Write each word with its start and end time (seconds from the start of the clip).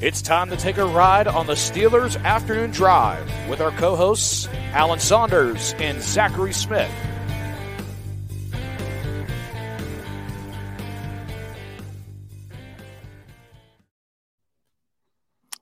It's 0.00 0.22
time 0.22 0.48
to 0.50 0.56
take 0.56 0.76
a 0.76 0.84
ride 0.84 1.26
on 1.26 1.48
the 1.48 1.54
Steelers 1.54 2.22
Afternoon 2.22 2.70
Drive 2.70 3.28
with 3.48 3.60
our 3.60 3.72
co 3.72 3.96
hosts, 3.96 4.46
Alan 4.70 5.00
Saunders 5.00 5.74
and 5.78 6.00
Zachary 6.00 6.52
Smith. 6.52 6.88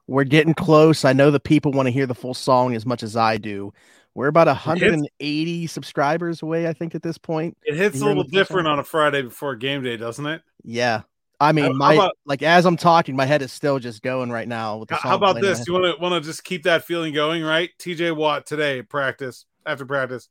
We're 0.07 0.25
getting 0.25 0.53
close. 0.53 1.07
I 1.07 1.15
know 1.15 1.31
the 1.31 1.41
people 1.41 1.73
want 1.73 1.87
to 1.87 1.91
hear 1.91 2.07
the 2.07 2.15
full 2.15 2.35
song 2.35 2.75
as 2.75 2.85
much 2.85 3.03
as 3.03 3.17
I 3.17 3.39
do. 3.39 3.73
We're 4.15 4.29
about 4.29 4.49
180 4.49 5.67
subscribers 5.67 6.43
away, 6.43 6.69
I 6.69 6.75
think, 6.75 6.95
at 6.95 7.03
this 7.03 7.17
point. 7.17 7.57
It 7.65 7.75
hits 7.75 8.03
a 8.03 8.05
little 8.05 8.23
different 8.23 8.69
on 8.69 8.79
a 8.79 8.85
Friday 8.85 9.23
before 9.23 9.57
game 9.57 9.83
day, 9.83 9.97
doesn't 9.97 10.27
it? 10.27 10.43
Yeah. 10.63 11.03
I 11.39 11.53
mean, 11.53 11.77
my 11.77 11.95
about- 11.95 12.17
like 12.25 12.43
as 12.43 12.65
I'm 12.65 12.77
talking, 12.77 13.15
my 13.17 13.27
head 13.27 13.43
is 13.43 13.53
still 13.53 13.79
just 13.79 14.03
going 14.03 14.31
right 14.31 14.49
now. 14.49 14.79
With 14.79 14.89
the 14.89 14.97
How- 14.97 15.17
about 15.17 15.33
playing 15.33 15.45
in 15.45 15.51
my 15.53 15.59
this? 15.59 15.67
You 15.67 15.73
want 15.75 15.85
to 15.97 16.01
want 16.03 16.15
to 16.23 16.27
just 16.29 16.45
keep 16.45 16.63
that 16.65 16.85
feeling 16.85 17.13
going, 17.13 17.43
right? 17.43 17.71
TJ 17.79 18.13
Watt 18.17 18.47
today 18.47 18.83
practice 18.83 19.45
after 19.67 19.85
practice, 19.85 20.29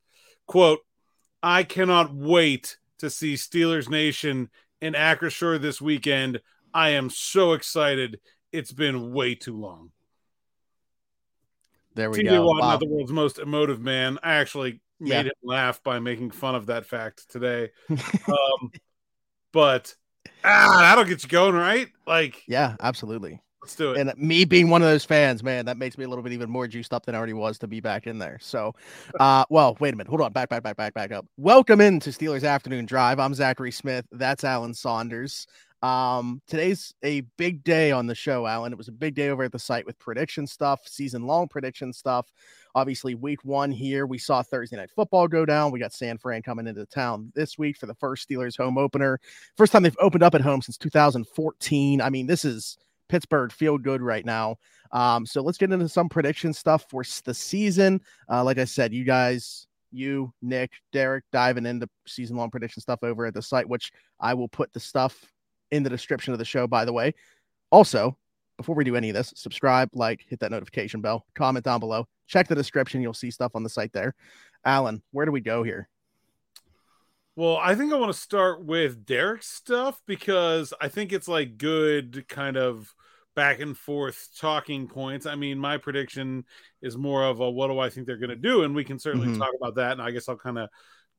quote: 0.47 0.79
"I 1.43 1.63
cannot 1.63 2.13
wait 2.13 2.77
to 2.99 3.09
see 3.09 3.35
Steelers 3.35 3.89
Nation 3.89 4.49
in 4.81 4.93
Acrisure 4.93 5.61
this 5.61 5.79
weekend. 5.79 6.41
I 6.73 6.89
am 6.89 7.09
so 7.09 7.53
excited. 7.53 8.19
It's 8.51 8.71
been 8.71 9.11
way 9.13 9.35
too 9.35 9.55
long." 9.59 9.91
There 11.93 12.09
we 12.09 12.19
TJ 12.19 12.29
go. 12.29 12.45
Watt, 12.47 12.61
Wow. 12.61 12.69
not 12.71 12.79
the 12.79 12.87
world's 12.87 13.11
most 13.11 13.39
emotive 13.39 13.79
man. 13.79 14.17
I 14.23 14.33
actually 14.35 14.81
made 14.99 15.09
Yeah. 15.09 15.21
him 15.23 15.31
laugh 15.43 15.81
by 15.83 15.99
making 15.99 16.31
fun 16.31 16.55
of 16.55 16.65
that 16.65 16.85
fact 16.85 17.29
today. 17.29 17.69
um, 18.27 18.71
but 19.53 19.95
ah, 20.43 20.77
that'll 20.81 21.03
get 21.05 21.23
you 21.23 21.29
going, 21.29 21.55
right? 21.55 21.87
Like, 22.07 22.43
Yeah, 22.47 22.75
absolutely. 22.81 23.41
let's 23.61 23.75
do 23.75 23.91
it. 23.93 23.99
And 23.99 24.13
me 24.17 24.45
being 24.45 24.69
one 24.69 24.81
of 24.81 24.87
those 24.87 25.05
fans, 25.05 25.43
man, 25.43 25.65
that 25.65 25.77
makes 25.77 25.97
me 25.97 26.03
a 26.05 26.07
little 26.07 26.23
bit 26.23 26.33
even 26.33 26.49
more 26.49 26.67
juiced 26.67 26.93
up 26.93 27.05
than 27.05 27.15
I 27.15 27.17
already 27.17 27.33
was 27.33 27.57
to 27.59 27.67
be 27.67 27.79
back 27.79 28.05
in 28.07 28.19
there. 28.19 28.37
So, 28.41 28.73
uh, 29.19 29.45
well, 29.49 29.75
wait 29.79 29.93
a 29.93 29.97
minute. 29.97 30.09
Hold 30.09 30.21
on. 30.21 30.31
Back, 30.33 30.49
back, 30.49 30.63
back, 30.63 30.77
back, 30.77 30.93
back 30.93 31.11
up. 31.11 31.25
Welcome 31.37 31.81
into 31.81 32.11
Steelers 32.11 32.47
Afternoon 32.47 32.85
Drive. 32.85 33.19
I'm 33.19 33.33
Zachary 33.33 33.71
Smith. 33.71 34.05
That's 34.11 34.43
Alan 34.43 34.73
Saunders. 34.73 35.47
Um, 35.85 36.41
today's 36.47 36.95
a 37.03 37.21
big 37.37 37.63
day 37.63 37.91
on 37.91 38.07
the 38.07 38.15
show, 38.15 38.47
Alan. 38.47 38.73
It 38.73 38.77
was 38.77 38.87
a 38.87 38.91
big 38.91 39.13
day 39.13 39.29
over 39.29 39.43
at 39.43 39.51
the 39.51 39.59
site 39.59 39.85
with 39.85 39.99
prediction 39.99 40.47
stuff, 40.47 40.79
season 40.87 41.27
long 41.27 41.47
prediction 41.47 41.93
stuff. 41.93 42.25
Obviously, 42.73 43.13
week 43.13 43.45
one 43.45 43.69
here, 43.69 44.07
we 44.07 44.17
saw 44.17 44.41
Thursday 44.41 44.77
night 44.77 44.89
football 44.89 45.27
go 45.27 45.45
down. 45.45 45.71
We 45.71 45.79
got 45.79 45.93
San 45.93 46.17
Fran 46.17 46.41
coming 46.41 46.65
into 46.65 46.87
town 46.87 47.31
this 47.35 47.59
week 47.59 47.77
for 47.77 47.85
the 47.85 47.93
first 47.93 48.27
Steelers 48.27 48.57
home 48.57 48.79
opener. 48.79 49.19
First 49.57 49.73
time 49.73 49.83
they've 49.83 49.95
opened 49.99 50.23
up 50.23 50.33
at 50.33 50.41
home 50.41 50.63
since 50.63 50.75
2014. 50.79 52.01
I 52.01 52.09
mean, 52.09 52.25
this 52.25 52.45
is 52.45 52.79
Pittsburgh 53.07 53.51
feel 53.51 53.77
good 53.77 54.01
right 54.01 54.25
now. 54.25 54.55
Um, 54.91 55.23
so 55.23 55.43
let's 55.43 55.59
get 55.59 55.71
into 55.71 55.87
some 55.87 56.09
prediction 56.09 56.51
stuff 56.51 56.85
for 56.89 57.03
the 57.25 57.33
season. 57.35 58.01
Uh, 58.27 58.43
like 58.43 58.57
I 58.57 58.65
said, 58.65 58.91
you 58.91 59.03
guys, 59.03 59.67
you, 59.91 60.33
Nick, 60.41 60.71
Derek, 60.91 61.25
diving 61.31 61.67
into 61.67 61.87
season 62.07 62.37
long 62.37 62.49
prediction 62.49 62.81
stuff 62.81 63.03
over 63.03 63.27
at 63.27 63.35
the 63.35 63.41
site, 63.43 63.69
which 63.69 63.91
I 64.19 64.33
will 64.33 64.47
put 64.47 64.73
the 64.73 64.79
stuff 64.79 65.23
in 65.75 65.83
the 65.83 65.89
description 65.89 66.33
of 66.33 66.39
the 66.39 66.45
show, 66.45 66.67
by 66.67 66.85
the 66.85 66.93
way. 66.93 67.13
Also, 67.69 68.17
before 68.57 68.75
we 68.75 68.83
do 68.83 68.95
any 68.95 69.09
of 69.09 69.15
this, 69.15 69.33
subscribe, 69.35 69.89
like, 69.93 70.23
hit 70.27 70.39
that 70.39 70.51
notification 70.51 71.01
bell, 71.01 71.25
comment 71.35 71.65
down 71.65 71.79
below, 71.79 72.07
check 72.27 72.47
the 72.47 72.55
description. 72.55 73.01
You'll 73.01 73.13
see 73.13 73.31
stuff 73.31 73.51
on 73.55 73.63
the 73.63 73.69
site 73.69 73.91
there. 73.91 74.15
Alan, 74.63 75.03
where 75.11 75.25
do 75.25 75.31
we 75.31 75.41
go 75.41 75.63
here? 75.63 75.89
Well, 77.35 77.57
I 77.57 77.75
think 77.75 77.91
I 77.91 77.97
want 77.97 78.13
to 78.13 78.19
start 78.19 78.63
with 78.63 79.05
Derek's 79.05 79.49
stuff 79.49 80.01
because 80.07 80.73
I 80.79 80.87
think 80.87 81.11
it's 81.11 81.27
like 81.27 81.57
good 81.57 82.25
kind 82.29 82.55
of 82.55 82.93
back 83.35 83.59
and 83.59 83.77
forth 83.77 84.29
talking 84.39 84.87
points. 84.87 85.25
I 85.25 85.35
mean, 85.35 85.59
my 85.59 85.77
prediction 85.77 86.45
is 86.81 86.95
more 86.95 87.25
of 87.25 87.41
a 87.41 87.51
what 87.51 87.67
do 87.67 87.77
I 87.77 87.89
think 87.89 88.07
they're 88.07 88.15
going 88.15 88.29
to 88.29 88.37
do, 88.37 88.63
and 88.63 88.73
we 88.73 88.85
can 88.85 88.99
certainly 88.99 89.27
Mhm. 89.27 89.37
talk 89.37 89.51
about 89.59 89.75
that. 89.75 89.91
And 89.91 90.01
I 90.01 90.11
guess 90.11 90.29
I'll 90.29 90.37
kind 90.37 90.57
of 90.57 90.69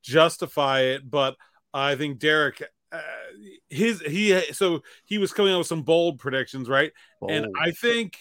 justify 0.01 0.79
it, 0.81 1.07
but 1.07 1.35
I 1.71 1.95
think 1.95 2.17
Derek. 2.17 2.63
Uh, 2.91 3.01
his 3.69 4.01
he 4.01 4.39
so 4.53 4.81
he 5.05 5.17
was 5.17 5.33
coming 5.33 5.53
out 5.53 5.59
with 5.59 5.67
some 5.67 5.83
bold 5.83 6.19
predictions, 6.19 6.69
right? 6.69 6.91
And 7.27 7.47
I 7.59 7.71
think 7.71 8.17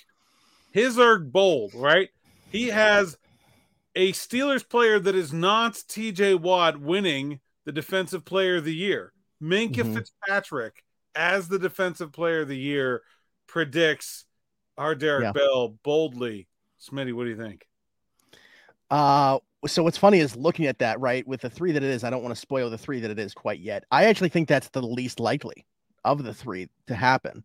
his 0.73 0.99
are 0.99 1.19
bold, 1.19 1.73
right? 1.75 2.09
He 2.51 2.69
has 2.69 3.17
a 3.95 4.13
Steelers 4.13 4.69
player 4.69 4.99
that 4.99 5.15
is 5.15 5.33
not 5.33 5.75
TJ 5.75 6.41
Watt 6.41 6.81
winning 6.81 7.41
the 7.65 7.73
defensive 7.73 8.25
player 8.25 8.57
of 8.57 8.65
the 8.65 8.75
year. 8.75 9.13
Minkah 9.43 9.85
Mhm. 9.85 9.95
Fitzpatrick 9.95 10.85
as 11.15 11.49
the 11.49 11.59
defensive 11.59 12.13
player 12.13 12.41
of 12.43 12.49
the 12.49 12.59
year 12.59 13.03
predicts 13.47 14.25
our 14.77 14.95
Derek 14.95 15.23
Yeah. 15.25 15.33
Bell 15.33 15.69
boldly. 15.83 16.49
Smitty, 16.81 17.13
what 17.13 17.25
do 17.25 17.31
you 17.31 17.37
think? 17.37 17.67
Uh, 18.91 19.39
so 19.67 19.83
what's 19.83 19.99
funny 19.99 20.21
is 20.21 20.37
looking 20.37 20.67
at 20.67 20.79
that, 20.79 21.01
right? 21.01 21.27
With 21.27 21.41
the 21.41 21.51
three 21.51 21.73
that 21.73 21.83
it 21.83 21.91
is, 21.91 22.05
I 22.05 22.11
don't 22.11 22.23
want 22.23 22.35
to 22.35 22.41
spoil 22.41 22.71
the 22.71 22.79
three 22.79 23.01
that 23.01 23.11
it 23.11 23.19
is 23.19 23.35
quite 23.35 23.61
yet. 23.61 23.85
I 23.91 24.05
actually 24.05 24.29
think 24.29 24.49
that's 24.49 24.69
the 24.69 24.83
least 24.83 25.19
likely 25.19 25.67
of 26.05 26.23
the 26.23 26.35
three 26.35 26.69
to 26.87 26.95
happen. 26.95 27.45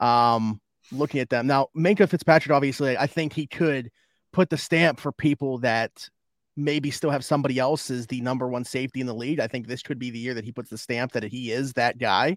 Um, 0.00 0.60
looking 0.90 1.20
at 1.20 1.30
them 1.30 1.46
now, 1.46 1.68
Minkah 1.76 2.08
Fitzpatrick, 2.08 2.54
obviously, 2.54 2.96
I 2.96 3.06
think 3.06 3.32
he 3.32 3.46
could 3.46 3.90
put 4.32 4.50
the 4.50 4.56
stamp 4.56 4.98
for 4.98 5.12
people 5.12 5.58
that 5.58 6.08
maybe 6.56 6.90
still 6.90 7.10
have 7.10 7.24
somebody 7.24 7.58
else 7.58 7.90
as 7.90 8.06
the 8.06 8.20
number 8.20 8.48
one 8.48 8.64
safety 8.64 9.00
in 9.00 9.06
the 9.06 9.14
league. 9.14 9.40
I 9.40 9.48
think 9.48 9.66
this 9.66 9.82
could 9.82 9.98
be 9.98 10.10
the 10.10 10.18
year 10.18 10.34
that 10.34 10.44
he 10.44 10.52
puts 10.52 10.70
the 10.70 10.78
stamp 10.78 11.12
that 11.12 11.24
he 11.24 11.50
is 11.50 11.72
that 11.72 11.98
guy. 11.98 12.36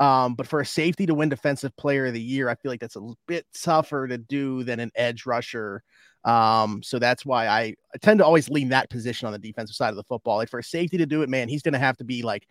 Um, 0.00 0.34
but 0.34 0.46
for 0.46 0.60
a 0.60 0.66
safety 0.66 1.06
to 1.06 1.14
win 1.14 1.28
defensive 1.28 1.76
player 1.76 2.06
of 2.06 2.14
the 2.14 2.20
year, 2.20 2.48
I 2.48 2.56
feel 2.56 2.70
like 2.70 2.80
that's 2.80 2.96
a 2.96 3.12
bit 3.26 3.46
tougher 3.58 4.08
to 4.08 4.18
do 4.18 4.64
than 4.64 4.80
an 4.80 4.90
edge 4.94 5.24
rusher. 5.24 5.82
Um, 6.24 6.82
so 6.82 6.98
that's 6.98 7.24
why 7.24 7.46
I, 7.46 7.74
I 7.94 7.98
tend 8.00 8.18
to 8.18 8.24
always 8.24 8.48
lean 8.48 8.70
that 8.70 8.90
position 8.90 9.26
on 9.26 9.32
the 9.32 9.38
defensive 9.38 9.76
side 9.76 9.90
of 9.90 9.96
the 9.96 10.04
football. 10.04 10.36
Like 10.36 10.50
for 10.50 10.58
a 10.58 10.64
safety 10.64 10.98
to 10.98 11.06
do 11.06 11.22
it, 11.22 11.28
man, 11.28 11.48
he's 11.48 11.62
going 11.62 11.74
to 11.74 11.78
have 11.78 11.96
to 11.98 12.04
be 12.04 12.22
like 12.22 12.46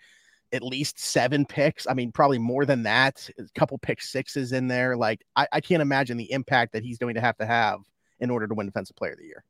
at 0.52 0.63
least 0.63 1.00
seven 1.00 1.46
picks. 1.46 1.88
I 1.88 1.94
mean, 1.94 2.12
probably 2.12 2.38
more 2.38 2.66
than 2.66 2.84
that. 2.84 3.28
A 3.40 3.44
couple 3.59 3.78
pick 3.79 4.02
sixes 4.02 4.52
in 4.52 4.68
there. 4.68 4.96
Like 4.96 5.23
I, 5.35 5.47
I 5.52 5.62
can't 5.62 5.81
imagine 5.81 6.17
the 6.17 6.32
impact 6.32 6.73
that 6.73 6.84
he's 6.84 6.99
going 6.99 7.16
to 7.16 7.22
have 7.22 7.38
to 7.38 7.46
have 7.46 7.79
in 8.20 8.29
order 8.29 8.47
to 8.47 8.53
win 8.53 8.67
defensive 8.67 8.96
player 8.96 9.14
of 9.14 9.17
the 9.17 9.26
year. 9.26 9.43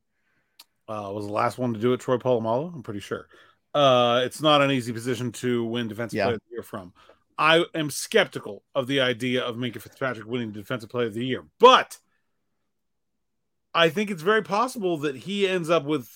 Uh, 0.88 1.10
was 1.14 1.26
the 1.26 1.32
last 1.32 1.58
one 1.58 1.74
to 1.74 1.80
do 1.80 1.94
it 1.94 2.00
Troy 2.02 2.18
Polamalu? 2.18 2.74
I'm 2.74 2.84
pretty 2.84 3.00
sure. 3.00 3.28
Uh, 3.74 4.22
it's 4.24 4.42
not 4.42 4.62
an 4.62 4.72
easy 4.72 4.92
position 4.94 5.32
to 5.32 5.64
win 5.66 5.88
defensive 5.88 6.18
Yeah. 6.18 6.26
player 6.26 6.36
of 6.36 6.42
the 6.48 6.52
year 6.54 6.64
from. 6.64 6.94
I 7.38 7.66
am 7.74 7.90
skeptical 7.90 8.64
of 8.76 8.86
the 8.88 9.02
idea 9.02 9.44
of 9.44 9.56
Minkah 9.56 9.82
Fitzpatrick 9.82 10.28
winning 10.28 10.52
defensive 10.52 10.90
player 10.90 11.08
of 11.08 11.14
the 11.14 11.26
year, 11.26 11.46
but 11.60 11.98
I 13.74 13.90
think 13.90 14.12
it's 14.12 14.22
very 14.22 14.44
possible 14.44 14.98
that 15.00 15.16
he 15.16 15.48
ends 15.48 15.70
up 15.70 15.84
with 15.84 16.08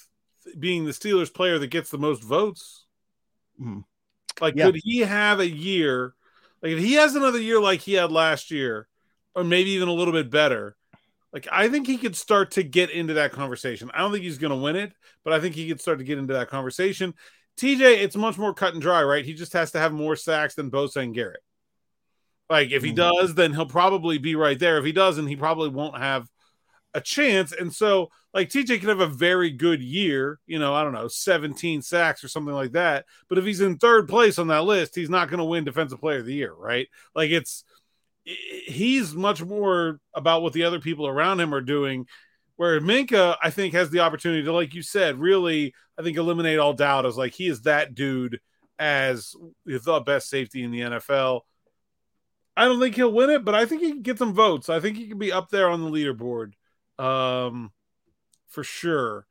being 0.60 0.86
the 0.86 0.92
Steelers 0.92 1.34
player 1.34 1.58
that 1.58 1.68
gets 1.68 1.90
the 1.90 1.98
most 1.98 2.22
votes. 2.24 2.86
Mhm. 3.60 3.84
Like, 4.40 4.56
Yeah. 4.56 4.66
could 4.68 4.80
he 4.84 5.00
have 5.00 5.40
a 5.40 5.50
year? 5.50 6.14
Like, 6.62 6.74
if 6.74 6.80
he 6.80 6.94
has 6.94 7.16
another 7.16 7.40
year 7.40 7.60
like 7.60 7.82
he 7.82 7.94
had 7.94 8.12
last 8.12 8.52
year, 8.52 8.88
or 9.34 9.44
maybe 9.44 9.72
even 9.72 9.88
a 9.88 9.94
little 9.94 10.14
bit 10.14 10.30
better, 10.30 10.78
like 11.34 11.48
I 11.52 11.70
think 11.70 11.88
he 11.88 11.98
could 11.98 12.16
start 12.16 12.52
to 12.52 12.64
get 12.64 12.90
into 12.90 13.16
that 13.16 13.32
conversation. 13.32 13.92
I 13.94 14.00
don't 14.00 14.12
think 14.12 14.24
he's 14.24 14.38
going 14.38 14.52
to 14.52 14.58
win 14.64 14.76
it, 14.76 14.94
but 15.24 15.34
I 15.34 15.40
think 15.40 15.56
he 15.56 15.68
could 15.68 15.82
start 15.82 16.00
to 16.00 16.04
get 16.06 16.18
into 16.18 16.34
that 16.34 16.50
conversation. 16.50 17.14
TJ, 17.58 18.04
it's 18.04 18.16
much 18.16 18.38
more 18.38 18.54
cut 18.54 18.74
and 18.74 18.82
dry, 18.82 19.04
right? 19.04 19.26
He 19.26 19.34
just 19.34 19.54
has 19.54 19.72
to 19.72 19.80
have 19.80 19.92
more 19.92 20.16
sacks 20.16 20.56
than 20.56 20.72
Bosa 20.72 20.98
and 20.98 21.14
Garrett. 21.14 21.42
Like 22.50 22.72
if 22.72 22.84
he 22.84 22.92
Mhm. 22.92 22.96
does, 22.96 23.36
then 23.36 23.54
he'll 23.54 23.66
probably 23.66 24.18
be 24.18 24.36
right 24.36 24.58
there. 24.58 24.78
If 24.78 24.86
he 24.86 24.92
doesn't, 24.92 25.28
he 25.28 25.36
probably 25.36 25.70
won't 25.70 25.98
have 25.98 26.30
a 26.94 27.02
chance. 27.02 27.52
And 27.52 27.74
so, 27.74 28.10
like 28.34 28.50
TJ 28.50 28.80
could 28.80 28.90
have 28.90 29.02
a 29.02 29.08
very 29.08 29.52
good 29.52 29.82
year, 29.82 30.40
you 30.48 30.60
know, 30.60 30.74
I 30.74 30.84
don't 30.84 30.94
know, 30.94 31.08
17 31.08 31.82
sacks 31.82 32.24
or 32.24 32.28
something 32.28 32.54
like 32.54 32.72
that. 32.72 33.06
But 33.28 33.38
if 33.38 33.46
he's 33.46 33.62
in 33.62 33.78
third 33.78 34.08
place 34.08 34.40
on 34.40 34.48
that 34.48 34.64
list, 34.64 34.96
he's 34.96 35.10
not 35.10 35.30
going 35.30 35.40
to 35.40 35.44
win 35.44 35.66
Defensive 35.66 36.00
Player 36.00 36.20
of 36.20 36.26
the 36.26 36.34
Year, 36.34 36.54
right? 36.54 36.88
Like 37.14 37.32
it's 37.32 37.64
he's 38.28 39.14
much 39.14 39.42
more 39.42 40.00
about 40.14 40.42
what 40.42 40.54
the 40.54 40.64
other 40.64 40.80
people 40.80 41.08
around 41.08 41.40
him 41.40 41.54
are 41.54 41.62
doing. 41.62 42.08
Where 42.56 42.82
Minkah, 42.82 43.38
I 43.42 43.52
think, 43.52 43.74
has 43.74 43.92
the 43.92 44.00
opportunity 44.00 44.44
to, 44.44 44.52
like 44.52 44.74
you 44.74 44.82
said, 44.82 45.20
really, 45.20 45.74
I 45.98 46.02
think, 46.02 46.18
eliminate 46.18 46.60
all 46.60 46.74
doubt 46.74 47.06
as 47.06 47.18
like 47.18 47.34
he 47.34 47.48
is 47.48 47.62
that 47.62 47.94
dude 47.94 48.40
as 48.80 49.36
the 49.66 50.02
best 50.06 50.30
safety 50.30 50.64
in 50.64 50.72
the 50.72 50.82
NFL. 50.82 51.42
I 52.56 52.66
don't 52.66 52.80
think 52.80 52.96
he'll 52.96 53.14
win 53.14 53.30
it, 53.30 53.46
but 53.46 53.54
I 53.54 53.68
think 53.68 53.84
he 53.84 53.92
can 53.92 54.02
get 54.02 54.18
some 54.18 54.34
votes. 54.34 54.70
I 54.70 54.80
think 54.80 54.98
he 54.98 55.08
can 55.08 55.20
be 55.20 55.32
up 55.32 55.50
there 55.50 55.70
on 55.70 55.84
the 55.84 55.92
leaderboard, 55.92 56.54
um, 56.98 57.72
for 58.48 58.64
sure. 58.64 59.28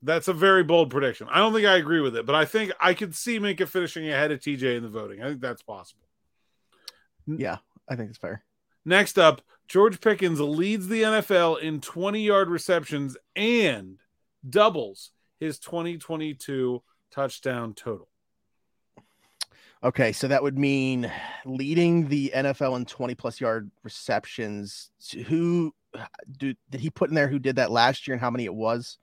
That's 0.00 0.28
a 0.28 0.32
very 0.32 0.64
bold 0.64 0.90
prediction. 0.90 1.28
I 1.30 1.38
don't 1.38 1.52
think 1.52 1.66
I 1.66 1.76
agree 1.76 2.00
with 2.00 2.16
it, 2.16 2.24
but 2.24 2.34
I 2.34 2.46
think 2.46 2.72
I 2.80 2.94
could 2.94 3.14
see 3.14 3.38
Minkah 3.38 3.68
finishing 3.68 4.08
ahead 4.08 4.32
of 4.32 4.40
TJ 4.40 4.76
in 4.76 4.82
the 4.82 4.88
voting. 4.88 5.22
I 5.22 5.28
think 5.28 5.42
that's 5.42 5.62
possible. 5.62 6.03
Yeah, 7.26 7.58
I 7.88 7.96
think 7.96 8.10
it's 8.10 8.18
fair. 8.18 8.42
Next 8.84 9.18
up, 9.18 9.40
George 9.66 10.00
Pickens 10.00 10.40
leads 10.40 10.88
the 10.88 11.02
NFL 11.02 11.60
in 11.60 11.80
20 11.80 12.20
yard 12.20 12.50
receptions 12.50 13.16
and 13.34 13.98
doubles 14.48 15.10
his 15.40 15.58
2022 15.58 16.82
touchdown 17.10 17.74
total. 17.74 18.08
Okay, 19.82 20.12
so 20.12 20.28
that 20.28 20.42
would 20.42 20.58
mean 20.58 21.10
leading 21.44 22.08
the 22.08 22.32
NFL 22.34 22.76
in 22.76 22.86
20 22.86 23.14
plus 23.14 23.40
yard 23.40 23.70
receptions. 23.82 24.90
Who 25.26 25.74
do, 26.38 26.54
did 26.70 26.80
he 26.80 26.88
put 26.88 27.10
in 27.10 27.14
there 27.14 27.28
who 27.28 27.38
did 27.38 27.56
that 27.56 27.70
last 27.70 28.06
year 28.06 28.14
and 28.14 28.20
how 28.20 28.30
many 28.30 28.44
it 28.44 28.54
was? 28.54 28.98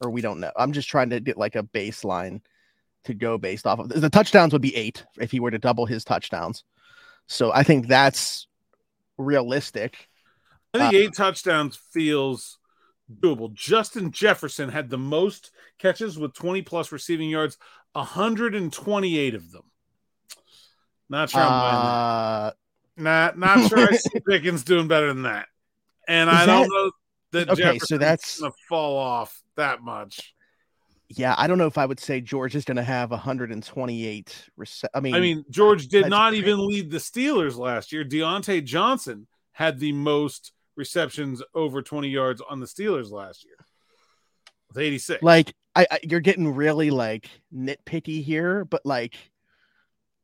Or 0.00 0.10
we 0.10 0.20
don't 0.20 0.40
know. 0.40 0.50
I'm 0.56 0.72
just 0.72 0.88
trying 0.88 1.10
to 1.10 1.20
get 1.20 1.38
like 1.38 1.54
a 1.54 1.62
baseline 1.62 2.40
to 3.04 3.14
go 3.14 3.38
based 3.38 3.66
off 3.66 3.78
of. 3.78 3.88
The 3.88 4.10
touchdowns 4.10 4.52
would 4.52 4.62
be 4.62 4.76
eight 4.76 5.04
if 5.18 5.30
he 5.30 5.40
were 5.40 5.52
to 5.52 5.58
double 5.58 5.86
his 5.86 6.04
touchdowns. 6.04 6.64
So 7.26 7.52
I 7.52 7.62
think 7.62 7.88
that's 7.88 8.46
realistic. 9.18 10.08
I 10.74 10.78
think 10.78 10.94
Uh, 10.94 10.96
eight 10.98 11.14
touchdowns 11.14 11.76
feels 11.92 12.58
doable. 13.20 13.52
Justin 13.52 14.10
Jefferson 14.10 14.68
had 14.68 14.90
the 14.90 14.98
most 14.98 15.50
catches 15.78 16.18
with 16.18 16.34
20 16.34 16.62
plus 16.62 16.92
receiving 16.92 17.30
yards, 17.30 17.56
128 17.92 19.34
of 19.34 19.50
them. 19.52 19.62
Not 21.08 21.30
sure 21.30 21.40
I'm 21.40 21.52
Uh, 21.52 22.44
that. 22.50 22.56
Not, 22.96 23.38
not 23.38 23.68
sure 23.68 23.78
I 23.92 23.96
see 23.96 24.20
Pickens 24.28 24.64
doing 24.64 24.88
better 24.88 25.08
than 25.08 25.22
that. 25.24 25.48
And 26.08 26.30
I 26.30 26.46
don't 26.46 26.68
know 26.68 26.90
that 27.32 27.50
Okay, 27.50 27.62
so 27.62 27.72
Jefferson's 27.74 28.00
that's- 28.00 28.40
going 28.40 28.52
to 28.52 28.58
fall 28.68 28.96
off 28.96 29.42
that 29.56 29.82
much. 29.82 30.34
Yeah, 31.08 31.34
I 31.38 31.46
don't 31.46 31.58
know 31.58 31.66
if 31.66 31.78
I 31.78 31.86
would 31.86 32.00
say 32.00 32.20
George 32.20 32.56
is 32.56 32.64
going 32.64 32.78
to 32.78 32.82
have 32.82 33.10
128. 33.10 34.44
Rece- 34.58 34.84
I 34.92 35.00
mean, 35.00 35.14
I 35.14 35.20
mean, 35.20 35.44
George 35.50 35.86
did 35.88 36.08
not 36.08 36.30
great. 36.30 36.40
even 36.42 36.66
lead 36.66 36.90
the 36.90 36.98
Steelers 36.98 37.56
last 37.56 37.92
year. 37.92 38.04
Diontae 38.04 38.64
Johnson 38.64 39.26
had 39.52 39.78
the 39.78 39.92
most 39.92 40.52
receptions 40.76 41.42
over 41.54 41.80
20 41.80 42.08
yards 42.08 42.42
on 42.48 42.60
the 42.60 42.66
Steelers 42.66 43.10
last 43.10 43.44
year 43.44 43.56
with 44.68 44.78
86. 44.78 45.22
like 45.22 45.54
I, 45.74 45.86
I 45.90 45.98
you're 46.02 46.20
getting 46.20 46.54
really 46.54 46.90
like 46.90 47.30
nitpicky 47.54 48.22
here, 48.22 48.64
but 48.64 48.84
like 48.84 49.14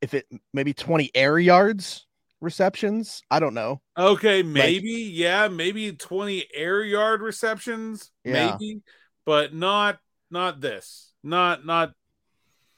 if 0.01 0.15
it 0.15 0.27
maybe 0.53 0.75
20 0.75 1.11
air 1.15 1.39
yards 1.39 2.07
receptions, 2.41 3.23
I 3.31 3.39
don't 3.39 3.55
know. 3.55 3.81
Okay, 3.97 4.43
maybe, 4.43 4.91
yeah, 5.15 5.47
maybe 5.49 5.93
20 5.93 6.49
air 6.53 6.83
yard 6.83 7.23
receptions, 7.23 8.11
Yeah. 8.25 8.57
maybe, 8.59 8.81
but 9.25 9.55
not 9.55 9.99
not 10.33 10.61
this. 10.61 11.13
Not 11.23 11.65
not 11.65 11.93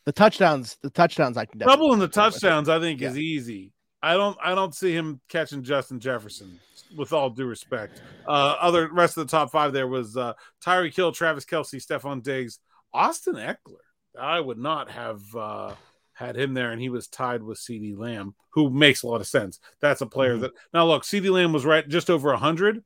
The 0.05 0.12
touchdowns, 0.12 0.77
the 0.83 0.91
touchdowns 0.91 1.37
I 1.39 1.47
can 1.47 1.59
doubling 1.61 1.99
the 1.99 2.05
with 2.06 2.12
touchdowns, 2.12 2.69
I 2.69 2.79
think 2.81 3.01
Yeah. 3.01 3.11
is 3.11 3.19
easy. 3.19 3.73
I 4.03 4.15
don't 4.15 4.37
I 4.43 4.55
don't 4.55 4.75
see 4.75 4.93
him 4.93 5.21
catching 5.31 5.62
Justin 5.62 5.99
Jefferson 6.01 6.61
with 6.95 7.12
all 7.15 7.31
due 7.31 7.47
respect. 7.47 8.03
Uh 8.29 8.56
other 8.61 8.91
rest 8.93 9.17
of 9.17 9.27
the 9.27 9.31
top 9.31 9.51
five 9.51 9.73
there 9.73 9.89
was 9.89 10.17
uh 10.17 10.35
Tyreek 10.65 10.95
Hill, 10.95 11.12
Travis 11.12 11.47
Kelce, 11.47 11.83
Stefon 11.83 12.23
Diggs, 12.23 12.59
Austin 12.93 13.37
Ekeler. 13.37 13.79
I 14.21 14.41
would 14.41 14.59
not 14.59 14.91
have 14.91 15.23
uh 15.35 15.75
had 16.12 16.37
him 16.37 16.55
there, 16.55 16.71
and 16.71 16.81
he 16.81 16.91
was 16.91 17.09
tied 17.09 17.43
with 17.43 17.59
CeeDee 17.59 17.97
Lamb, 17.99 18.35
who 18.51 18.71
makes 18.71 19.03
a 19.03 19.06
lot 19.09 19.21
of 19.21 19.27
sense. 19.27 19.59
That's 19.81 20.01
a 20.03 20.06
player 20.06 20.37
Mhm. 20.37 20.41
that 20.43 20.53
now 20.75 20.87
look, 20.87 21.03
CeeDee 21.05 21.31
Lamb 21.33 21.53
was 21.53 21.65
right 21.65 21.89
just 21.89 22.11
over 22.11 22.35
hundred. 22.37 22.85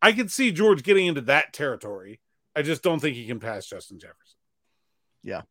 I 0.00 0.12
could 0.12 0.30
see 0.30 0.52
George 0.52 0.82
getting 0.84 1.06
into 1.06 1.22
that 1.22 1.52
territory. 1.52 2.20
I 2.56 2.62
just 2.62 2.82
don't 2.82 3.00
think 3.00 3.16
he 3.16 3.26
can 3.26 3.40
pass 3.40 3.66
Justin 3.66 3.98
Jefferson. 3.98 4.38
Yeah, 5.22 5.42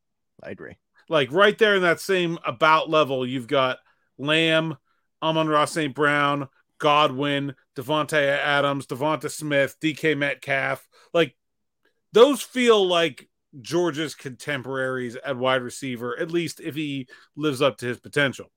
I 0.41 0.51
agree. 0.51 0.77
Like 1.09 1.31
right 1.31 1.57
there 1.57 1.75
in 1.75 1.81
that 1.81 1.99
same 1.99 2.37
about 2.45 2.89
level, 2.89 3.27
you've 3.27 3.47
got 3.47 3.79
Lamb, 4.17 4.77
Amon-Ra 5.21 5.65
St. 5.65 5.93
Brown, 5.93 6.47
Godwin, 6.79 7.55
Davante 7.75 8.21
Adams, 8.21 8.87
Devonta 8.87 9.29
Smith, 9.29 9.75
DK 9.81 10.17
Metcalf. 10.17 10.87
Like 11.13 11.35
those 12.13 12.41
feel 12.41 12.85
like 12.85 13.27
George's 13.61 14.15
contemporaries 14.15 15.15
at 15.15 15.37
wide 15.37 15.61
receiver, 15.61 16.17
at 16.17 16.31
least 16.31 16.59
if 16.59 16.75
he 16.75 17.07
lives 17.35 17.61
up 17.61 17.77
to 17.77 17.85
his 17.85 17.99
potential. 17.99 18.51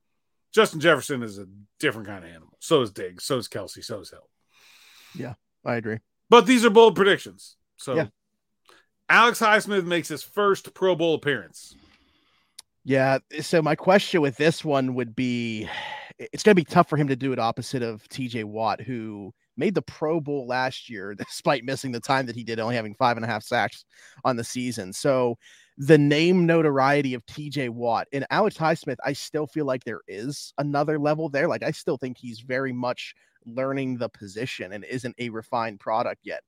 Justin 0.53 0.81
Jefferson 0.81 1.23
is 1.23 1.39
a 1.39 1.47
different 1.81 2.07
kind 2.07 2.25
of 2.25 2.31
animal. 2.31 2.57
So 2.61 2.81
is 2.81 2.91
Diggs, 2.91 3.25
so 3.25 3.37
is 3.37 3.49
Kelce, 3.49 3.85
so 3.85 4.01
is 4.01 4.11
Hill. 4.11 4.29
Yeah, 5.15 5.35
I 5.65 5.77
agree. 5.77 5.99
But 6.31 6.47
these 6.47 6.65
are 6.65 6.71
bold 6.71 6.97
predictions. 6.97 7.57
So 7.77 7.95
Yeah. 7.95 8.07
Alex 9.09 9.39
Highsmith 9.41 9.85
makes 9.85 10.09
his 10.09 10.23
first 10.23 10.75
Pro 10.75 10.97
Bowl 10.97 11.15
appearance. 11.15 11.75
Yeah. 12.85 13.19
So 13.41 13.63
my 13.63 13.75
question 13.75 14.21
with 14.21 14.37
this 14.37 14.65
one 14.65 14.95
would 14.95 15.15
be 15.15 15.69
it's 16.19 16.43
going 16.43 16.53
to 16.53 16.61
be 16.61 16.65
tough 16.65 16.89
for 16.89 16.97
him 16.97 17.09
to 17.09 17.17
do 17.17 17.33
it 17.33 17.39
opposite 17.39 17.83
of 17.83 18.03
TJ 18.09 18.45
Watt, 18.45 18.81
who 18.81 19.35
made 19.57 19.75
the 19.75 19.83
Pro 19.83 20.21
Bowl 20.21 20.47
last 20.47 20.89
year 20.89 21.15
despite 21.19 21.65
missing 21.65 21.93
the 21.93 22.01
time 22.01 22.27
that 22.27 22.37
he 22.37 22.45
did, 22.45 22.59
only 22.59 22.77
having 22.77 22.95
five 22.95 23.17
and 23.17 23.25
a 23.25 23.29
half 23.29 23.43
sacks 23.43 23.85
on 24.25 24.37
the 24.37 24.45
season. 24.45 24.93
So 24.93 25.37
the 25.79 25.99
name 25.99 26.47
notoriety 26.47 27.15
of 27.15 27.27
TJ 27.27 27.71
Watt 27.71 28.09
and 28.13 28.27
Alex 28.31 28.57
Highsmith, 28.57 28.97
I 29.05 29.13
still 29.13 29.47
feel 29.47 29.67
like 29.67 29.85
there 29.85 30.01
is 30.09 30.55
another 30.59 30.99
level 30.99 31.29
there. 31.29 31.49
Like 31.49 31.63
I 31.63 31.71
still 31.71 31.99
think 31.99 32.17
he's 32.17 32.41
very 32.41 32.73
much 32.73 33.15
learning 33.45 33.99
the 33.99 34.09
position 34.09 34.73
and 34.73 34.85
isn't 34.85 35.15
a 35.19 35.29
refined 35.29 35.81
product 35.81 36.21
yet. 36.25 36.41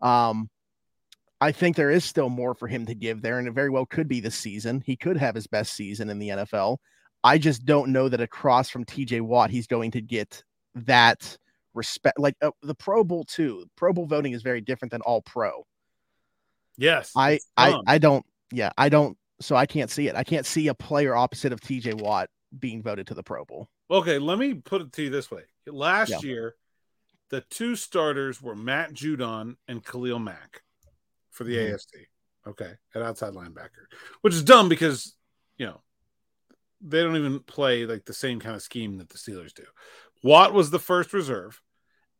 Um, 0.00 0.50
I 1.42 1.50
think 1.50 1.74
there 1.74 1.90
is 1.90 2.04
still 2.04 2.28
more 2.28 2.54
for 2.54 2.68
him 2.68 2.86
to 2.86 2.94
give 2.94 3.20
there, 3.20 3.40
and 3.40 3.48
it 3.48 3.50
very 3.52 3.68
well 3.68 3.84
could 3.84 4.06
be 4.06 4.20
this 4.20 4.36
season. 4.36 4.80
He 4.86 4.94
could 4.94 5.16
have 5.16 5.34
his 5.34 5.48
best 5.48 5.72
season 5.72 6.08
in 6.08 6.20
the 6.20 6.28
NFL. 6.28 6.76
I 7.24 7.36
just 7.36 7.64
don't 7.64 7.90
know 7.90 8.08
that 8.08 8.20
across 8.20 8.70
from 8.70 8.84
TJ 8.84 9.22
Watt, 9.22 9.50
he's 9.50 9.66
going 9.66 9.90
to 9.90 10.00
get 10.00 10.44
that 10.76 11.36
respect. 11.74 12.20
Like 12.20 12.36
uh, 12.42 12.52
the 12.62 12.76
Pro 12.76 13.02
Bowl 13.02 13.24
too. 13.24 13.66
Pro 13.76 13.92
Bowl 13.92 14.06
voting 14.06 14.34
is 14.34 14.42
very 14.42 14.60
different 14.60 14.92
than 14.92 15.00
All 15.00 15.20
Pro. 15.20 15.66
Yes. 16.78 17.10
I 17.16 17.40
I. 17.56 17.76
I 17.88 17.98
don't. 17.98 18.24
Yeah, 18.52 18.70
I 18.78 18.88
don't. 18.88 19.18
So 19.40 19.56
I 19.56 19.66
can't 19.66 19.90
see 19.90 20.06
it. 20.06 20.14
I 20.14 20.22
can't 20.22 20.46
see 20.46 20.68
a 20.68 20.74
player 20.74 21.16
opposite 21.16 21.52
of 21.52 21.60
TJ 21.60 22.00
Watt 22.00 22.30
being 22.56 22.84
voted 22.84 23.08
to 23.08 23.14
the 23.14 23.22
Pro 23.24 23.44
Bowl. 23.44 23.68
Okay, 23.90 24.20
let 24.20 24.38
me 24.38 24.54
put 24.54 24.80
it 24.80 24.92
to 24.92 25.02
you 25.02 25.10
this 25.10 25.28
way. 25.28 25.42
Last 25.66 26.10
Yeah. 26.10 26.20
year, 26.20 26.54
the 27.30 27.40
two 27.40 27.74
starters 27.74 28.40
were 28.40 28.54
Matt 28.54 28.92
Judon 28.92 29.56
and 29.66 29.84
Khalil 29.84 30.20
Mack 30.20 30.62
for 31.32 31.42
the 31.44 31.56
Mhm. 31.56 31.72
AFC. 31.72 32.06
Okay, 32.46 32.72
at 32.94 33.02
outside 33.02 33.34
linebacker, 33.34 33.86
which 34.20 34.34
is 34.34 34.42
dumb 34.42 34.68
because 34.68 35.14
you 35.56 35.66
know 35.66 35.80
they 36.80 37.02
don't 37.02 37.16
even 37.16 37.40
play 37.40 37.86
like 37.86 38.04
the 38.04 38.14
same 38.14 38.40
kind 38.40 38.56
of 38.56 38.62
scheme 38.62 38.98
that 38.98 39.08
the 39.08 39.18
Steelers 39.18 39.52
do. 39.54 39.64
Watt 40.22 40.52
was 40.52 40.70
the 40.70 40.78
first 40.78 41.12
reserve, 41.12 41.60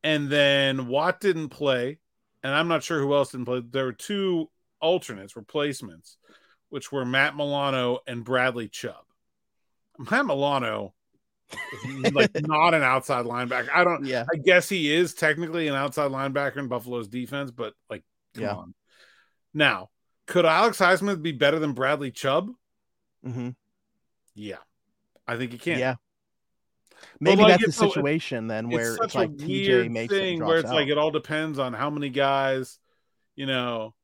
and 0.05 0.29
then 0.29 0.87
Watt 0.89 1.21
didn't 1.21 1.49
play, 1.49 1.99
and 2.43 2.55
I'm 2.55 2.69
not 2.69 2.83
sure 2.85 3.01
who 3.01 3.15
else 3.15 3.33
didn't 3.33 3.47
play. 3.47 3.61
There 3.61 3.85
were 3.87 3.93
two 3.93 4.51
alternates, 4.81 5.35
replacements, 5.37 6.17
which 6.69 6.91
were 6.93 7.05
Matt 7.05 7.37
Milano 7.37 7.99
and 8.07 8.25
Bradley 8.25 8.69
Chubb. 8.69 9.05
Matt 9.99 10.27
Milano 10.27 10.95
like 12.13 12.31
not 12.43 12.75
an 12.75 12.83
outside 12.83 13.27
linebacker. 13.27 13.69
I 13.75 13.83
don't. 13.85 14.05
Yeah, 14.07 14.25
I 14.33 14.37
guess 14.37 14.69
he 14.69 14.93
is 14.95 15.15
technically 15.15 15.67
an 15.69 15.75
outside 15.75 16.11
linebacker 16.13 16.59
in 16.59 16.69
Buffalo's 16.69 17.09
defense, 17.09 17.51
but 17.51 17.75
like, 17.91 18.05
come 18.35 18.45
Yeah. 18.45 18.55
on. 18.55 18.75
Now, 19.55 19.91
could 20.27 20.45
Alex 20.47 20.79
Highsmith 20.79 21.23
be 21.23 21.33
better 21.33 21.59
than 21.59 21.73
Bradley 21.73 22.11
Chubb? 22.11 22.51
hmm 23.25 23.51
Yeah, 24.35 24.57
I 25.27 25.37
think 25.37 25.53
he 25.53 25.59
can. 25.59 25.79
yeah. 25.79 25.95
Maybe 27.21 27.43
like, 27.43 27.61
that's 27.61 27.67
the 27.67 27.73
so- 27.73 27.89
situation 27.89 28.47
then, 28.47 28.69
where 28.71 28.95
it's 28.95 29.05
it's, 29.05 29.15
like 29.15 29.31
TJ 29.33 29.67
weird 29.69 29.91
makes 29.91 30.13
it 30.13 30.17
thing 30.17 30.45
where 30.45 30.59
it's 30.59 30.69
out. 30.69 30.75
like 30.75 30.89
it 30.89 30.99
all 30.99 31.11
depends 31.11 31.59
on 31.59 31.73
how 31.73 31.91
many 31.91 32.09
guys, 32.09 32.79
you 33.35 33.47
know, 33.47 33.95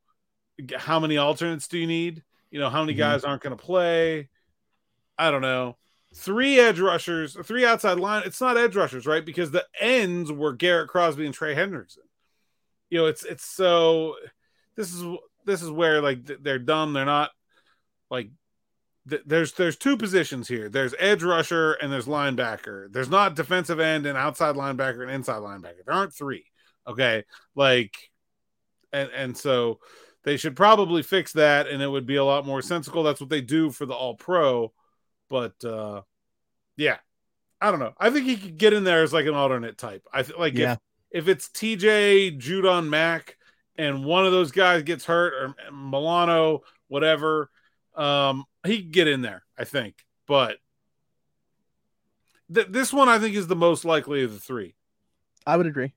how 0.76 0.98
many 0.98 1.16
alternates 1.16 1.68
do 1.68 1.78
you 1.78 1.86
need? 1.86 2.22
You 2.50 2.58
know, 2.60 2.70
how 2.70 2.80
many 2.82 2.94
Mhm. 2.94 2.98
guys 2.98 3.24
aren't 3.24 3.42
going 3.42 3.56
to 3.56 3.62
play? 3.62 4.28
I 5.16 5.30
don't 5.30 5.42
know. 5.42 5.76
three 6.14 6.58
edge 6.58 6.80
rushers, 6.80 7.36
three 7.44 7.66
outside 7.66 7.98
line. 8.00 8.22
It's 8.24 8.40
not 8.40 8.56
edge 8.56 8.74
rushers, 8.74 9.06
right? 9.06 9.22
Because 9.24 9.50
the 9.50 9.66
ends 9.78 10.32
were 10.32 10.54
Garrett 10.54 10.88
Crosby 10.88 11.26
and 11.26 11.34
Trey 11.34 11.54
Hendrickson. 11.54 11.98
You 12.88 12.98
know, 13.00 13.06
it's 13.06 13.24
it's 13.24 13.44
so 13.44 14.16
this 14.74 14.92
is 14.94 15.04
this 15.48 15.62
is 15.62 15.70
where 15.70 16.00
like 16.00 16.24
they're 16.42 16.58
dumb. 16.58 16.92
They're 16.92 17.04
not 17.04 17.30
like 18.10 18.30
th- 19.08 19.22
there's 19.26 19.52
there's 19.52 19.76
two 19.76 19.96
positions 19.96 20.46
here. 20.46 20.68
There's 20.68 20.94
edge 20.98 21.22
rusher 21.22 21.72
and 21.72 21.90
there's 21.90 22.06
linebacker. 22.06 22.92
There's 22.92 23.08
not 23.08 23.34
defensive 23.34 23.80
end 23.80 24.06
and 24.06 24.16
outside 24.16 24.54
linebacker 24.54 25.02
and 25.02 25.10
inside 25.10 25.40
linebacker. 25.40 25.84
There 25.84 25.94
aren't 25.94 26.14
three. 26.14 26.44
Okay, 26.86 27.24
like 27.54 27.96
and 28.92 29.10
and 29.14 29.36
so 29.36 29.80
they 30.24 30.36
should 30.36 30.54
probably 30.54 31.02
fix 31.02 31.32
that, 31.32 31.66
and 31.66 31.82
it 31.82 31.88
would 31.88 32.06
be 32.06 32.16
a 32.16 32.24
lot 32.24 32.46
more 32.46 32.62
sensible. 32.62 33.02
That's 33.02 33.20
what 33.20 33.30
they 33.30 33.40
do 33.40 33.70
for 33.70 33.86
the 33.86 33.94
All 33.94 34.14
Pro, 34.14 34.72
but 35.28 35.64
uh 35.64 36.02
yeah, 36.76 36.98
I 37.60 37.70
don't 37.70 37.80
know. 37.80 37.94
I 37.98 38.10
think 38.10 38.26
he 38.26 38.36
could 38.36 38.58
get 38.58 38.74
in 38.74 38.84
there 38.84 39.02
as 39.02 39.12
like 39.12 39.26
an 39.26 39.34
alternate 39.34 39.78
type. 39.78 40.06
I 40.12 40.22
th- 40.22 40.38
like 40.38 40.56
yeah. 40.56 40.74
if 40.74 40.78
if 41.10 41.28
it's 41.28 41.48
TJ 41.48 42.38
Judon 42.38 42.88
Mack 42.88 43.37
and 43.78 44.04
one 44.04 44.26
of 44.26 44.32
those 44.32 44.50
guys 44.50 44.82
gets 44.82 45.04
hurt 45.06 45.32
or 45.34 45.72
Milano, 45.72 46.62
whatever, 46.88 47.50
um, 47.94 48.44
he 48.66 48.82
could 48.82 48.90
get 48.90 49.08
in 49.08 49.22
there. 49.22 49.44
I 49.56 49.64
think, 49.64 50.04
but 50.26 50.58
th- 52.52 52.68
this 52.68 52.92
one 52.92 53.08
I 53.08 53.18
think 53.18 53.34
is 53.36 53.46
the 53.46 53.56
most 53.56 53.84
likely 53.84 54.24
of 54.24 54.32
the 54.32 54.40
three. 54.40 54.74
I 55.46 55.56
would 55.56 55.66
agree. 55.66 55.94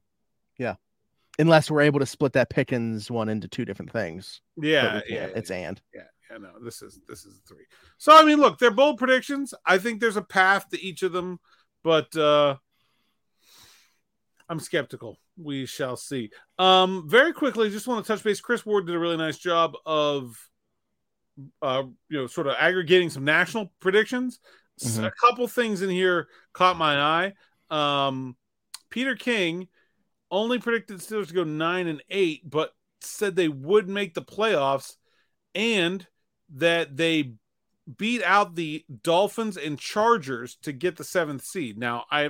Yeah, 0.58 0.76
unless 1.40 1.70
we're 1.70 1.82
able 1.82 2.00
to 2.00 2.06
split 2.06 2.34
that 2.34 2.50
Pickens 2.50 3.12
one 3.12 3.28
into 3.28 3.48
two 3.48 3.66
different 3.66 3.92
things. 3.92 4.42
Yeah, 4.56 5.02
yeah, 5.10 5.28
it's 5.36 5.52
and 5.52 5.82
yeah. 5.94 6.04
Yeah, 6.32 6.38
no, 6.38 6.52
this 6.64 6.82
is 6.82 7.00
this 7.10 7.26
is 7.26 7.42
three. 7.46 7.66
So 7.98 8.16
I 8.16 8.24
mean, 8.24 8.40
look, 8.40 8.58
they're 8.58 8.72
bold 8.72 8.98
predictions. 8.98 9.54
I 9.66 9.78
think 9.80 10.00
there's 10.00 10.16
a 10.16 10.22
path 10.22 10.70
to 10.70 10.82
each 10.82 11.04
of 11.04 11.12
them, 11.12 11.40
but 11.84 12.16
uh 12.16 12.56
I'm 14.48 14.60
skeptical. 14.60 15.18
We 15.38 15.66
shall 15.66 15.98
see. 15.98 16.30
Um, 16.60 17.06
very 17.08 17.34
quickly, 17.34 17.70
just 17.70 17.88
want 17.88 18.06
to 18.06 18.12
touch 18.12 18.24
base. 18.24 18.42
Chris 18.42 18.66
Ward 18.66 18.86
did 18.86 18.96
a 18.96 19.00
really 19.00 19.18
nice 19.18 19.38
job 19.38 19.74
of 19.86 20.36
uh, 21.62 21.84
you 22.10 22.20
know, 22.20 22.28
sort 22.28 22.48
of 22.48 22.56
aggregating 22.60 23.10
some 23.10 23.24
national 23.24 23.72
predictions. 23.80 24.40
Mm-hmm. 24.82 25.06
A 25.06 25.12
couple 25.12 25.48
things 25.48 25.82
in 25.82 25.90
here 25.90 26.28
caught 26.54 26.78
my 26.78 27.00
eye. 27.00 27.34
Um, 27.70 28.36
Peter 28.90 29.16
King 29.16 29.68
only 30.30 30.60
predicted 30.60 30.98
Steelers 31.00 31.28
to 31.28 31.34
go 31.34 31.44
nine 31.44 31.88
and 31.88 32.04
eight, 32.10 32.50
but 32.50 32.74
said 33.02 33.36
they 33.36 33.48
would 33.48 33.90
make 33.90 34.14
the 34.14 34.22
playoffs 34.22 34.96
and 35.56 36.06
that 36.56 36.96
they 36.96 37.34
beat 37.98 38.24
out 38.24 38.56
the 38.56 38.86
Dolphins 39.04 39.58
and 39.58 39.78
Chargers 39.78 40.56
to 40.64 40.72
get 40.72 40.98
the 40.98 41.04
seventh 41.04 41.44
seed. 41.44 41.78
Now, 41.78 42.06
I, 42.10 42.30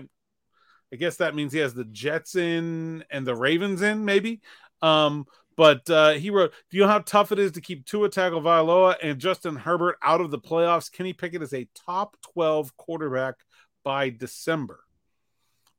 I 0.94 0.98
guess 0.98 1.18
that 1.18 1.36
means 1.36 1.54
he 1.54 1.60
has 1.60 1.74
the 1.74 1.86
Jets 1.86 2.36
in 2.36 3.04
and 3.10 3.26
the 3.26 3.36
Ravens 3.36 3.82
in, 3.82 4.04
maybe. 4.04 4.42
Um, 4.82 5.26
but 5.56 5.90
uh, 5.90 6.12
he 6.12 6.30
wrote, 6.30 6.54
"Do 6.70 6.78
you 6.78 6.84
know 6.84 6.90
how 6.90 7.00
tough 7.00 7.32
it 7.32 7.40
is 7.40 7.52
to 7.54 7.62
keep 7.62 7.86
Tua 7.86 8.10
Tagovailoa 8.10 8.96
and 9.02 9.20
Justin 9.20 9.56
Herbert 9.56 9.98
out 10.02 10.22
of 10.22 10.32
the 10.32 10.40
playoffs? 10.40 10.92
Kenny 10.92 11.14
Pickett 11.14 11.44
is 11.44 11.54
a 11.54 11.68
top 11.86 12.18
twelve 12.22 12.76
quarterback 12.78 13.36
by 13.84 14.10
December." 14.10 14.80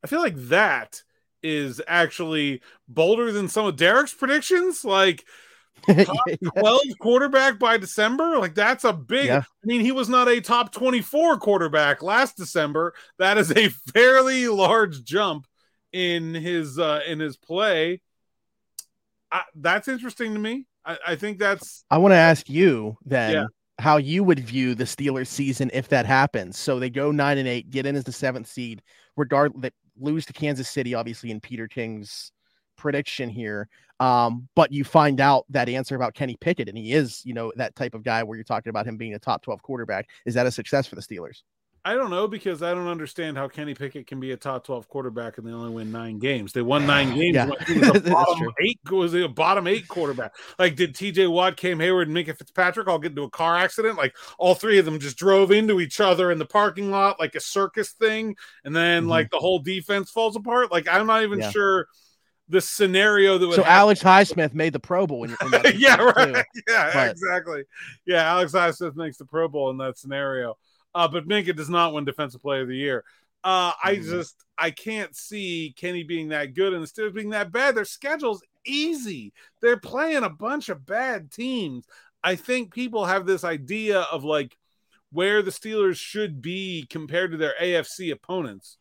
I 0.03 0.07
feel 0.07 0.21
like 0.21 0.35
that 0.49 1.01
is 1.41 1.81
actually 1.87 2.61
bolder 2.87 3.31
than 3.31 3.49
some 3.49 3.65
of 3.65 3.75
Derek's 3.75 4.13
predictions. 4.13 4.85
Like 4.85 5.25
12 5.85 6.81
quarterback 6.99 7.59
by 7.59 7.77
December. 7.77 8.37
Like 8.37 8.55
that's 8.55 8.83
a 8.83 8.93
big. 8.93 9.25
Yeah. 9.25 9.39
I 9.39 9.65
mean, 9.65 9.81
he 9.81 9.91
was 9.91 10.09
not 10.09 10.29
a 10.29 10.39
top 10.41 10.71
24 10.71 11.37
quarterback 11.39 12.01
last 12.01 12.37
December. 12.37 12.93
That 13.19 13.37
is 13.37 13.51
a 13.51 13.69
fairly 13.93 14.47
large 14.47 15.03
jump 15.03 15.47
in 15.91 16.33
his 16.33 16.79
uh 16.79 17.01
in 17.07 17.19
his 17.19 17.37
play. 17.37 18.01
I, 19.31 19.43
that's 19.55 19.87
interesting 19.87 20.33
to 20.33 20.39
me. 20.39 20.65
I, 20.85 20.97
I 21.07 21.15
think 21.15 21.39
that's. 21.39 21.85
I 21.89 21.97
want 21.97 22.11
to 22.11 22.17
ask 22.17 22.49
you 22.49 22.97
then 23.05 23.33
yeah. 23.33 23.45
how 23.79 23.97
you 23.97 24.23
would 24.23 24.39
view 24.39 24.75
the 24.75 24.83
Steelers 24.83 25.27
season 25.27 25.71
if 25.73 25.87
that 25.89 26.05
happens. 26.05 26.57
So 26.57 26.79
they 26.79 26.89
go 26.89 27.11
nine 27.11 27.37
and 27.37 27.47
eight, 27.47 27.69
get 27.69 27.85
in 27.85 27.95
as 27.95 28.03
the 28.03 28.11
seventh 28.11 28.47
seed, 28.47 28.81
regard 29.17 29.53
that 29.61 29.73
lose 29.99 30.25
to 30.27 30.33
Kansas 30.33 30.69
City, 30.69 30.93
obviously 30.93 31.31
in 31.31 31.39
Peter 31.39 31.67
King's 31.67 32.31
prediction 32.83 33.29
here. 33.29 33.69
Um, 34.01 34.49
but 34.55 34.71
you 34.73 34.83
find 34.83 35.21
out 35.21 35.45
that 35.49 35.69
answer 35.69 35.95
about 35.95 36.13
Kenny 36.13 36.35
Pickett, 36.35 36.67
and 36.67 36.77
he 36.77 36.91
is, 36.91 37.21
you 37.25 37.33
know, 37.33 37.53
that 37.55 37.75
type 37.75 37.95
of 37.95 38.03
guy 38.03 38.21
where 38.21 38.35
you're 38.35 38.43
talking 38.43 38.69
about 38.69 38.85
him 38.85 38.97
being 38.97 39.13
a 39.13 39.19
top 39.19 39.41
12 39.41 39.63
quarterback. 39.63 40.09
Is 40.25 40.33
that 40.33 40.45
a 40.45 40.51
success 40.51 40.85
for 40.85 40.95
the 40.95 41.01
Steelers? 41.01 41.43
I 41.85 41.95
don't 41.95 42.09
know 42.09 42.29
because 42.29 42.63
I 42.63 42.73
don't 42.73 42.87
understand 42.87 43.37
how 43.37 43.49
Kenny 43.49 43.73
Pickett 43.73 44.07
can 44.07 44.21
be 44.21 44.31
a 44.31 44.37
top 44.37 44.65
12 44.65 44.87
quarterback 44.87 45.37
and 45.37 45.45
they 45.45 45.51
only 45.51 45.69
win 45.69 45.91
nine 45.91 46.17
games. 46.17 46.53
They 46.53 46.61
won 46.61 46.87
nine 46.87 47.09
games. 47.15 47.35
Yeah. 47.35 47.45
Was 47.67 47.97
a 47.97 48.09
bottom 48.09 48.53
eight 48.61 48.79
was 48.89 49.13
a 49.13 49.27
bottom 49.27 49.67
eight 49.67 49.87
quarterback. 49.89 50.33
Like, 50.57 50.77
did 50.77 50.93
TJ 50.93 51.29
Watt, 51.29 51.57
Cam 51.57 51.79
Heyward, 51.79 52.03
and 52.03 52.15
Minkah 52.15 52.37
Fitzpatrick 52.37 52.87
all 52.87 52.99
get 52.99 53.11
into 53.11 53.23
a 53.23 53.29
car 53.29 53.57
accident? 53.57 53.97
Like, 53.97 54.15
all 54.37 54.55
three 54.55 54.79
of 54.79 54.85
them 54.85 54.99
just 54.99 55.17
drove 55.17 55.51
into 55.51 55.81
each 55.81 55.99
other 55.99 56.31
in 56.31 56.39
the 56.39 56.45
parking 56.45 56.89
lot 56.89 57.19
like 57.19 57.35
a 57.35 57.41
circus 57.41 57.91
thing, 57.91 58.35
and 58.63 58.75
then 58.75 59.03
mm-hmm. 59.03 59.09
like 59.09 59.29
the 59.29 59.39
whole 59.39 59.59
defense 59.59 60.09
falls 60.09 60.37
apart. 60.37 60.71
Like, 60.71 60.87
I'm 60.87 61.07
not 61.07 61.23
even 61.23 61.39
yeah. 61.39 61.51
sure 61.51 61.87
the 62.53 62.61
scenario 62.61 63.39
that 63.39 63.47
would 63.47 63.55
so 63.55 63.63
happen. 63.63 63.79
Alex 63.79 64.03
Highsmith 64.03 64.53
made 64.53 64.73
the 64.73 64.79
Pro 64.79 65.07
Bowl. 65.07 65.23
In, 65.23 65.31
in 65.31 65.37
yeah, 65.75 65.95
right. 65.95 66.45
Too. 66.53 66.61
Yeah, 66.69 66.91
but... 66.93 67.11
exactly. 67.11 67.63
Yeah, 68.05 68.23
Alex 68.23 68.51
Highsmith 68.51 68.95
makes 68.95 69.17
the 69.17 69.25
Pro 69.25 69.47
Bowl 69.47 69.71
in 69.71 69.77
that 69.77 69.97
scenario. 69.97 70.55
Uh, 70.93 71.07
but 71.07 71.27
Minkah 71.27 71.55
does 71.55 71.69
not 71.69 71.93
win 71.93 72.05
Defensive 72.05 72.43
Player 72.43 72.61
of 72.61 72.67
the 72.67 72.77
Year. 72.77 73.03
Uh, 73.43 73.71
I 73.83 73.95
mm-hmm. 73.95 74.07
just 74.07 74.35
I 74.55 74.69
can't 74.69 75.15
see 75.15 75.73
Kenny 75.75 76.03
being 76.03 76.29
that 76.29 76.53
good 76.53 76.73
and 76.73 76.83
the 76.83 76.87
Steelers 76.87 77.15
being 77.15 77.31
that 77.31 77.51
bad. 77.51 77.73
Their 77.73 77.85
schedule's 77.85 78.43
easy. 78.65 79.33
They're 79.59 79.75
playing 79.75 80.23
a 80.23 80.29
bunch 80.29 80.69
of 80.69 80.85
bad 80.85 81.31
teams. 81.31 81.87
I 82.23 82.35
think 82.35 82.71
people 82.71 83.05
have 83.05 83.25
this 83.25 83.43
idea 83.43 84.01
of 84.01 84.23
like 84.23 84.55
where 85.11 85.41
the 85.41 85.51
Steelers 85.51 85.97
should 85.97 86.39
be 86.39 86.85
compared 86.87 87.31
to 87.31 87.37
their 87.37 87.55
AFC 87.59 88.11
opponents. 88.11 88.77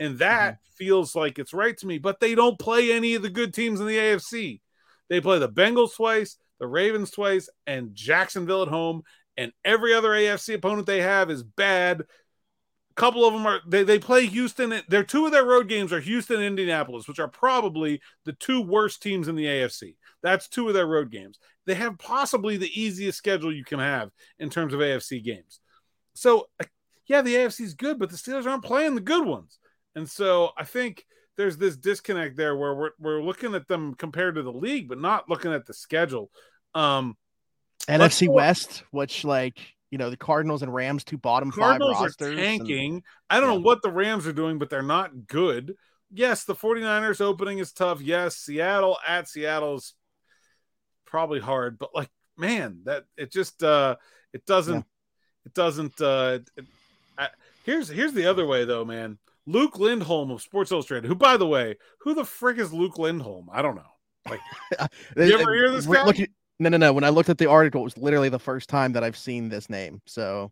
And 0.00 0.18
that 0.18 0.54
mm-hmm. 0.54 0.84
feels 0.84 1.14
like 1.14 1.38
it's 1.38 1.54
right 1.54 1.76
to 1.78 1.86
me, 1.86 1.98
but 1.98 2.20
they 2.20 2.34
don't 2.34 2.58
play 2.58 2.92
any 2.92 3.14
of 3.14 3.22
the 3.22 3.30
good 3.30 3.54
teams 3.54 3.80
in 3.80 3.86
the 3.86 3.96
AFC. 3.96 4.60
They 5.08 5.20
play 5.20 5.38
the 5.38 5.48
Bengals 5.48 5.94
twice, 5.94 6.36
the 6.58 6.66
Ravens 6.66 7.10
twice, 7.10 7.48
and 7.66 7.94
Jacksonville 7.94 8.62
at 8.62 8.68
home. 8.68 9.02
And 9.36 9.52
every 9.64 9.94
other 9.94 10.10
AFC 10.10 10.54
opponent 10.54 10.86
they 10.86 11.02
have 11.02 11.30
is 11.30 11.42
bad. 11.42 12.00
A 12.00 12.94
couple 12.94 13.24
of 13.24 13.34
them 13.34 13.46
are 13.46 13.60
they, 13.66 13.82
they 13.82 13.98
play 13.98 14.26
Houston. 14.26 14.80
Their 14.88 15.02
two 15.02 15.26
of 15.26 15.32
their 15.32 15.44
road 15.44 15.68
games 15.68 15.92
are 15.92 16.00
Houston 16.00 16.36
and 16.36 16.44
Indianapolis, 16.44 17.08
which 17.08 17.18
are 17.18 17.28
probably 17.28 18.00
the 18.24 18.34
two 18.34 18.62
worst 18.62 19.02
teams 19.02 19.26
in 19.26 19.34
the 19.34 19.46
AFC. 19.46 19.96
That's 20.22 20.48
two 20.48 20.68
of 20.68 20.74
their 20.74 20.86
road 20.86 21.10
games. 21.10 21.38
They 21.66 21.74
have 21.74 21.98
possibly 21.98 22.56
the 22.56 22.80
easiest 22.80 23.18
schedule 23.18 23.52
you 23.52 23.64
can 23.64 23.80
have 23.80 24.10
in 24.38 24.48
terms 24.48 24.72
of 24.72 24.80
AFC 24.80 25.24
games. 25.24 25.60
So, 26.14 26.46
yeah, 27.06 27.22
the 27.22 27.34
AFC 27.34 27.62
is 27.62 27.74
good, 27.74 27.98
but 27.98 28.10
the 28.10 28.16
Steelers 28.16 28.46
aren't 28.46 28.64
playing 28.64 28.94
the 28.94 29.00
good 29.00 29.26
ones. 29.26 29.58
And 29.94 30.08
so 30.08 30.50
I 30.56 30.64
think 30.64 31.04
there's 31.36 31.56
this 31.56 31.76
disconnect 31.76 32.36
there 32.36 32.56
where 32.56 32.74
we're, 32.74 32.90
we're 32.98 33.22
looking 33.22 33.54
at 33.54 33.68
them 33.68 33.94
compared 33.94 34.36
to 34.36 34.42
the 34.42 34.52
league, 34.52 34.88
but 34.88 35.00
not 35.00 35.28
looking 35.28 35.52
at 35.52 35.66
the 35.66 35.74
schedule. 35.74 36.30
Um, 36.74 37.16
NFC 37.88 38.28
West, 38.28 38.84
which 38.90 39.24
like 39.24 39.58
you 39.90 39.98
know 39.98 40.10
the 40.10 40.16
Cardinals 40.16 40.62
and 40.62 40.72
Rams, 40.72 41.04
two 41.04 41.18
bottom 41.18 41.50
Cardinals 41.50 41.94
five 41.94 42.02
rosters. 42.02 42.32
Are 42.32 42.36
tanking. 42.36 42.94
And, 42.94 43.02
I 43.30 43.40
don't 43.40 43.50
yeah. 43.50 43.54
know 43.56 43.62
what 43.62 43.82
the 43.82 43.90
Rams 43.90 44.26
are 44.26 44.32
doing, 44.32 44.58
but 44.58 44.70
they're 44.70 44.82
not 44.82 45.26
good. 45.26 45.74
Yes, 46.12 46.44
the 46.44 46.54
49ers 46.54 47.20
opening 47.20 47.58
is 47.58 47.72
tough. 47.72 48.00
Yes, 48.00 48.36
Seattle 48.36 48.98
at 49.06 49.28
Seattle's 49.28 49.94
probably 51.04 51.40
hard, 51.40 51.78
but 51.78 51.94
like 51.94 52.10
man, 52.36 52.80
that 52.84 53.04
it 53.16 53.32
just 53.32 53.62
uh 53.62 53.96
it 54.32 54.46
doesn't 54.46 54.74
yeah. 54.74 55.46
it 55.46 55.54
doesn't 55.54 56.00
uh 56.00 56.38
it, 56.56 56.64
I, 57.18 57.28
here's 57.64 57.88
here's 57.88 58.12
the 58.12 58.26
other 58.26 58.46
way 58.46 58.64
though, 58.64 58.84
man. 58.84 59.18
Luke 59.46 59.78
Lindholm 59.78 60.30
of 60.30 60.42
Sports 60.42 60.72
Illustrated, 60.72 61.06
who, 61.06 61.14
by 61.14 61.36
the 61.36 61.46
way, 61.46 61.76
who 62.00 62.14
the 62.14 62.24
frick 62.24 62.58
is 62.58 62.72
Luke 62.72 62.98
Lindholm? 62.98 63.48
I 63.52 63.62
don't 63.62 63.76
know. 63.76 63.82
Like, 64.28 64.40
you 65.16 65.38
ever 65.38 65.54
hear 65.54 65.70
this 65.70 65.86
guy? 65.86 66.26
no, 66.58 66.68
no, 66.70 66.76
no. 66.78 66.92
When 66.92 67.04
I 67.04 67.10
looked 67.10 67.28
at 67.28 67.38
the 67.38 67.50
article, 67.50 67.82
it 67.82 67.84
was 67.84 67.98
literally 67.98 68.30
the 68.30 68.38
first 68.38 68.68
time 68.68 68.92
that 68.92 69.04
I've 69.04 69.16
seen 69.16 69.48
this 69.48 69.68
name. 69.68 70.00
So, 70.06 70.50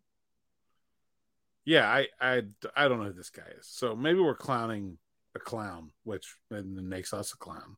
yeah, 1.64 1.88
I, 1.88 2.08
I, 2.20 2.42
I 2.76 2.88
don't 2.88 2.98
know 2.98 3.06
who 3.06 3.12
this 3.12 3.30
guy 3.30 3.46
is. 3.58 3.66
So 3.66 3.96
maybe 3.96 4.20
we're 4.20 4.34
clowning 4.34 4.98
a 5.34 5.38
clown, 5.38 5.90
which 6.04 6.36
makes 6.50 7.14
us 7.14 7.32
a 7.32 7.36
clown. 7.36 7.76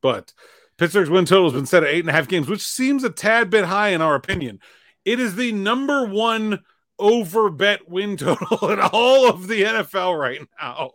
But 0.00 0.32
Pittsburgh's 0.78 1.10
win 1.10 1.24
total 1.24 1.50
has 1.50 1.52
been 1.52 1.66
set 1.66 1.82
at 1.82 1.90
eight 1.90 2.00
and 2.00 2.08
a 2.08 2.12
half 2.12 2.28
games, 2.28 2.48
which 2.48 2.64
seems 2.64 3.04
a 3.04 3.10
tad 3.10 3.50
bit 3.50 3.64
high 3.64 3.88
in 3.88 4.00
our 4.00 4.14
opinion. 4.14 4.60
It 5.04 5.20
is 5.20 5.34
the 5.34 5.52
number 5.52 6.06
one 6.06 6.60
over 6.98 7.50
bet 7.50 7.88
win 7.88 8.16
total 8.16 8.70
in 8.70 8.80
all 8.80 9.28
of 9.28 9.46
the 9.46 9.62
NFL 9.62 10.18
right 10.18 10.40
now. 10.60 10.90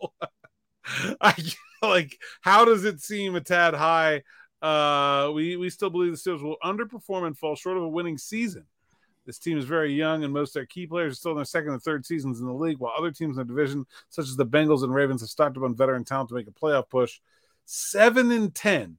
I 1.20 1.34
like 1.82 2.18
how 2.40 2.64
does 2.64 2.84
it 2.84 3.00
seem 3.00 3.36
a 3.36 3.40
tad 3.40 3.74
high? 3.74 4.22
Uh, 4.60 5.30
we 5.34 5.56
we 5.56 5.70
still 5.70 5.90
believe 5.90 6.12
the 6.12 6.18
Steelers 6.18 6.42
will 6.42 6.56
underperform 6.64 7.26
and 7.26 7.36
fall 7.36 7.56
short 7.56 7.76
of 7.76 7.82
a 7.82 7.88
winning 7.88 8.18
season. 8.18 8.64
This 9.26 9.38
team 9.38 9.56
is 9.56 9.64
very 9.64 9.92
young, 9.92 10.22
and 10.22 10.32
most 10.32 10.50
of 10.50 10.54
their 10.54 10.66
key 10.66 10.86
players 10.86 11.12
are 11.12 11.16
still 11.16 11.30
in 11.32 11.38
their 11.38 11.46
second 11.46 11.72
and 11.72 11.82
third 11.82 12.04
seasons 12.04 12.40
in 12.40 12.46
the 12.46 12.52
league, 12.52 12.78
while 12.78 12.92
other 12.96 13.10
teams 13.10 13.38
in 13.38 13.46
the 13.46 13.54
division, 13.54 13.86
such 14.10 14.26
as 14.26 14.36
the 14.36 14.44
Bengals 14.44 14.82
and 14.82 14.94
Ravens, 14.94 15.22
have 15.22 15.30
stocked 15.30 15.56
up 15.56 15.62
on 15.62 15.74
veteran 15.74 16.04
talent 16.04 16.28
to 16.28 16.34
make 16.34 16.46
a 16.46 16.50
playoff 16.50 16.90
push. 16.90 17.20
Seven 17.64 18.30
and 18.32 18.54
ten. 18.54 18.98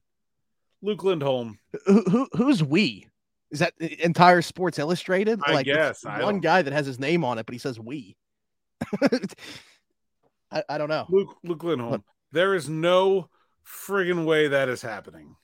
Luke 0.82 1.04
Lindholm. 1.04 1.60
Who, 1.86 2.02
who 2.04 2.28
who's 2.34 2.64
we? 2.64 3.08
Is 3.56 3.60
that 3.60 3.74
uh, 3.82 3.88
entire 4.04 4.42
Sports 4.42 4.80
Illustrated? 4.80 5.40
I 5.46 5.54
like 5.54 5.66
guess. 5.66 6.04
One 6.04 6.20
don't- 6.20 6.40
guy 6.42 6.62
that 6.62 6.74
has 6.74 6.86
his 6.86 7.00
name 7.00 7.24
on 7.24 7.38
it, 7.40 7.46
but 7.46 7.54
he 7.54 7.60
says 7.60 7.80
we. 7.80 8.18
I, 10.52 10.64
I 10.70 10.78
don't 10.78 10.90
know. 10.90 11.06
Luke 11.10 11.38
Luke 11.44 11.64
Lindholm. 11.64 12.04
There 12.34 12.54
is 12.54 12.68
no 12.70 13.30
friggin' 13.66 14.26
way 14.26 14.50
that 14.50 14.68
is 14.70 14.82
happening. 14.82 15.36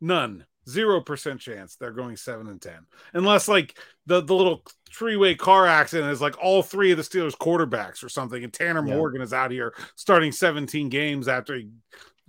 None. 0.00 0.44
Zero 0.68 1.00
percent 1.00 1.40
chance 1.40 1.76
they're 1.76 1.92
going 1.92 2.16
seven 2.16 2.48
and 2.48 2.60
ten. 2.60 2.86
Unless 3.14 3.46
like 3.46 3.78
the, 4.06 4.20
the 4.20 4.34
little 4.34 4.62
three-way 4.92 5.36
car 5.36 5.66
accident 5.66 6.10
is 6.10 6.20
like 6.20 6.36
all 6.42 6.62
three 6.62 6.90
of 6.90 6.96
the 6.96 7.04
Steelers 7.04 7.36
quarterbacks 7.36 8.02
or 8.04 8.08
something, 8.08 8.42
and 8.42 8.52
Tanner 8.52 8.84
Yeah. 8.84 8.96
Morgan 8.96 9.22
is 9.22 9.32
out 9.32 9.52
here 9.52 9.74
starting 9.94 10.32
17 10.32 10.88
games 10.88 11.28
after 11.28 11.54
he 11.54 11.68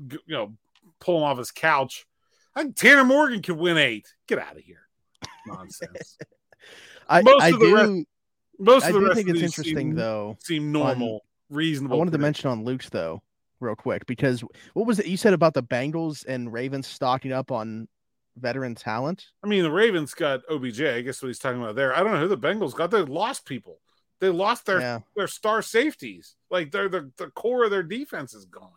you 0.07 0.19
know 0.27 0.53
pull 0.99 1.17
him 1.17 1.23
off 1.23 1.39
his 1.39 1.49
couch. 1.51 2.05
I 2.55 2.63
think 2.63 2.75
Tanner 2.75 3.03
Morgan 3.03 3.41
could 3.41 3.57
win 3.57 3.77
eight. 3.77 4.07
Get 4.27 4.37
out 4.39 4.55
of 4.57 4.63
here. 4.63 4.81
Nonsense. 5.47 6.17
I, 7.09 7.21
most 7.21 7.41
I 7.43 7.47
of 7.49 7.59
the 7.59 7.65
do. 7.65 7.75
rest- 7.75 8.05
Most 8.59 8.83
I 8.85 8.87
of 8.89 8.93
the 8.93 8.99
do 8.99 9.05
rest 9.07 9.15
think 9.17 9.29
of 9.29 9.35
it's 9.35 9.43
interesting 9.43 9.77
seem, 9.89 9.95
though. 9.95 10.37
seem 10.43 10.71
normal, 10.71 11.21
reasonable. 11.49 11.95
I 11.95 11.97
wanted 11.97 12.11
to 12.11 12.17
mention 12.19 12.49
on 12.49 12.63
Luke's 12.63 12.89
though, 12.89 13.21
real 13.59 13.75
quick, 13.75 14.05
because 14.05 14.43
what 14.73 14.85
was 14.87 14.99
it 14.99 15.07
you 15.07 15.17
said 15.17 15.33
about 15.33 15.53
the 15.53 15.63
Bengals 15.63 16.25
and 16.25 16.51
Ravens 16.53 16.87
stocking 16.87 17.31
up 17.31 17.51
on 17.51 17.87
veteran 18.37 18.75
talent? 18.75 19.25
I 19.43 19.47
mean, 19.47 19.63
the 19.63 19.71
Ravens 19.71 20.13
got 20.13 20.41
OBJ. 20.49 20.81
I 20.81 21.01
guess 21.01 21.21
what 21.21 21.27
he's 21.27 21.39
talking 21.39 21.61
about 21.61 21.75
there. 21.75 21.95
I 21.95 22.03
don't 22.03 22.13
know 22.13 22.19
who 22.21 22.27
the 22.27 22.37
Bengals 22.37 22.75
got. 22.75 22.91
They 22.91 23.01
lost 23.01 23.45
people. 23.45 23.79
They 24.19 24.29
lost 24.29 24.67
their 24.67 24.79
Yeah. 24.79 24.99
their 25.15 25.27
star 25.27 25.63
safeties. 25.63 26.35
Like 26.51 26.71
they're 26.71 26.87
the 26.89 27.11
the 27.17 27.27
core 27.31 27.63
of 27.65 27.71
their 27.71 27.81
defense 27.83 28.35
is 28.35 28.45
gone. 28.45 28.69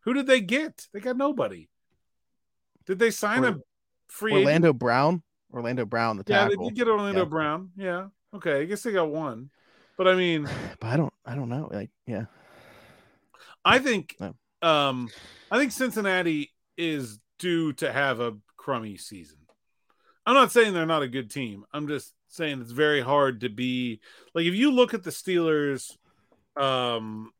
Who 0.00 0.12
did 0.12 0.26
they 0.26 0.42
get? 0.42 0.86
They 0.92 1.00
got 1.00 1.16
nobody. 1.16 1.68
Did 2.86 2.98
they 2.98 3.10
sign 3.10 3.44
a 3.44 3.52
Or- 3.52 3.60
free 4.08 4.32
agent? 4.32 4.44
Orlando 4.46 4.72
Brown. 4.74 5.22
Orlando 5.52 5.84
Brown, 5.84 6.16
the 6.16 6.24
Yeah, 6.26 6.48
they 6.48 6.56
did 6.56 6.74
get 6.74 6.88
Orlando 6.88 7.22
Yeah. 7.22 7.28
Brown. 7.28 7.70
Yeah. 7.76 8.06
Okay. 8.34 8.62
I 8.62 8.64
guess 8.64 8.82
they 8.82 8.92
got 8.92 9.10
one. 9.10 9.50
But 9.96 10.08
I 10.08 10.14
mean, 10.14 10.48
But 10.80 10.88
I 10.88 10.96
don't 10.96 11.12
I 11.24 11.34
don't 11.34 11.48
know. 11.48 11.68
Like, 11.72 11.90
yeah. 12.06 12.24
I 13.64 13.78
think 13.78 14.16
No. 14.20 14.34
um 14.62 15.10
I 15.50 15.58
think 15.58 15.72
Cincinnati 15.72 16.52
is 16.76 17.18
due 17.38 17.72
to 17.74 17.92
have 17.92 18.20
a 18.20 18.36
crummy 18.56 18.96
season. 18.96 19.38
I'm 20.26 20.34
not 20.34 20.52
saying 20.52 20.74
they're 20.74 20.84
not 20.86 21.02
a 21.02 21.08
good 21.08 21.30
team. 21.30 21.64
I'm 21.72 21.88
just 21.88 22.12
saying 22.28 22.60
it's 22.60 22.72
very 22.72 23.00
hard 23.00 23.40
to 23.40 23.48
be 23.48 24.00
like 24.34 24.44
if 24.44 24.54
you 24.54 24.70
look 24.70 24.92
at 24.94 25.02
the 25.02 25.10
Steelers 25.10 25.96
um 26.56 27.32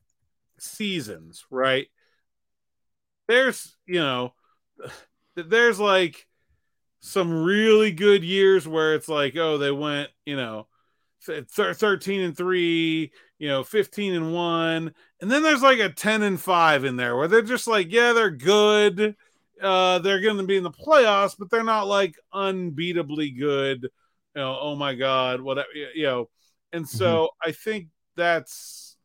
seasons, 0.59 1.45
right? 1.51 1.87
There's, 3.27 3.77
you 3.87 4.01
know, 4.01 4.33
there's 5.37 5.79
like 5.79 6.27
some 7.01 7.45
really 7.45 7.93
good 7.93 8.25
years 8.25 8.67
where 8.67 8.95
it's 8.95 9.09
like, 9.09 9.37
oh, 9.37 9.59
they 9.59 9.71
went, 9.71 10.11
you 10.27 10.37
know, 10.37 10.67
13 11.21 12.21
and 12.21 12.37
3, 12.37 13.13
you 13.39 13.49
know, 13.49 13.63
15 13.63 14.15
and 14.15 14.33
1, 14.33 14.95
and 15.21 15.31
then 15.31 15.43
there's 15.43 15.63
like 15.63 15.79
a 15.79 15.89
10 15.91 16.23
and 16.23 16.41
5 16.41 16.85
in 16.85 16.97
there 16.97 17.17
where 17.17 17.29
they're 17.29 17.43
just 17.43 17.67
like, 17.67 17.93
yeah, 17.93 18.13
they're 18.13 18.31
good. 18.31 19.17
Uh, 19.61 19.99
they're 19.99 20.21
going 20.21 20.37
to 20.37 20.45
be 20.45 20.57
in 20.57 20.63
the 20.63 20.71
playoffs, 20.71 21.35
but 21.39 21.51
they're 21.51 21.65
not 21.65 21.89
like 21.89 22.15
unbeatably 22.33 23.37
good. 23.37 23.83
You 23.83 24.43
know, 24.43 24.57
oh 24.61 24.77
my 24.77 24.95
God, 24.95 25.41
whatever, 25.41 25.69
you 25.95 26.05
know. 26.05 26.29
And 26.73 26.89
so 26.89 27.31
I 27.45 27.53
think 27.53 27.89
that's, 28.17 28.97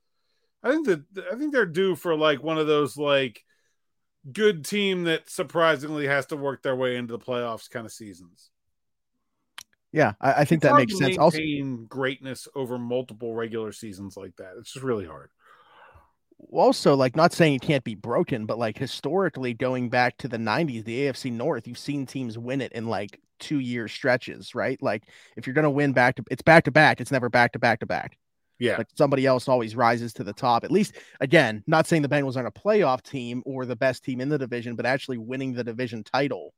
I 0.61 0.71
think 0.71 0.87
that, 0.87 1.03
I 1.31 1.35
think 1.35 1.53
they're 1.53 1.65
due 1.65 1.95
for 1.95 2.15
like 2.15 2.43
one 2.43 2.57
of 2.57 2.67
those 2.67 2.97
like 2.97 3.43
good 4.31 4.65
team 4.65 5.03
that 5.03 5.29
surprisingly 5.29 6.07
has 6.07 6.25
to 6.27 6.37
work 6.37 6.61
their 6.61 6.75
way 6.75 6.95
into 6.95 7.11
the 7.11 7.19
playoffs 7.19 7.69
kind 7.69 7.85
of 7.85 7.91
seasons. 7.91 8.51
Yeah, 9.91 10.13
I, 10.19 10.33
I 10.33 10.45
think 10.45 10.61
It's 10.61 10.63
that 10.63 10.75
makes 10.75 10.97
sense. 10.97 11.17
Also, 11.17 11.39
greatness 11.87 12.47
over 12.55 12.77
multiple 12.79 13.33
regular 13.35 13.71
seasons 13.71 14.17
like 14.17 14.35
that. 14.37 14.55
It's 14.57 14.73
just 14.73 14.83
really 14.83 15.05
hard. 15.05 15.29
also 16.51 16.95
like 16.95 17.15
not 17.15 17.33
saying 17.33 17.55
it 17.55 17.61
can't 17.61 17.83
be 17.83 17.95
broken, 17.95 18.45
but 18.45 18.57
like 18.59 18.77
historically 18.77 19.53
going 19.53 19.89
back 19.89 20.17
to 20.17 20.27
the 20.27 20.37
90s, 20.37 20.83
the 20.83 21.01
AFC 21.07 21.31
North, 21.31 21.67
you've 21.67 21.77
seen 21.77 22.05
teams 22.05 22.37
win 22.37 22.61
it 22.61 22.71
in 22.73 22.87
like 22.87 23.19
two 23.39 23.59
year 23.59 23.87
stretches, 23.87 24.55
right? 24.55 24.81
Like 24.81 25.03
if 25.35 25.47
you're 25.47 25.53
going 25.53 25.63
to 25.63 25.69
win 25.69 25.93
back 25.93 26.15
to 26.17 26.23
it's 26.31 26.41
back 26.41 26.65
to 26.65 26.71
back, 26.71 27.01
it's 27.01 27.11
never 27.11 27.29
back 27.29 27.53
to 27.53 27.59
back 27.59 27.79
to 27.81 27.85
back. 27.85 28.17
Yeah. 28.63 28.77
Like 28.77 28.87
somebody 28.95 29.25
else 29.25 29.49
always 29.49 29.75
rises 29.75 30.13
to 30.13 30.23
the 30.23 30.31
top. 30.31 30.63
At 30.63 30.71
least 30.71 30.95
again, 31.19 31.63
not 31.67 31.85
saying 31.85 32.01
the 32.01 32.07
Bengals 32.07 32.37
aren't 32.37 32.47
a 32.47 32.51
playoff 32.51 33.01
team 33.01 33.43
or 33.45 33.65
the 33.65 33.75
best 33.75 34.03
team 34.05 34.21
in 34.21 34.29
the 34.29 34.37
division, 34.37 34.75
but 34.75 34.85
actually 34.85 35.17
winning 35.17 35.53
the 35.53 35.65
division 35.65 36.03
title 36.03 36.53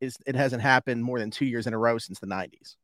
is 0.00 0.16
it 0.26 0.34
hasn't 0.34 0.62
happened 0.62 1.04
more 1.04 1.18
than 1.18 1.30
2 1.30 1.44
years 1.44 1.66
in 1.66 1.74
a 1.74 1.78
row 1.78 1.98
since 1.98 2.18
the 2.18 2.26
90s. 2.26 2.76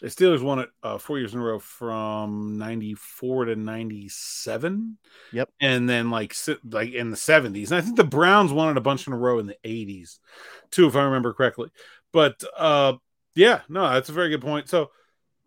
The 0.00 0.08
Steelers 0.08 0.42
won 0.42 0.58
it 0.58 0.70
uh, 0.82 0.98
four 0.98 1.18
years 1.18 1.34
in 1.34 1.40
a 1.40 1.42
row 1.42 1.58
from 1.58 2.58
94 2.58 3.44
to 3.44 3.56
97. 3.56 4.98
Yep. 5.32 5.50
And 5.60 5.88
then 5.88 6.10
like 6.10 6.34
like 6.68 6.92
in 6.92 7.10
the 7.10 7.16
70s. 7.16 7.70
And 7.70 7.74
I 7.74 7.80
think 7.82 7.96
the 7.96 8.04
Browns 8.04 8.52
won 8.52 8.70
it 8.70 8.78
a 8.78 8.80
bunch 8.80 9.06
in 9.06 9.12
a 9.12 9.18
row 9.18 9.38
in 9.38 9.46
the 9.46 9.56
80s 9.64 10.18
too, 10.70 10.86
if 10.86 10.96
I 10.96 11.02
remember 11.02 11.34
correctly. 11.34 11.68
But 12.10 12.42
uh 12.56 12.94
yeah, 13.34 13.60
no, 13.68 13.92
that's 13.92 14.08
a 14.08 14.12
very 14.12 14.30
good 14.30 14.40
point. 14.40 14.68
So 14.68 14.90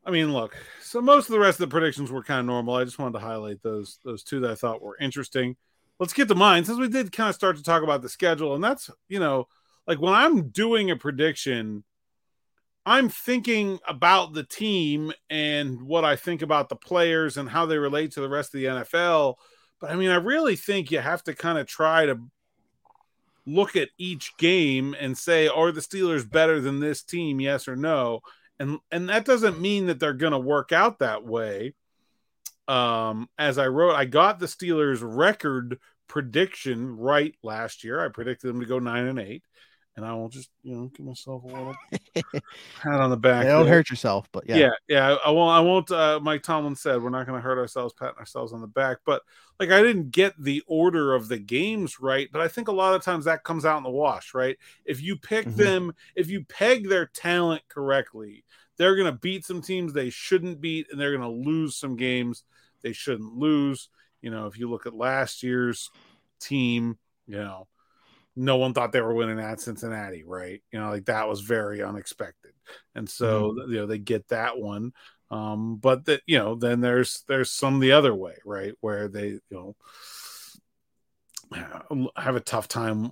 I 0.08 0.10
mean, 0.10 0.32
look, 0.32 0.56
so 0.82 1.02
most 1.02 1.28
of 1.28 1.34
the 1.34 1.40
rest 1.40 1.60
of 1.60 1.70
the 1.70 1.74
predictions 1.74 2.10
were 2.10 2.24
kind 2.24 2.40
of 2.40 2.46
normal. 2.46 2.76
I 2.76 2.86
just 2.86 2.98
wanted 2.98 3.20
to 3.20 3.26
highlight 3.26 3.62
those 3.62 4.00
those 4.06 4.24
two 4.24 4.40
that 4.40 4.52
I 4.52 4.56
thought 4.56 4.82
were 4.82 4.98
interesting. 5.02 5.58
Let's 6.00 6.14
get 6.14 6.30
to 6.30 6.36
mine 6.36 6.64
since 6.64 6.80
we 6.80 6.88
did 6.88 7.12
kind 7.12 7.28
of 7.28 7.36
start 7.36 7.58
to 7.58 7.64
talk 7.64 7.84
about 7.84 8.02
the 8.02 8.08
schedule, 8.08 8.56
and 8.56 8.64
that's 8.64 8.90
you 9.10 9.20
know, 9.20 9.50
like 9.86 10.00
when 10.00 10.14
I'm 10.14 10.48
doing 10.48 10.90
a 10.92 10.96
prediction, 10.96 11.84
I'm 12.86 13.10
thinking 13.10 13.80
about 13.86 14.34
the 14.34 14.46
team 14.46 15.12
and 15.30 15.82
what 15.82 16.06
I 16.06 16.16
think 16.16 16.42
about 16.42 16.70
the 16.70 16.78
players 16.78 17.36
and 17.36 17.50
how 17.50 17.66
they 17.66 17.78
relate 17.78 18.14
to 18.14 18.22
the 18.22 18.30
rest 18.30 18.56
of 18.56 18.62
the 18.62 18.68
NFL. 18.68 19.36
But 19.82 19.92
I 19.92 19.98
mean, 19.98 20.10
I 20.10 20.16
really 20.16 20.56
think 20.56 20.90
you 20.90 21.00
have 21.00 21.22
to 21.26 21.36
kind 21.36 21.58
of 21.58 21.68
try 21.68 22.06
to 22.06 22.18
look 23.46 23.76
at 23.76 23.90
each 23.98 24.38
game 24.38 24.96
and 24.98 25.18
say, 25.18 25.50
are 25.50 25.74
the 25.74 25.82
Steelers 25.82 26.30
better 26.30 26.62
than 26.62 26.80
this 26.80 27.04
team? 27.04 27.42
Yes 27.42 27.68
or 27.68 27.76
no. 27.76 28.22
And 28.60 28.80
and 28.92 29.10
that 29.10 29.26
doesn't 29.26 29.62
mean 29.62 29.88
that 29.88 30.00
they're 30.00 30.14
going 30.14 30.32
to 30.32 30.40
work 30.40 30.72
out 30.72 31.00
that 31.00 31.24
way. 31.24 31.74
Um, 32.68 33.30
as 33.38 33.58
I 33.58 33.68
wrote, 33.68 33.96
I 33.96 34.06
got 34.06 34.40
the 34.40 34.46
Steelers 34.46 35.00
record 35.02 35.80
prediction 36.08 36.98
right 36.98 37.36
last 37.44 37.84
year. 37.84 38.04
I 38.04 38.10
predicted 38.10 38.50
them 38.50 38.60
to 38.60 38.66
go 38.66 38.80
nine 38.80 39.06
and 39.06 39.20
eight, 39.20 39.44
and 39.98 40.06
I 40.06 40.14
will 40.14 40.30
just 40.30 40.50
you 40.64 40.76
know 40.76 40.92
give 40.96 41.06
myself 41.06 41.44
a 41.44 41.48
little 41.48 41.76
pat 42.14 43.00
on 43.02 43.10
the 43.10 43.18
back. 43.18 43.46
Don't 43.46 43.66
there. 43.66 43.74
hurt 43.74 43.90
yourself, 43.90 44.30
but 44.32 44.48
yeah. 44.48 44.58
Yeah, 44.58 44.70
yeah. 44.88 45.16
I 45.26 45.32
won't. 45.32 45.52
I 45.52 45.60
won't. 45.60 45.92
Uh, 45.92 46.20
Mike 46.22 46.44
Tomlin 46.44 46.76
said 46.76 47.02
we're 47.02 47.10
not 47.10 47.26
going 47.26 47.38
to 47.38 47.44
hurt 47.44 47.58
ourselves, 47.58 47.94
patting 47.94 48.20
ourselves 48.20 48.54
on 48.54 48.62
the 48.62 48.68
back. 48.68 49.00
But 49.06 49.24
like, 49.60 49.72
I 49.72 49.82
didn't 49.82 50.12
get 50.12 50.42
the 50.42 50.64
order 50.68 51.14
of 51.16 51.28
the 51.28 51.40
games 51.40 52.00
right. 52.00 52.30
But 52.32 52.42
I 52.42 52.48
think 52.48 52.68
a 52.68 52.72
lot 52.74 52.94
of 52.94 53.02
times 53.04 53.26
that 53.26 53.44
comes 53.44 53.66
out 53.66 53.78
in 53.78 53.84
the 53.84 53.90
wash, 53.90 54.34
right? 54.34 54.56
If 54.86 55.02
you 55.02 55.18
pick 55.18 55.48
Mhm. 55.48 55.56
them, 55.56 55.94
if 56.16 56.30
you 56.30 56.46
peg 56.46 56.88
their 56.88 57.08
talent 57.08 57.64
correctly, 57.68 58.44
they're 58.78 58.96
going 58.96 59.12
to 59.12 59.20
beat 59.20 59.44
some 59.46 59.62
teams 59.64 59.92
they 59.94 60.12
shouldn't 60.12 60.62
beat, 60.62 60.88
and 60.92 61.02
they're 61.02 61.18
going 61.18 61.22
to 61.44 61.50
lose 61.50 61.76
some 61.76 61.96
games 61.96 62.44
they 62.84 62.94
shouldn't 62.94 63.34
lose. 63.34 63.90
You 64.22 64.30
know, 64.30 64.46
if 64.46 64.60
you 64.60 64.70
look 64.70 64.86
at 64.86 64.94
last 64.94 65.42
year's 65.42 65.90
team, 66.40 67.00
you 67.26 67.38
know, 67.38 67.68
no 68.38 68.58
one 68.58 68.74
thought 68.74 68.92
they 68.92 69.02
were 69.02 69.14
winning 69.14 69.40
at 69.40 69.60
Cincinnati, 69.60 70.24
right? 70.24 70.62
You 70.72 70.80
know, 70.80 70.90
like 70.90 71.06
that 71.06 71.28
was 71.28 71.42
very 71.42 71.82
unexpected. 71.82 72.52
And 72.96 73.10
so, 73.10 73.56
you 73.68 73.78
know, 73.78 73.86
they 73.88 73.98
get 73.98 74.28
that 74.30 74.58
one. 74.58 74.94
Um, 75.30 75.78
but 75.78 76.06
that, 76.06 76.22
you 76.26 76.38
know, 76.38 76.56
then 76.56 76.80
there's 76.80 77.24
there's 77.28 77.52
some 77.52 77.80
the 77.80 77.92
other 77.94 78.14
way, 78.14 78.36
right? 78.46 78.74
Where 78.80 79.08
they, 79.08 79.28
you 79.28 79.42
know, 79.52 79.76
have 82.16 82.36
a 82.36 82.42
tough 82.42 82.68
time 82.68 83.12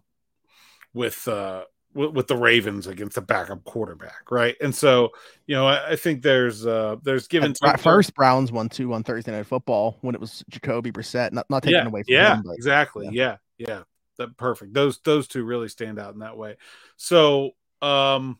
with 0.93 1.27
uh 1.27 1.63
with, 1.93 2.11
with 2.11 2.27
the 2.27 2.37
Ravens 2.37 2.87
against 2.87 3.15
the 3.15 3.21
backup 3.21 3.63
quarterback, 3.63 4.29
right? 4.29 4.55
And 4.61 4.75
so, 4.75 5.09
you 5.47 5.55
know, 5.55 5.67
I, 5.67 5.91
I 5.91 5.95
think 5.95 6.21
there's 6.21 6.65
uh 6.65 6.97
there's 7.03 7.27
given 7.27 7.53
first 7.79 8.13
Browns 8.13 8.51
won 8.51 8.69
two 8.69 8.93
on 8.93 9.03
Thursday 9.03 9.31
Night 9.31 9.47
Football 9.47 9.97
when 10.01 10.13
it 10.13 10.21
was 10.21 10.43
Jacoby 10.49 10.91
Brissett, 10.91 11.33
not 11.33 11.49
not 11.49 11.63
taking 11.63 11.79
yeah, 11.79 11.87
away 11.87 12.03
from 12.03 12.13
yeah, 12.13 12.35
him, 12.35 12.43
but 12.45 12.53
exactly. 12.55 13.09
Yeah. 13.11 13.37
yeah, 13.57 13.83
That 14.17 14.37
perfect. 14.37 14.73
Those 14.73 14.99
those 14.99 15.27
two 15.27 15.43
really 15.43 15.69
stand 15.69 15.99
out 15.99 16.13
in 16.13 16.19
that 16.19 16.37
way. 16.37 16.57
So 16.97 17.51
um 17.81 18.39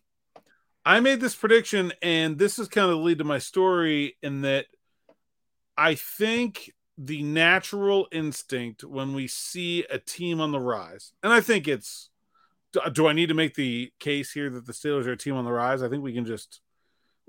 I 0.86 1.00
made 1.00 1.20
this 1.20 1.36
prediction, 1.36 1.94
and 2.04 2.38
this 2.38 2.60
is 2.60 2.68
kind 2.68 2.86
of 2.86 2.98
the 2.98 3.04
lead 3.04 3.18
to 3.18 3.24
my 3.24 3.40
story 3.40 4.18
in 4.22 4.42
that 4.42 4.68
I 5.76 5.96
think 5.96 6.72
the 6.98 7.24
natural 7.24 8.08
instinct 8.12 8.84
when 8.84 9.14
we 9.14 9.28
see 9.28 9.84
a 9.90 9.98
team 9.98 10.40
on 10.40 10.52
the 10.52 10.60
rise, 10.60 11.12
and 11.24 11.34
I 11.34 11.42
think 11.42 11.68
it's 11.68 12.10
do, 12.92 13.08
I 13.08 13.14
need 13.14 13.30
to 13.30 13.34
make 13.34 13.56
the 13.56 13.92
case 14.00 14.32
here 14.32 14.50
that 14.50 14.66
the 14.66 14.74
Steelers 14.74 15.06
are 15.06 15.14
a 15.14 15.18
team 15.18 15.36
on 15.36 15.46
the 15.46 15.52
rise? 15.52 15.82
I 15.82 15.90
think 15.90 16.04
we 16.04 16.14
can 16.14 16.26
just 16.26 16.62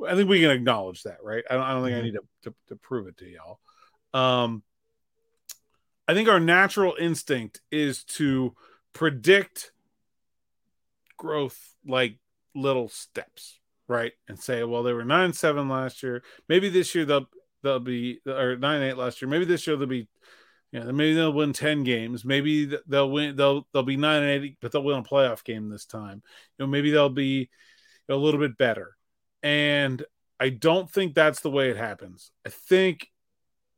I 0.06 0.14
think 0.14 0.28
we 0.28 0.40
can 0.40 0.50
acknowledge 0.50 1.04
that, 1.04 1.18
right? 1.22 1.44
I 1.48 1.54
don't, 1.54 1.62
I 1.62 1.72
don't 1.72 1.84
think. 1.84 1.96
I 1.96 2.02
need 2.02 2.14
to, 2.14 2.20
to 2.44 2.54
to 2.68 2.76
prove 2.76 3.08
it 3.08 3.16
to 3.18 3.26
y'all. 3.26 3.60
Um, 4.12 4.62
I 6.08 6.14
think 6.14 6.28
our 6.28 6.40
natural 6.40 6.94
instinct 6.98 7.60
is 7.70 8.04
to 8.04 8.54
predict 8.92 9.72
growth 11.16 11.74
like 11.86 12.18
little 12.54 12.88
steps, 12.88 13.58
right? 13.88 14.12
And 14.28 14.38
say, 14.38 14.62
well, 14.64 14.82
they 14.82 14.92
were 14.92 15.04
nine 15.04 15.32
seven 15.32 15.68
last 15.68 16.02
year. 16.02 16.22
Maybe 16.48 16.68
this 16.68 16.94
year 16.94 17.04
they'll 17.04 17.28
they'll 17.62 17.80
be 17.80 18.20
or 18.26 18.56
nine 18.56 18.82
eight 18.82 18.96
last 18.96 19.20
year. 19.20 19.28
Maybe 19.28 19.44
this 19.44 19.66
year 19.66 19.76
they'll 19.76 19.88
be, 19.88 20.08
you 20.72 20.80
know, 20.80 20.92
maybe 20.92 21.14
they'll 21.14 21.32
win 21.32 21.52
ten 21.52 21.82
games. 21.82 22.24
Maybe 22.24 22.70
they'll 22.86 23.10
win. 23.10 23.36
They'll 23.36 23.66
they'll 23.72 23.82
be 23.82 23.96
nine 23.96 24.22
eight, 24.22 24.58
but 24.60 24.72
they'll 24.72 24.84
win 24.84 24.98
a 24.98 25.02
playoff 25.02 25.44
game 25.44 25.68
this 25.68 25.86
time. 25.86 26.22
You 26.58 26.64
know, 26.64 26.66
maybe 26.66 26.90
they'll 26.90 27.08
be 27.08 27.50
a 28.08 28.14
little 28.14 28.40
bit 28.40 28.56
better. 28.56 28.96
And 29.42 30.04
I 30.38 30.50
don't 30.50 30.90
think 30.90 31.14
that's 31.14 31.40
the 31.40 31.50
way 31.50 31.70
it 31.70 31.76
happens. 31.76 32.30
I 32.46 32.50
think 32.50 33.08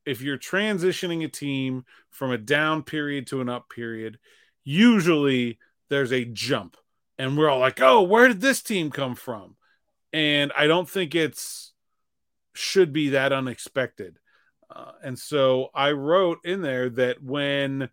if 0.08 0.22
you're 0.22 0.38
transitioning 0.38 1.24
a 1.24 1.28
team 1.28 1.84
from 2.10 2.30
a 2.30 2.38
down 2.38 2.82
period 2.82 3.26
to 3.28 3.40
an 3.40 3.48
up 3.48 3.68
period, 3.70 4.18
usually 4.64 5.58
there's 5.90 6.12
a 6.12 6.24
jump. 6.24 6.76
And 7.18 7.36
we're 7.36 7.48
all 7.48 7.58
like, 7.58 7.80
oh, 7.80 8.02
where 8.02 8.28
did 8.28 8.40
this 8.40 8.62
team 8.62 8.90
come 8.90 9.14
from? 9.14 9.56
And 10.12 10.52
I 10.56 10.66
don't 10.66 10.88
think 10.88 11.14
it's 11.14 11.72
should 12.54 12.92
be 12.92 13.10
that 13.10 13.32
unexpected. 13.32 14.18
Uh, 14.74 14.92
and 15.02 15.18
so 15.18 15.68
I 15.74 15.92
wrote 15.92 16.38
in 16.44 16.60
there 16.60 16.90
that 16.90 17.22
when 17.22 17.88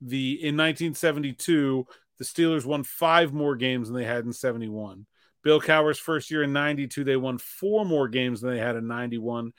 the 0.00 0.32
in 0.32 0.56
1972, 0.56 1.86
the 2.18 2.24
Steelers 2.24 2.64
won 2.64 2.84
five 2.84 3.32
more 3.32 3.56
games 3.56 3.88
than 3.88 3.96
they 3.96 4.04
had 4.04 4.24
in 4.24 4.32
71. 4.32 5.06
Bill 5.42 5.60
Cowher's 5.60 5.98
first 5.98 6.30
year 6.30 6.42
in 6.42 6.52
92, 6.52 7.04
they 7.04 7.16
won 7.16 7.38
four 7.38 7.84
more 7.84 8.08
games 8.08 8.40
than 8.40 8.50
they 8.50 8.58
had 8.58 8.76
in 8.76 8.86
91. 8.86 9.52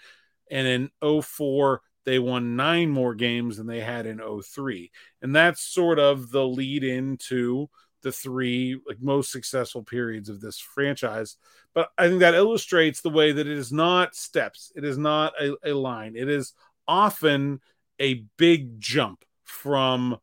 And 0.52 0.68
in 1.02 1.22
04, 1.22 1.82
they 2.06 2.20
won 2.20 2.56
nine 2.56 2.90
more 2.90 3.14
games 3.16 3.58
than 3.58 3.68
they 3.68 3.82
had 3.82 4.06
in 4.06 4.20
03. 4.20 4.92
And 5.22 5.36
that's 5.36 5.62
sort 5.62 6.00
of 6.00 6.32
the 6.32 6.46
lead 6.46 6.84
into 6.84 7.70
the 8.02 8.12
three 8.12 8.80
like 8.88 9.00
most 9.00 9.32
successful 9.32 9.84
periods 9.84 10.30
of 10.30 10.42
this 10.42 10.60
franchise. 10.60 11.38
But 11.74 11.90
I 11.98 12.08
think 12.08 12.20
that 12.22 12.34
illustrates 12.34 13.02
the 13.02 13.10
way 13.10 13.32
that 13.32 13.48
it 13.48 13.58
is 13.58 13.72
not 13.72 14.16
steps, 14.16 14.72
it 14.76 14.84
is 14.84 14.98
not 14.98 15.34
a, 15.40 15.56
a 15.64 15.74
line, 15.74 16.16
it 16.16 16.28
is 16.28 16.54
often 16.88 17.62
a 18.00 18.26
big 18.38 18.80
jump 18.80 19.24
from 19.44 20.18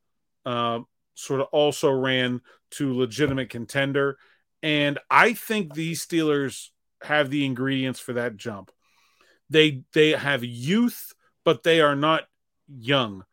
uh, 0.44 0.80
sort 1.14 1.40
of 1.40 1.46
also 1.52 1.90
ran 1.90 2.40
to 2.72 2.94
legitimate 2.94 3.50
contender. 3.50 4.18
And 4.62 4.98
I 5.10 5.34
think 5.34 5.74
these 5.74 6.04
Steelers 6.04 6.68
have 7.02 7.30
the 7.30 7.44
ingredients 7.44 8.00
for 8.00 8.14
that 8.14 8.36
jump. 8.36 8.72
They 9.50 9.84
they 9.94 10.10
have 10.10 10.44
youth, 10.44 11.14
but 11.48 11.62
they 11.62 11.80
are 11.80 11.96
not 11.96 12.24
young. 12.68 13.24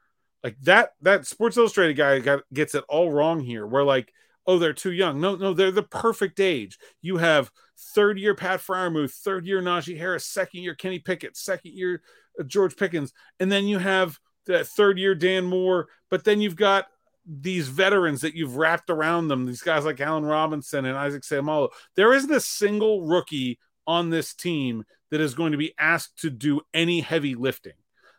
Like 0.41 0.55
that 0.61 0.91
that 1.01 1.27
Sports 1.27 1.57
Illustrated 1.57 1.95
guy 1.97 2.19
got, 2.19 2.43
gets 2.53 2.73
it 2.73 2.85
all 2.87 3.11
wrong 3.11 3.41
here. 3.41 3.67
Where 3.67 3.83
like, 3.83 4.09
oh, 4.47 4.57
they're 4.57 4.71
too 4.71 4.93
young. 4.93 5.19
No, 5.19 5.35
no, 5.35 5.53
they're 5.53 5.69
the 5.69 5.83
perfect 5.83 6.39
age. 6.39 6.77
You 7.01 7.17
have 7.17 7.51
third 7.93 8.17
year 8.17 8.33
Pat 8.33 8.61
Freiermuth, 8.61 9.11
third 9.15 9.45
year 9.45 9.61
Najee 9.61 9.97
Harris, 9.97 10.25
second 10.25 10.61
year 10.61 10.75
Kenny 10.75 10.99
Pickett, 10.99 11.35
second 11.35 11.73
year 11.73 12.03
uh, 12.39 12.43
George 12.43 12.77
Pickens, 12.77 13.11
and 13.41 13.51
then 13.51 13.65
you 13.65 13.79
have 13.79 14.17
that 14.45 14.65
third 14.65 14.97
year 14.97 15.13
Dan 15.13 15.43
Moore. 15.43 15.89
But 16.09 16.23
then 16.23 16.39
you've 16.39 16.55
got 16.55 16.85
these 17.25 17.67
veterans 17.67 18.21
that 18.21 18.33
you've 18.33 18.55
wrapped 18.55 18.89
around 18.89 19.27
them, 19.27 19.45
these 19.45 19.61
guys 19.61 19.83
like 19.83 19.99
Allen 19.99 20.23
Robinson 20.23 20.85
and 20.85 20.97
Isaac 20.97 21.23
Seumalo. 21.23 21.67
There 21.97 22.13
isn't 22.13 22.31
a 22.31 22.39
single 22.39 23.05
rookie 23.05 23.59
on 23.85 24.09
this 24.09 24.33
team 24.33 24.85
that 25.11 25.21
is 25.21 25.33
going 25.33 25.51
to 25.51 25.57
be 25.57 25.73
asked 25.77 26.19
to 26.19 26.29
do 26.29 26.61
any 26.73 27.01
heavy 27.01 27.35
lifting. 27.35 27.73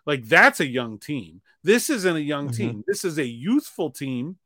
Like 0.07 0.25
that's 0.25 0.61
a 0.61 0.66
young 0.66 0.99
team. 0.99 1.42
This 1.62 1.90
isn't 1.90 2.16
a 2.16 2.21
young 2.21 2.49
Mhm. 2.51 2.57
team. 2.57 2.85
This 2.87 3.05
is 3.05 3.19
a 3.19 3.27
youthful 3.27 3.90
team, 3.90 4.38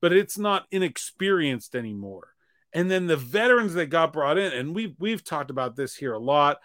but 0.00 0.12
it's 0.12 0.36
not 0.36 0.66
inexperienced 0.70 1.74
anymore. 1.76 2.34
And 2.72 2.90
then 2.90 3.06
the 3.06 3.16
veterans 3.16 3.74
that 3.74 3.86
got 3.86 4.12
brought 4.12 4.36
in, 4.38 4.52
and 4.52 4.74
we've 4.74 4.94
we've 4.98 5.24
talked 5.24 5.50
about 5.50 5.76
this 5.76 5.94
here 5.94 6.12
a 6.12 6.18
lot. 6.18 6.58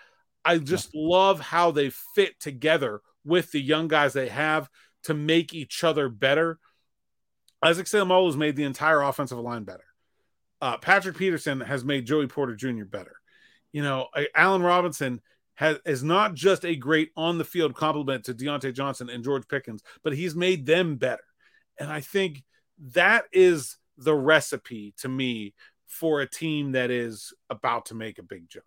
I 0.44 0.58
just 0.58 0.96
love 0.96 1.40
how 1.40 1.70
they 1.72 1.92
fit 2.16 2.40
together 2.40 3.02
with 3.24 3.52
the 3.52 3.62
young 3.62 3.88
guys 3.88 4.14
they 4.14 4.28
have 4.30 4.70
to 5.04 5.14
make 5.14 5.54
each 5.54 5.84
other 5.84 6.10
better. 6.10 6.60
Isaac 7.62 7.86
Seumalo 7.86 8.26
has 8.26 8.36
made 8.38 8.56
the 8.56 8.64
entire 8.64 9.02
offensive 9.02 9.38
line 9.38 9.64
better. 9.64 9.86
Uh, 10.60 10.78
Patrick 10.78 11.16
Peterson 11.16 11.62
has 11.62 11.86
made 11.86 12.08
Joey 12.08 12.26
Porter 12.28 12.56
Jr. 12.56 12.86
better. 12.86 13.16
You 13.72 13.84
know, 13.84 14.08
Allen 14.36 14.64
Robinson 14.64 15.22
has 15.62 15.78
is 15.86 16.04
not 16.04 16.34
just 16.34 16.66
a 16.66 16.76
great 16.76 17.12
on 17.16 17.38
the 17.38 17.46
field 17.46 17.76
compliment 17.76 18.26
to 18.26 18.34
Diontae 18.34 18.74
Johnson 18.74 19.12
and 19.12 19.24
George 19.24 19.48
Pickens, 19.48 19.84
but 20.04 20.14
he's 20.14 20.36
made 20.36 20.66
them 20.66 20.96
better. 20.96 21.24
And 21.80 21.92
I 21.92 22.02
think 22.02 22.44
that 22.94 23.26
is 23.32 23.78
the 23.96 24.16
recipe 24.16 24.96
to 24.98 25.08
me 25.08 25.54
for 25.86 26.22
a 26.22 26.28
team 26.28 26.72
that 26.72 26.90
is 26.90 27.32
about 27.50 27.86
to 27.86 27.96
make 27.96 28.18
a 28.18 28.24
big 28.24 28.50
jump. 28.50 28.66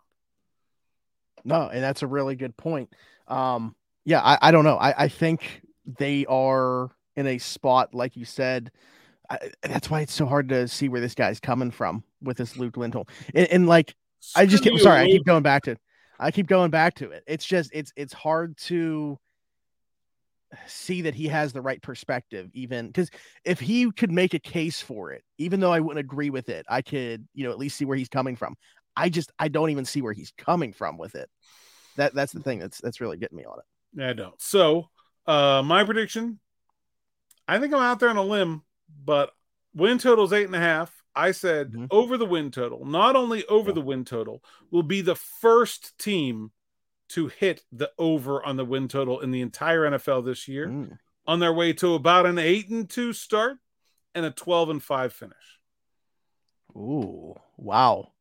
No, 1.43 1.67
and 1.67 1.83
that's 1.83 2.01
a 2.01 2.07
really 2.07 2.37
good 2.37 2.55
point. 2.55 2.93
Um, 3.27 3.75
yeah, 4.05 4.21
I, 4.21 4.37
I 4.41 4.51
don't 4.51 4.63
know. 4.63 4.77
I, 4.77 5.03
I 5.03 5.07
think 5.09 5.61
they 5.85 6.25
are 6.27 6.91
in 7.17 7.27
a 7.27 7.39
spot, 7.39 7.93
like 7.93 8.15
you 8.15 8.23
said. 8.23 8.71
I, 9.29 9.51
that's 9.61 9.89
why 9.89 9.99
it's 9.99 10.13
so 10.13 10.27
hard 10.27 10.47
to 10.49 10.69
see 10.69 10.87
where 10.87 11.01
this 11.01 11.13
guy's 11.13 11.41
coming 11.41 11.71
from 11.71 12.05
with 12.21 12.37
this 12.37 12.55
Luke 12.55 12.77
Lintel. 12.77 13.09
And, 13.33 13.47
and 13.47 13.67
like, 13.67 13.95
I 14.33 14.45
just 14.45 14.63
Screw 14.63 14.73
keep 14.73 14.81
sorry, 14.81 15.01
I 15.01 15.07
keep 15.07 15.25
going 15.25 15.43
back 15.43 15.63
to 15.63 15.75
I 16.19 16.31
keep 16.31 16.47
going 16.47 16.71
back 16.71 16.95
to 16.95 17.11
it. 17.11 17.23
It's 17.27 17.45
just 17.45 17.71
it's 17.73 17.91
it's 17.95 18.13
hard 18.13 18.57
to 18.57 19.19
see 20.67 21.01
that 21.01 21.15
he 21.15 21.27
has 21.27 21.53
the 21.53 21.61
right 21.61 21.81
perspective, 21.81 22.49
even 22.53 22.87
because 22.87 23.09
if 23.43 23.59
he 23.59 23.91
could 23.91 24.11
make 24.11 24.33
a 24.33 24.39
case 24.39 24.81
for 24.81 25.11
it, 25.11 25.23
even 25.37 25.59
though 25.59 25.73
I 25.73 25.79
wouldn't 25.79 26.05
agree 26.05 26.29
with 26.29 26.49
it, 26.49 26.65
I 26.69 26.81
could, 26.81 27.27
you 27.33 27.43
know, 27.43 27.51
at 27.51 27.57
least 27.57 27.77
see 27.77 27.85
where 27.85 27.97
he's 27.97 28.09
coming 28.09 28.35
from. 28.35 28.55
I 28.95 29.09
just 29.09 29.31
I 29.39 29.47
don't 29.47 29.71
even 29.71 29.85
see 29.85 30.01
where 30.01 30.13
he's 30.13 30.31
coming 30.37 30.73
from 30.73 30.97
with 30.97 31.15
it. 31.15 31.29
That 31.97 32.13
that's 32.13 32.31
the 32.31 32.41
thing 32.41 32.59
that's 32.59 32.79
that's 32.79 33.01
really 33.01 33.17
getting 33.17 33.37
me 33.37 33.45
on 33.45 33.59
it. 33.59 34.03
I 34.03 34.13
don't. 34.13 34.39
So, 34.41 34.89
uh, 35.27 35.61
my 35.65 35.83
prediction 35.83 36.39
I 37.47 37.59
think 37.59 37.73
I'm 37.73 37.81
out 37.81 37.99
there 37.99 38.09
on 38.09 38.17
a 38.17 38.23
limb, 38.23 38.63
but 39.03 39.31
win 39.73 39.97
total's 39.97 40.33
eight 40.33 40.45
and 40.45 40.55
a 40.55 40.59
half. 40.59 40.91
I 41.15 41.31
said 41.31 41.71
Mhm. 41.71 41.87
over 41.91 42.17
the 42.17 42.25
win 42.25 42.51
total, 42.51 42.85
not 42.85 43.15
only 43.15 43.45
over 43.45 43.69
Yeah. 43.69 43.75
the 43.75 43.81
win 43.81 44.05
total, 44.05 44.43
will 44.71 44.83
be 44.83 45.01
the 45.01 45.15
first 45.15 45.97
team 45.97 46.51
to 47.09 47.27
hit 47.27 47.63
the 47.71 47.91
over 47.97 48.43
on 48.43 48.57
the 48.57 48.65
win 48.65 48.87
total 48.87 49.19
in 49.21 49.31
the 49.31 49.41
entire 49.41 49.85
NFL 49.85 50.21
this 50.23 50.47
year, 50.47 50.67
Mm. 50.67 50.99
on 51.27 51.39
their 51.39 51.53
way 51.53 51.71
to 51.73 51.93
about 51.93 52.25
an 52.25 52.37
eight 52.39 52.69
and 52.69 52.89
two 52.89 53.13
start 53.13 53.59
and 54.13 54.25
a 54.25 54.31
12 54.31 54.69
and 54.69 54.83
five 54.83 55.13
finish. 55.13 55.59
Ooh, 56.75 57.35
wow. 57.57 58.11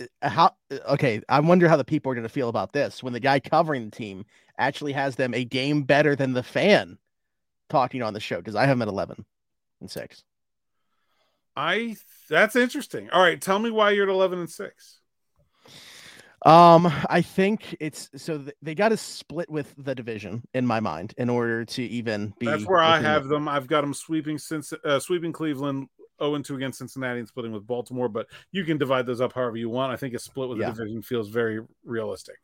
Uh, 0.00 0.28
How 0.28 0.56
okay, 0.86 1.20
I 1.28 1.40
wonder 1.40 1.68
how 1.68 1.76
the 1.76 1.84
people 1.84 2.10
are 2.12 2.14
going 2.14 2.22
to 2.22 2.28
feel 2.28 2.48
about 2.48 2.72
this 2.72 3.02
when 3.02 3.12
the 3.12 3.20
guy 3.20 3.40
covering 3.40 3.84
the 3.86 3.96
team 3.96 4.24
actually 4.58 4.92
has 4.92 5.16
them 5.16 5.34
a 5.34 5.44
game 5.44 5.82
better 5.82 6.14
than 6.16 6.32
the 6.32 6.42
fan 6.42 6.98
talking 7.68 8.02
on 8.02 8.14
the 8.14 8.20
show 8.20 8.36
because 8.38 8.54
I 8.54 8.62
have 8.66 8.78
them 8.78 8.82
at 8.82 8.88
11 8.88 9.24
and 9.80 9.90
6. 9.90 10.24
I 11.58 11.96
that's 12.30 12.54
interesting. 12.56 13.10
All 13.10 13.20
right, 13.20 13.40
tell 13.40 13.58
me 13.58 13.70
why 13.70 13.90
you're 13.90 14.08
at 14.08 14.12
11 14.12 14.38
and 14.38 14.48
six. 14.50 15.00
Um, 16.46 16.86
I 17.10 17.20
think 17.20 17.76
it's 17.80 18.10
so 18.14 18.38
th- 18.38 18.54
they 18.62 18.76
got 18.76 18.90
to 18.90 18.96
split 18.96 19.50
with 19.50 19.74
the 19.76 19.92
division 19.94 20.44
in 20.54 20.64
my 20.64 20.78
mind 20.78 21.14
in 21.18 21.28
order 21.28 21.64
to 21.64 21.82
even 21.82 22.32
be. 22.38 22.46
That's 22.46 22.64
where 22.64 22.80
I 22.80 23.00
have 23.00 23.26
them. 23.26 23.48
I've 23.48 23.66
got 23.66 23.80
them 23.80 23.92
sweeping 23.92 24.38
since 24.38 24.72
uh, 24.84 25.00
sweeping 25.00 25.32
Cleveland, 25.32 25.88
0 26.22 26.36
and 26.36 26.44
2 26.44 26.54
against 26.54 26.78
Cincinnati, 26.78 27.18
and 27.18 27.26
splitting 27.26 27.50
with 27.50 27.66
Baltimore. 27.66 28.08
But 28.08 28.28
you 28.52 28.64
can 28.64 28.78
divide 28.78 29.04
those 29.04 29.20
up 29.20 29.32
however 29.32 29.56
you 29.56 29.68
want. 29.68 29.92
I 29.92 29.96
think 29.96 30.14
a 30.14 30.18
split 30.20 30.48
with 30.48 30.58
Yeah. 30.60 30.70
the 30.70 30.76
division 30.76 31.02
feels 31.02 31.28
very 31.28 31.60
realistic. 31.84 32.36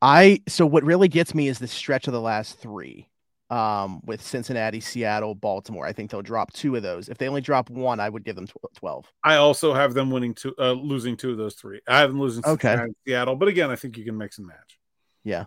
I 0.00 0.40
so 0.48 0.64
what 0.64 0.82
really 0.82 1.08
gets 1.08 1.34
me 1.34 1.48
is 1.48 1.58
the 1.58 1.68
stretch 1.68 2.06
of 2.06 2.14
the 2.14 2.20
last 2.20 2.58
three. 2.60 3.08
Um, 3.52 4.00
with 4.06 4.22
Cincinnati, 4.22 4.80
Seattle, 4.80 5.34
Baltimore, 5.34 5.84
I 5.84 5.92
think 5.92 6.10
they'll 6.10 6.22
drop 6.22 6.54
two 6.54 6.74
of 6.74 6.82
those. 6.82 7.10
If 7.10 7.18
they 7.18 7.28
only 7.28 7.42
drop 7.42 7.68
one, 7.68 8.00
I 8.00 8.08
would 8.08 8.24
give 8.24 8.34
them 8.34 8.46
tw- 8.46 8.56
twelve. 8.74 9.04
I 9.22 9.36
also 9.36 9.74
have 9.74 9.92
them 9.92 10.10
winning 10.10 10.32
two, 10.32 10.54
uh, 10.58 10.72
losing 10.72 11.18
two 11.18 11.32
of 11.32 11.36
those 11.36 11.54
three. 11.54 11.82
I 11.86 11.98
have 11.98 12.08
them 12.08 12.18
losing 12.18 12.42
Okay. 12.46 12.78
Seattle, 13.06 13.36
but 13.36 13.48
again, 13.48 13.68
I 13.70 13.76
think 13.76 13.98
you 13.98 14.04
can 14.06 14.16
mix 14.16 14.38
and 14.38 14.46
match. 14.46 14.78
Yeah, 15.22 15.44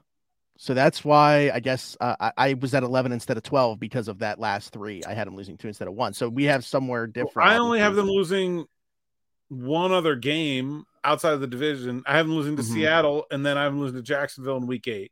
so 0.57 0.75
that's 0.75 1.03
why 1.03 1.49
I 1.51 1.59
guess 1.59 1.97
uh, 1.99 2.15
I, 2.19 2.31
I 2.37 2.53
was 2.53 2.75
at 2.75 2.83
eleven 2.83 3.11
instead 3.11 3.37
of 3.37 3.43
twelve 3.43 3.79
because 3.79 4.07
of 4.07 4.19
that 4.19 4.39
last 4.39 4.71
three. 4.71 5.01
I 5.03 5.15
had 5.15 5.25
them 5.25 5.35
losing 5.35 5.57
two 5.57 5.67
instead 5.67 5.87
of 5.87 5.95
one. 5.95 6.13
So 6.13 6.29
we 6.29 6.43
have 6.43 6.63
somewhere 6.63 7.07
different. 7.07 7.49
I 7.49 7.57
only 7.57 7.79
have 7.79 7.95
them 7.95 8.07
losing 8.07 8.65
one 9.49 9.91
other 9.91 10.15
game 10.15 10.83
outside 11.03 11.33
of 11.33 11.41
the 11.41 11.47
division. 11.47 12.03
I 12.05 12.17
have 12.17 12.27
them 12.27 12.35
losing 12.35 12.55
to 12.57 12.61
Mhm. 12.61 12.71
Seattle, 12.71 13.25
and 13.31 13.43
then 13.43 13.57
I 13.57 13.63
have 13.63 13.71
them 13.71 13.81
losing 13.81 13.97
to 13.97 14.03
Jacksonville 14.03 14.57
in 14.57 14.67
Week 14.67 14.87
Eight. 14.87 15.11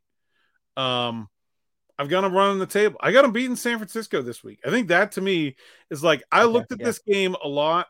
Um, 0.76 1.28
I've 1.98 2.08
got 2.08 2.22
them 2.22 2.32
running 2.34 2.58
the 2.58 2.66
table. 2.66 2.96
I 3.00 3.12
got 3.12 3.22
them 3.22 3.32
beating 3.32 3.56
San 3.56 3.78
Francisco 3.78 4.22
this 4.22 4.42
week. 4.42 4.60
I 4.66 4.70
think 4.70 4.88
that 4.88 5.12
to 5.12 5.20
me 5.20 5.56
is 5.90 6.02
like 6.02 6.22
I 6.32 6.44
Okay, 6.44 6.44
looked 6.44 6.72
at 6.72 6.82
yeah. 6.82 6.82
this 6.82 6.98
game 6.98 7.36
a 7.42 7.48
lot, 7.48 7.86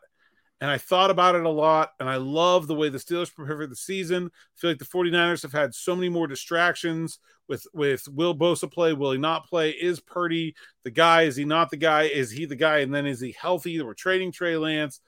And 0.61 0.71
I 0.71 0.77
thought 0.77 1.11
about 1.11 1.35
it 1.35 1.45
a 1.45 1.49
lot, 1.49 1.91
and 1.99 2.09
I 2.09 2.17
love 2.17 2.67
the 2.67 2.75
way 2.75 2.89
the 2.89 2.97
Steelers 2.97 3.33
prepare 3.33 3.57
for 3.57 3.67
the 3.67 3.75
season. 3.75 4.27
I 4.27 4.55
feel 4.55 4.71
like 4.71 4.79
the 4.79 4.85
49ers 4.85 5.43
have 5.43 5.51
had 5.53 5.75
so 5.75 5.95
many 5.95 6.09
more 6.09 6.27
distractions 6.27 7.19
with 7.49 7.65
with 7.73 8.07
will 8.07 8.35
Bosa 8.35 8.71
play, 8.71 8.93
will 8.93 9.11
he 9.11 9.17
not 9.19 9.47
play? 9.47 9.71
Is 9.71 9.99
Purdy 9.99 10.55
the 10.83 10.91
guy? 10.91 11.23
Is 11.23 11.35
he 11.35 11.45
not 11.45 11.71
the 11.71 11.77
guy? 11.77 12.03
Is 12.03 12.31
he 12.31 12.45
the 12.45 12.55
guy? 12.55 12.79
And 12.79 12.93
then 12.95 13.05
is 13.05 13.19
he 13.21 13.35
healthy? 13.39 13.81
We're 13.81 13.93
trading 13.95 14.31
Trey 14.31 14.57
Lance. 14.57 15.01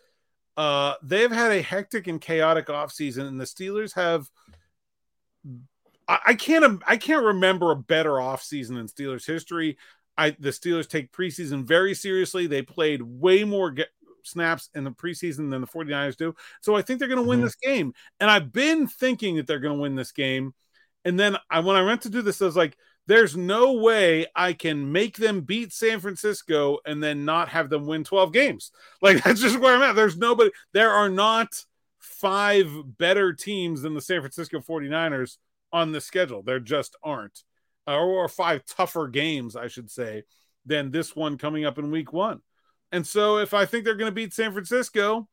Uh, 0.57 0.95
they've 1.03 1.31
had 1.31 1.51
a 1.51 1.61
hectic 1.61 2.07
and 2.07 2.21
chaotic 2.21 2.67
offseason, 2.67 3.27
and 3.27 3.39
the 3.39 3.45
Steelers 3.45 3.95
have 3.95 4.29
I, 6.07 6.19
I 6.27 6.33
can't 6.35 6.81
I 6.87 6.97
can't 6.97 7.25
remember 7.25 7.71
a 7.71 7.75
better 7.75 8.11
offseason 8.11 8.79
in 8.79 8.87
Steelers 8.87 9.25
history. 9.25 9.77
I 10.17 10.31
the 10.31 10.49
Steelers 10.49 10.87
take 10.87 11.11
preseason 11.11 11.63
very 11.63 11.93
seriously. 11.93 12.47
They 12.47 12.61
played 12.61 13.01
way 13.01 13.43
more 13.43 13.71
get, 13.71 13.89
snaps 14.23 14.69
in 14.75 14.83
the 14.83 14.91
preseason 14.91 15.49
than 15.49 15.61
the 15.61 15.67
49ers 15.67 16.17
do. 16.17 16.35
So 16.61 16.75
I 16.75 16.81
think 16.81 16.99
they're 16.99 17.07
going 17.07 17.21
to 17.21 17.27
win 17.27 17.39
mm-hmm. 17.39 17.45
this 17.45 17.55
game. 17.55 17.93
And 18.19 18.29
I've 18.29 18.51
been 18.51 18.87
thinking 18.87 19.37
that 19.37 19.47
they're 19.47 19.59
going 19.59 19.75
to 19.75 19.81
win 19.81 19.95
this 19.95 20.11
game. 20.11 20.53
And 21.05 21.19
then 21.19 21.37
I, 21.49 21.61
when 21.61 21.75
I 21.75 21.83
went 21.83 22.01
to 22.01 22.09
do 22.09 22.21
this, 22.21 22.41
I 22.41 22.45
was 22.45 22.57
like, 22.57 22.77
there's 23.07 23.37
no 23.37 23.73
way 23.73 24.25
I 24.35 24.51
can 24.51 24.91
make 24.91 25.15
them 25.15 25.41
beat 25.41 25.71
San 25.71 26.01
Francisco 26.01 26.79
and 26.85 27.01
then 27.01 27.23
not 27.23 27.47
have 27.49 27.69
them 27.69 27.85
win 27.85 28.03
12 28.03 28.33
games. 28.33 28.71
Like 29.01 29.23
that's 29.23 29.39
just 29.39 29.59
where 29.59 29.75
I'm 29.75 29.81
at. 29.83 29.95
There's 29.95 30.17
nobody, 30.17 30.49
there 30.73 30.91
are 30.91 31.09
not 31.09 31.49
five 31.99 32.69
better 32.97 33.31
teams 33.31 33.83
than 33.83 33.93
the 33.93 34.01
San 34.01 34.21
Francisco 34.21 34.59
49ers 34.59 35.37
on 35.71 35.91
the 35.91 36.01
schedule. 36.01 36.43
There 36.43 36.59
just 36.59 36.95
aren't. 37.03 37.43
Uh, 37.87 37.97
or 37.97 38.27
five 38.27 38.65
tougher 38.65 39.07
games, 39.07 39.55
I 39.55 39.67
should 39.67 39.89
say, 39.89 40.23
than 40.65 40.91
this 40.91 41.15
one 41.15 41.37
coming 41.37 41.65
up 41.65 41.77
in 41.77 41.89
week 41.89 42.11
one. 42.11 42.41
And 42.91 43.07
so 43.07 43.37
if 43.37 43.53
I 43.53 43.65
think 43.65 43.85
they're 43.85 43.95
going 43.95 44.11
to 44.11 44.15
beat 44.15 44.33
San 44.33 44.51
Francisco, 44.51 45.27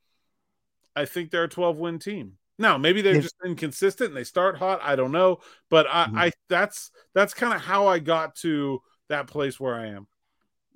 I 0.94 1.04
think 1.04 1.30
they're 1.30 1.44
a 1.44 1.48
12 1.48 1.78
win 1.78 1.98
team. 1.98 2.34
Now, 2.58 2.78
maybe 2.78 3.02
they're 3.02 3.20
just 3.20 3.34
inconsistent 3.44 4.10
and 4.10 4.16
they 4.16 4.24
start 4.24 4.56
hot. 4.56 4.80
I 4.82 4.94
don't 4.94 5.10
know. 5.10 5.38
But 5.70 5.86
I, 5.90 6.04
mm-hmm. 6.04 6.18
I 6.18 6.32
that's 6.48 6.90
that's 7.14 7.34
kind 7.34 7.52
of 7.52 7.60
how 7.60 7.88
I 7.88 7.98
got 7.98 8.36
to 8.36 8.80
that 9.08 9.26
place 9.26 9.58
where 9.58 9.74
I 9.74 9.88
am. 9.88 10.06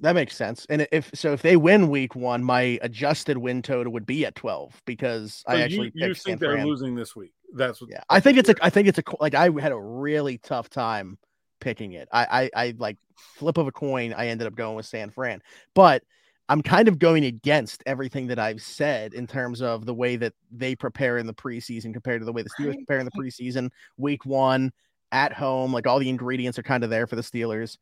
That 0.01 0.15
makes 0.15 0.37
sense. 0.37 0.65
And 0.71 0.87
if 0.93 1.11
so, 1.13 1.33
if 1.33 1.43
they 1.43 1.57
win 1.57 1.89
week 1.89 2.15
one, 2.15 2.45
my 2.45 2.79
adjusted 2.83 3.37
win 3.37 3.63
total 3.63 3.93
would 3.93 4.07
be 4.07 4.25
at 4.25 4.37
twelve 4.37 4.81
because 4.87 5.43
so 5.47 5.55
I 5.55 5.61
actually 5.63 5.91
you, 5.95 6.09
you 6.09 6.15
think 6.15 6.39
they're 6.39 6.65
losing 6.65 6.95
this 6.95 7.17
week. 7.17 7.33
That's 7.55 7.81
what. 7.81 7.91
Yeah, 7.91 8.03
I 8.09 8.21
think 8.21 8.39
it's 8.39 8.49
a. 8.49 8.55
I 8.63 8.71
think 8.71 8.87
it's 8.87 8.99
a 8.99 9.03
like 9.19 9.35
I 9.35 9.51
had 9.61 9.73
a 9.73 9.81
really 9.81 10.39
tough 10.39 10.71
time 10.71 11.19
picking 11.61 11.93
it. 11.93 12.09
I 12.13 12.51
I, 12.55 12.65
I 12.65 12.75
like 12.79 12.97
flip 13.17 13.59
of 13.59 13.67
a 13.67 13.73
coin. 13.73 14.13
I 14.13 14.29
ended 14.29 14.47
up 14.47 14.55
going 14.55 14.77
with 14.77 14.87
San 14.87 15.11
Fran, 15.11 15.43
but 15.75 16.05
I'm 16.49 16.63
kind 16.63 16.87
of 16.87 17.01
going 17.01 17.25
against 17.25 17.83
everything 17.85 18.29
that 18.29 18.39
I've 18.39 18.63
said 18.63 19.15
in 19.15 19.27
terms 19.27 19.61
of 19.61 19.85
the 19.85 19.95
way 19.95 20.15
that 20.15 20.33
they 20.53 20.77
prepare 20.77 21.19
in 21.19 21.27
the 21.27 21.35
preseason 21.35 21.93
compared 21.93 22.21
to 22.21 22.25
the 22.25 22.33
way 22.33 22.43
the 22.43 22.51
Steelers 22.51 22.75
prepare 22.75 23.01
in 23.01 23.05
the 23.05 23.11
preseason. 23.11 23.71
Week 23.97 24.25
one 24.25 24.73
at 25.11 25.33
home, 25.33 25.73
like 25.73 25.89
all 25.89 25.99
the 25.99 26.09
ingredients 26.09 26.59
are 26.59 26.63
kind 26.63 26.85
of 26.85 26.91
there 26.91 27.09
for 27.09 27.17
the 27.17 27.23
Steelers 27.23 27.79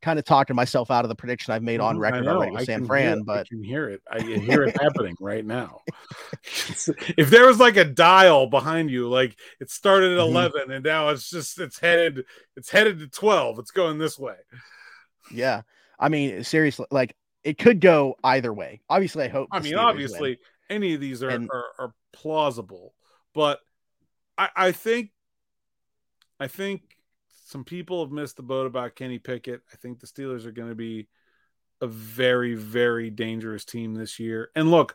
kind 0.00 0.18
of 0.18 0.24
talking 0.24 0.54
myself 0.54 0.90
out 0.90 1.04
of 1.04 1.08
the 1.08 1.14
prediction 1.14 1.52
I've 1.52 1.62
made 1.62 1.80
on 1.80 1.98
record 1.98 2.26
already 2.26 2.52
with 2.52 2.64
San 2.64 2.86
Fran, 2.86 3.22
but 3.22 3.40
I 3.40 3.44
can 3.44 3.62
hear 3.62 3.88
it. 3.88 4.00
I 4.10 4.22
hear 4.22 4.64
it 4.64 4.76
happening 4.80 5.16
right 5.20 5.44
now. 5.44 5.80
if 6.44 7.30
there 7.30 7.46
was 7.46 7.58
like 7.58 7.76
a 7.76 7.84
dial 7.84 8.46
behind 8.46 8.90
you, 8.90 9.08
like 9.08 9.36
it 9.60 9.70
started 9.70 10.12
at 10.12 10.18
mm-hmm. 10.18 10.36
11 10.36 10.70
and 10.70 10.84
now 10.84 11.08
it's 11.08 11.28
just 11.28 11.58
it's 11.58 11.78
headed 11.78 12.24
it's 12.56 12.70
headed 12.70 12.98
to 13.00 13.08
12. 13.08 13.58
It's 13.58 13.70
going 13.70 13.98
this 13.98 14.18
way. 14.18 14.36
Yeah. 15.32 15.62
I 15.98 16.08
mean, 16.08 16.44
seriously, 16.44 16.86
like 16.90 17.16
it 17.42 17.58
could 17.58 17.80
go 17.80 18.16
either 18.22 18.52
way. 18.52 18.80
Obviously, 18.88 19.24
I 19.24 19.28
hope. 19.28 19.48
I 19.50 19.60
mean, 19.60 19.74
obviously, 19.74 20.30
win. 20.30 20.38
any 20.70 20.94
of 20.94 21.00
these 21.00 21.22
are, 21.22 21.30
and, 21.30 21.50
are, 21.50 21.64
are 21.78 21.94
plausible, 22.12 22.94
but 23.34 23.58
I, 24.36 24.48
I 24.54 24.72
think 24.72 25.10
I 26.38 26.46
think 26.46 26.82
some 27.48 27.64
people 27.64 28.04
have 28.04 28.12
missed 28.12 28.36
the 28.36 28.42
boat 28.42 28.66
about 28.66 28.94
Kenny 28.94 29.18
Pickett. 29.18 29.62
I 29.72 29.76
think 29.76 30.00
the 30.00 30.06
Steelers 30.06 30.44
are 30.44 30.52
going 30.52 30.68
to 30.68 30.74
be 30.74 31.08
a 31.80 31.86
very, 31.86 32.54
very 32.54 33.08
dangerous 33.08 33.64
team 33.64 33.94
this 33.94 34.18
year. 34.18 34.50
And 34.54 34.70
look, 34.70 34.94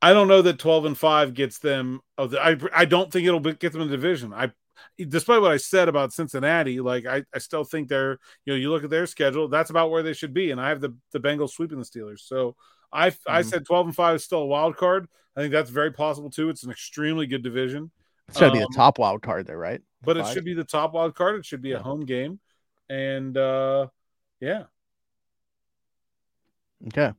I 0.00 0.12
don't 0.12 0.28
know 0.28 0.42
that 0.42 0.60
12 0.60 0.84
and 0.84 0.96
5 0.98 1.34
gets 1.34 1.58
them. 1.58 2.00
I, 2.16 2.56
I 2.72 2.84
don't 2.84 3.12
think 3.12 3.26
it'll 3.26 3.40
get 3.40 3.72
them 3.72 3.80
in 3.80 3.88
the 3.88 3.96
division. 3.96 4.32
I, 4.32 4.52
despite 4.96 5.40
what 5.40 5.50
I 5.50 5.56
said 5.56 5.88
about 5.88 6.12
Cincinnati, 6.12 6.78
like 6.78 7.04
I, 7.04 7.24
I 7.34 7.38
still 7.38 7.64
think 7.64 7.88
they're, 7.88 8.20
you 8.44 8.52
know, 8.52 8.56
you 8.56 8.70
look 8.70 8.84
at 8.84 8.90
their 8.90 9.06
schedule, 9.06 9.48
that's 9.48 9.70
about 9.70 9.90
where 9.90 10.04
they 10.04 10.12
should 10.12 10.32
be. 10.32 10.52
And 10.52 10.60
I 10.60 10.68
have 10.68 10.80
the, 10.80 10.94
the 11.10 11.18
Bengals 11.18 11.50
sweeping 11.50 11.80
the 11.80 11.84
Steelers. 11.84 12.20
So 12.20 12.54
I, 12.92 13.10
mm-hmm. 13.10 13.32
I 13.32 13.42
said 13.42 13.66
12 13.66 13.88
and 13.88 13.96
5 13.96 14.14
is 14.14 14.24
still 14.24 14.42
a 14.42 14.46
wild 14.46 14.76
card. 14.76 15.08
I 15.36 15.40
think 15.40 15.50
that's 15.50 15.70
very 15.70 15.90
possible 15.90 16.30
too. 16.30 16.48
It's 16.48 16.62
an 16.62 16.70
extremely 16.70 17.26
good 17.26 17.42
division. 17.42 17.90
It's 18.28 18.38
going 18.38 18.52
to 18.52 18.58
um, 18.58 18.64
be 18.64 18.66
the 18.70 18.76
top 18.76 18.98
wild 18.98 19.22
card 19.22 19.46
there, 19.46 19.58
right? 19.58 19.82
but 20.02 20.16
it 20.16 20.26
should 20.26 20.44
be 20.44 20.54
the 20.54 20.64
top 20.64 20.92
wild 20.94 21.14
card. 21.14 21.40
It 21.40 21.46
should 21.46 21.62
be 21.62 21.72
a 21.72 21.78
home 21.78 22.04
game, 22.04 22.40
and 22.88 23.36
uh, 23.36 23.86
yeah. 24.40 24.64
Okay. 26.88 27.12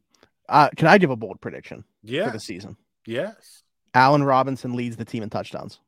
Uh, 0.50 0.70
can 0.76 0.88
I 0.88 0.98
give 0.98 1.10
a 1.10 1.16
bold 1.16 1.40
prediction? 1.40 1.86
Yeah. 2.04 2.26
For 2.26 2.32
the 2.32 2.40
season. 2.40 2.76
Yes. 3.08 3.64
Allen 3.94 4.24
Robinson 4.24 4.74
leads 4.74 4.98
the 4.98 5.06
team 5.06 5.24
in 5.24 5.30
touchdowns, 5.30 5.80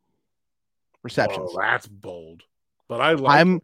receptions. 1.03 1.51
Oh, 1.53 1.59
that's 1.59 1.87
bold, 1.87 2.43
but 2.87 3.01
I 3.01 3.13
like. 3.13 3.39
I'm. 3.39 3.61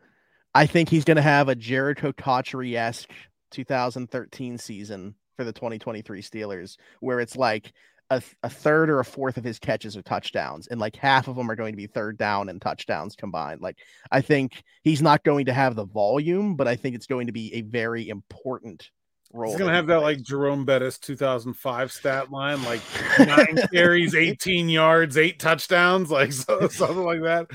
I 0.54 0.66
think 0.66 0.90
he's 0.90 1.06
going 1.06 1.16
to 1.16 1.22
have 1.22 1.48
a 1.48 1.56
Jerricho 1.56 2.16
Cotchery 2.16 2.76
esque 2.76 3.10
2013 3.52 4.58
season 4.58 5.16
for 5.38 5.46
the 5.46 5.54
2023 5.54 6.22
Steelers, 6.22 6.76
where 7.00 7.22
it's 7.22 7.38
like 7.38 7.72
a, 8.12 8.22
a 8.44 8.50
third 8.50 8.90
or 8.90 9.00
a 9.00 9.06
fourth 9.06 9.38
of 9.38 9.44
his 9.44 9.58
catches 9.58 9.96
are 9.96 10.02
touchdowns, 10.02 10.68
and 10.68 10.80
like 10.80 10.96
half 10.98 11.30
of 11.30 11.38
them 11.38 11.50
are 11.50 11.56
going 11.56 11.72
to 11.72 11.78
be 11.78 11.88
third 11.88 12.18
down 12.18 12.50
and 12.50 12.62
touchdowns 12.62 13.16
combined. 13.16 13.62
Like 13.62 13.78
I 14.12 14.20
think 14.20 14.64
he's 14.84 15.02
not 15.02 15.24
going 15.24 15.46
to 15.46 15.54
have 15.54 15.76
the 15.76 15.86
volume, 15.86 16.56
but 16.56 16.68
I 16.68 16.76
think 16.76 16.96
it's 16.96 17.08
going 17.08 17.28
to 17.28 17.34
be 17.34 17.54
a 17.56 17.62
very 17.62 18.10
important 18.10 18.92
role. 19.32 19.52
He's 19.52 19.60
gonna 19.60 19.74
have 19.74 19.88
that 19.88 20.02
like 20.02 20.22
Jerome 20.22 20.66
Bettis 20.66 21.00
2005 21.00 21.92
stat 21.92 22.32
line, 22.32 22.62
like 22.64 22.82
nine 23.20 23.58
carries, 23.72 24.14
18 24.14 24.68
yards, 24.68 25.18
eight 25.18 25.40
touchdowns, 25.40 26.12
like 26.12 26.34
so, 26.34 26.68
something 26.68 27.04
like 27.04 27.22
that. 27.22 27.48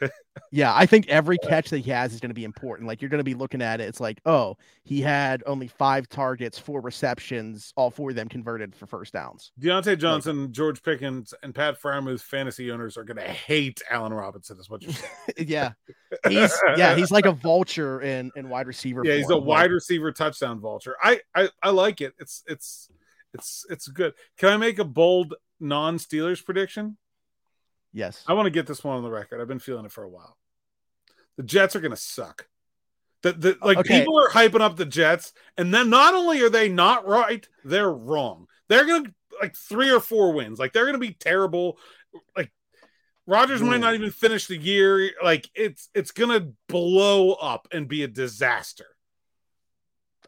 yeah, 0.50 0.74
I 0.74 0.86
think 0.86 1.08
every 1.08 1.38
catch 1.42 1.70
that 1.70 1.78
he 1.78 1.90
has 1.90 2.12
is 2.12 2.20
going 2.20 2.30
to 2.30 2.34
be 2.34 2.44
important. 2.44 2.88
Like 2.88 3.00
you're 3.00 3.08
going 3.08 3.18
to 3.18 3.24
be 3.24 3.34
looking 3.34 3.62
at 3.62 3.80
it, 3.80 3.84
it's 3.84 4.00
like, 4.00 4.20
oh, 4.26 4.56
he 4.84 5.00
had 5.00 5.42
only 5.46 5.68
five 5.68 6.08
targets, 6.08 6.58
four 6.58 6.80
receptions, 6.80 7.72
all 7.76 7.90
four 7.90 8.10
of 8.10 8.16
them 8.16 8.28
converted 8.28 8.74
for 8.74 8.86
first 8.86 9.12
downs. 9.12 9.52
Diontae 9.60 9.98
Johnson, 9.98 10.42
like, 10.42 10.50
George 10.52 10.82
Pickens, 10.82 11.34
and 11.42 11.54
Pat 11.54 11.80
Freiermuth 11.80 12.20
fantasy 12.20 12.70
owners 12.70 12.96
are 12.96 13.04
going 13.04 13.16
to 13.16 13.22
hate 13.22 13.82
Allen 13.90 14.12
Robinson. 14.12 14.58
Is 14.58 14.70
what 14.70 14.82
you're 14.82 14.92
saying? 14.92 15.10
yeah, 15.48 15.72
he's 16.28 16.52
yeah, 16.76 16.94
he's 16.94 17.10
like 17.10 17.26
a 17.26 17.32
vulture 17.32 18.00
in 18.00 18.30
in 18.36 18.48
wide 18.48 18.66
receiver. 18.66 19.02
Yeah, 19.04 19.16
he's 19.16 19.30
a 19.30 19.36
wide 19.36 19.70
receiver 19.70 20.12
touchdown 20.12 20.60
vulture. 20.60 20.96
I, 21.02 21.20
I 21.34 21.48
I 21.62 21.70
like 21.70 22.00
it. 22.00 22.14
It's 22.18 22.42
it's 22.46 22.88
it's 23.34 23.66
it's 23.68 23.88
good. 23.88 24.14
Can 24.38 24.48
I 24.50 24.56
make 24.56 24.78
a 24.78 24.84
bold 24.84 25.34
non 25.60 25.98
Steelers 25.98 26.44
prediction? 26.44 26.96
Yes. 27.96 28.22
I 28.26 28.34
want 28.34 28.44
to 28.44 28.50
get 28.50 28.66
this 28.66 28.84
one 28.84 28.98
on 28.98 29.02
the 29.02 29.10
record. 29.10 29.40
I've 29.40 29.48
been 29.48 29.58
feeling 29.58 29.86
it 29.86 29.90
for 29.90 30.04
a 30.04 30.08
while. 30.08 30.36
The 31.38 31.42
Jets 31.42 31.74
are 31.74 31.80
going 31.80 31.92
to 31.92 31.96
suck. 31.96 32.46
The, 33.22 33.32
the 33.32 33.52
uh, 33.52 33.66
like 33.66 33.78
okay. 33.78 34.00
people 34.00 34.20
are 34.20 34.28
hyping 34.28 34.60
up 34.60 34.76
the 34.76 34.84
Jets, 34.84 35.32
and 35.56 35.72
then 35.72 35.88
not 35.88 36.12
only 36.12 36.42
are 36.42 36.50
they 36.50 36.68
not 36.68 37.08
right, 37.08 37.48
they're 37.64 37.90
wrong. 37.90 38.48
They're 38.68 38.84
going 38.84 39.06
to 39.06 39.14
like 39.40 39.56
three 39.56 39.90
or 39.90 40.00
four 40.00 40.34
wins. 40.34 40.58
Like 40.58 40.74
they're 40.74 40.84
going 40.84 40.92
to 40.92 40.98
be 40.98 41.14
terrible. 41.14 41.78
Like 42.36 42.52
Rodgers 43.26 43.62
might 43.62 43.80
not 43.80 43.94
even 43.94 44.10
finish 44.10 44.46
the 44.46 44.58
year. 44.58 45.12
Like 45.24 45.48
it's 45.54 45.88
it's 45.94 46.10
going 46.10 46.38
to 46.38 46.52
blow 46.68 47.32
up 47.32 47.66
and 47.72 47.88
be 47.88 48.02
a 48.02 48.08
disaster. 48.08 48.86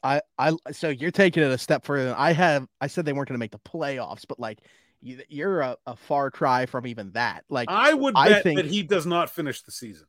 I 0.03 0.23
I 0.39 0.55
so 0.73 0.89
you're 0.89 1.11
taking 1.11 1.43
it 1.43 1.51
a 1.51 1.59
step 1.59 1.85
further. 1.85 2.15
I 2.17 2.33
have 2.33 2.67
I 2.81 2.87
said 2.87 3.05
they 3.05 3.13
weren't 3.13 3.29
going 3.29 3.39
to 3.39 3.41
make 3.41 3.53
the 3.53 3.59
playoffs, 3.59 4.25
but 4.27 4.41
like 4.41 4.61
you're 5.01 5.61
a, 5.61 5.77
a, 5.87 5.97
far 5.97 6.31
cry 6.31 6.67
from 6.67 6.87
even 6.87 7.13
that. 7.13 7.45
Like 7.49 7.69
I 7.71 7.95
would 7.95 8.15
bet 8.15 8.33
I 8.33 8.41
think, 8.43 8.57
that 8.57 8.67
he 8.67 8.83
does 8.83 9.07
not 9.07 9.31
finish 9.31 9.63
the 9.63 9.73
season. 9.73 10.07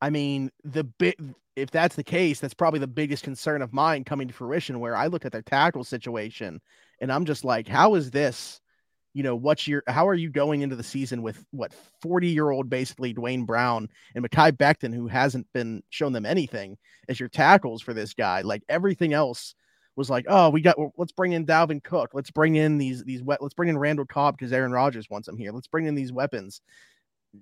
I 0.00 0.10
mean, 0.10 0.50
the 0.64 0.84
bit 0.84 1.16
if 1.54 1.70
that's 1.70 1.96
the 1.96 2.04
case, 2.04 2.40
that's 2.40 2.54
probably 2.54 2.80
the 2.80 2.86
biggest 2.86 3.24
concern 3.24 3.60
of 3.60 3.72
mine 3.72 4.04
coming 4.04 4.28
to 4.28 4.34
fruition. 4.34 4.80
Where 4.80 4.96
I 4.96 5.08
look 5.08 5.24
at 5.24 5.32
their 5.32 5.42
tackle 5.42 5.84
situation, 5.84 6.60
and 7.00 7.12
I'm 7.12 7.24
just 7.24 7.44
like, 7.44 7.68
how 7.68 7.94
is 7.94 8.10
this? 8.10 8.60
You 9.14 9.22
know, 9.22 9.36
what's 9.36 9.68
your 9.68 9.82
how 9.86 10.08
are 10.08 10.14
you 10.14 10.30
going 10.30 10.62
into 10.62 10.76
the 10.76 10.82
season 10.82 11.20
with 11.22 11.44
what 11.50 11.74
40 12.00 12.28
year 12.28 12.50
old 12.50 12.70
basically 12.70 13.12
Duane 13.12 13.44
Brown 13.44 13.90
and 14.14 14.24
Mekhi 14.24 14.52
Becton, 14.52 14.94
who 14.94 15.06
hasn't 15.06 15.46
been 15.52 15.82
shown 15.90 16.14
them 16.14 16.24
anything 16.24 16.78
as 17.08 17.20
your 17.20 17.28
tackles 17.28 17.82
for 17.82 17.92
this 17.92 18.14
guy? 18.14 18.40
Like 18.40 18.62
everything 18.70 19.12
else 19.12 19.54
was 19.96 20.08
like, 20.08 20.24
oh, 20.28 20.50
we 20.50 20.60
got 20.60 20.76
let's 20.96 21.12
bring 21.12 21.32
in 21.32 21.46
Dalvin 21.46 21.82
Cook, 21.82 22.10
let's 22.14 22.30
bring 22.30 22.56
in 22.56 22.78
these 22.78 23.04
these 23.04 23.22
let's 23.24 23.54
bring 23.54 23.68
in 23.68 23.78
Randall 23.78 24.06
Cobb 24.06 24.36
because 24.36 24.52
Aaron 24.52 24.72
Rodgers 24.72 25.08
wants 25.10 25.28
him 25.28 25.36
here. 25.36 25.52
Let's 25.52 25.68
bring 25.68 25.86
in 25.86 25.94
these 25.94 26.12
weapons. 26.12 26.60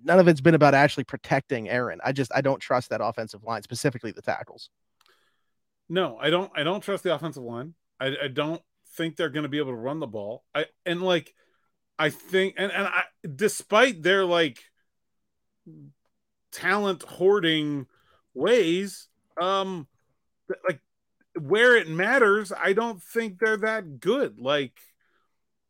None 0.05 0.19
of 0.19 0.29
it's 0.29 0.41
been 0.41 0.55
about 0.55 0.75
actually 0.75 1.05
protecting 1.05 1.69
Aaron. 1.69 2.01
I 2.05 2.13
just 2.13 2.33
I 2.35 2.41
don't 2.41 2.61
trust 2.61 2.91
that 2.91 3.01
offensive 3.03 3.43
line, 3.45 3.63
specifically 3.63 4.13
the 4.13 4.23
tackles. 4.23 4.71
No, 5.89 6.17
I 6.21 6.31
don't. 6.31 6.51
I 6.55 6.63
don't 6.63 6.83
trust 6.83 7.03
the 7.03 7.15
offensive 7.15 7.43
line. 7.43 7.75
I, 7.99 8.17
I 8.25 8.29
don't 8.29 8.63
think 8.95 9.17
they're 9.17 9.29
going 9.29 9.43
to 9.43 9.49
be 9.49 9.59
able 9.59 9.73
to 9.73 9.77
run 9.77 10.01
the 10.01 10.07
ball. 10.07 10.45
I 10.55 10.67
and 10.87 11.03
like 11.03 11.35
I 11.99 12.11
think 12.11 12.55
and 12.57 12.71
and 12.73 12.87
I 12.87 13.03
despite 13.35 14.03
their 14.03 14.25
like 14.25 14.61
talent 16.53 17.03
hoarding 17.03 17.87
ways, 18.35 19.09
um 19.41 19.87
like 20.69 20.81
where 21.43 21.77
it 21.77 21.89
matters, 21.89 22.53
I 22.53 22.73
don't 22.73 23.03
think 23.03 23.39
they're 23.39 23.57
that 23.59 24.01
good. 24.01 24.39
Like 24.39 24.79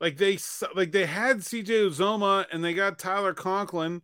like 0.00 0.16
they 0.16 0.38
like 0.74 0.92
they 0.92 1.06
had 1.06 1.38
CJ 1.38 1.90
Uzomah 1.90 2.46
and 2.52 2.64
they 2.64 2.74
got 2.74 2.98
Tyler 2.98 3.34
Conklin 3.34 4.02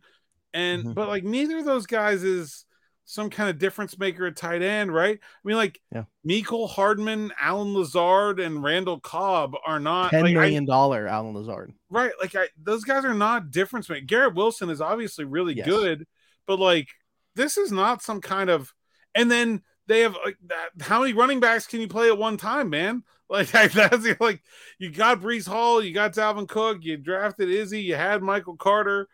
and 0.53 0.83
mm-hmm. 0.83 0.93
but 0.93 1.07
like 1.07 1.23
neither 1.23 1.59
of 1.59 1.65
those 1.65 1.85
guys 1.85 2.23
is 2.23 2.65
some 3.09 3.29
kind 3.29 3.49
of 3.49 3.57
difference 3.57 3.97
maker 3.97 4.25
at 4.27 4.35
tight 4.35 4.61
end, 4.61 4.93
right? 4.93 5.17
I 5.17 5.47
mean, 5.47 5.55
like 5.55 5.79
yeah. 5.93 6.03
Mecole 6.27 6.69
Hardman, 6.69 7.31
Allen 7.39 7.73
Lazard, 7.73 8.41
and 8.41 8.61
Randall 8.61 8.99
Cobb 8.99 9.55
are 9.65 9.79
not 9.79 10.11
ten 10.11 10.23
like, 10.23 10.33
million 10.33 10.65
dollar 10.65 11.07
Allen 11.07 11.33
Lazard, 11.33 11.73
right? 11.89 12.11
Like 12.19 12.35
I, 12.35 12.49
those 12.61 12.83
guys 12.83 13.05
are 13.05 13.13
not 13.13 13.49
difference 13.49 13.89
maker. 13.89 14.05
Garrett 14.05 14.35
Wilson 14.35 14.69
is 14.69 14.81
obviously 14.81 15.23
really 15.23 15.55
yes. 15.55 15.65
good, 15.65 16.05
but 16.45 16.59
like 16.59 16.89
this 17.35 17.57
is 17.57 17.71
not 17.71 18.01
some 18.01 18.19
kind 18.21 18.49
of. 18.49 18.73
And 19.15 19.31
then 19.31 19.63
they 19.87 20.01
have 20.01 20.15
like 20.23 20.37
that. 20.47 20.69
How 20.81 21.01
many 21.01 21.13
running 21.13 21.39
backs 21.39 21.67
can 21.67 21.81
you 21.81 21.87
play 21.87 22.07
at 22.07 22.17
one 22.17 22.37
time, 22.37 22.69
man? 22.69 23.03
Like 23.29 23.51
that's 23.51 24.07
like 24.21 24.41
you 24.79 24.89
got 24.89 25.19
Breece 25.19 25.49
Hall, 25.49 25.83
you 25.83 25.93
got 25.93 26.13
Dalvin 26.13 26.47
Cook, 26.47 26.85
you 26.85 26.95
drafted 26.95 27.49
Izzy, 27.49 27.81
you 27.81 27.95
had 27.95 28.23
Michael 28.23 28.55
Carter. 28.55 29.09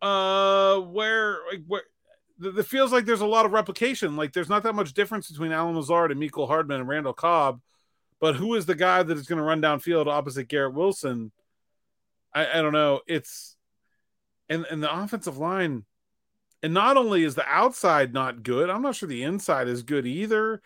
Uh, 0.00 0.78
where 0.78 1.38
like 1.50 1.62
where 1.66 1.82
it 2.40 2.66
feels 2.66 2.92
like 2.92 3.04
there's 3.04 3.20
a 3.20 3.26
lot 3.26 3.44
of 3.44 3.52
replication. 3.52 4.16
Like 4.16 4.32
there's 4.32 4.48
not 4.48 4.62
that 4.62 4.74
much 4.74 4.94
difference 4.94 5.28
between 5.28 5.50
Allen 5.50 5.74
Lazard 5.74 6.12
and 6.12 6.20
Mecole 6.20 6.46
Hardman 6.46 6.78
and 6.78 6.88
Randall 6.88 7.12
Cobb, 7.12 7.60
but 8.20 8.36
who 8.36 8.54
is 8.54 8.66
the 8.66 8.74
guy 8.74 9.02
that 9.02 9.16
is 9.16 9.26
going 9.26 9.38
to 9.38 9.44
run 9.44 9.60
downfield 9.60 10.06
opposite 10.06 10.48
Garrett 10.48 10.74
Wilson? 10.74 11.32
I, 12.32 12.58
I 12.58 12.62
don't 12.62 12.72
know. 12.72 13.00
It's 13.06 13.56
and 14.48 14.64
and 14.70 14.82
the 14.82 14.92
offensive 14.92 15.38
line, 15.38 15.84
and 16.62 16.74
not 16.74 16.96
only 16.96 17.24
is 17.24 17.34
the 17.34 17.46
outside 17.46 18.12
not 18.12 18.42
good, 18.42 18.70
I'm 18.70 18.82
not 18.82 18.94
sure 18.94 19.08
the 19.08 19.22
inside 19.22 19.68
is 19.68 19.82
good 19.82 20.06
either. 20.06 20.62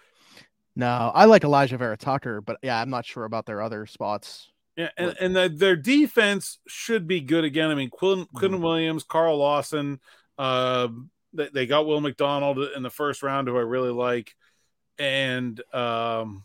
No, 0.74 1.10
I 1.14 1.24
like 1.24 1.42
Alijah 1.42 1.78
Vera-Tucker, 1.78 2.42
but 2.42 2.58
yeah, 2.62 2.80
I'm 2.80 2.90
not 2.90 3.06
sure 3.06 3.24
about 3.24 3.46
their 3.46 3.62
other 3.62 3.86
spots. 3.86 4.50
Yeah, 4.76 4.90
and, 4.98 5.16
and 5.18 5.34
the, 5.34 5.48
their 5.48 5.74
defense 5.74 6.58
should 6.68 7.08
be 7.08 7.22
good 7.22 7.44
again. 7.44 7.70
I 7.70 7.74
mean, 7.74 7.88
Quinn, 7.88 8.26
Quinn 8.34 8.52
mm-hmm. 8.52 8.62
Williams, 8.62 9.04
Carl 9.04 9.38
Lawson, 9.38 10.00
uh, 10.36 10.88
they, 11.32 11.48
they 11.48 11.66
got 11.66 11.86
Will 11.86 12.02
McDonald 12.02 12.58
in 12.58 12.82
the 12.82 12.90
first 12.90 13.22
round, 13.22 13.48
who 13.48 13.56
I 13.56 13.62
really 13.62 13.90
like, 13.90 14.34
and 14.98 15.58
um, 15.72 16.44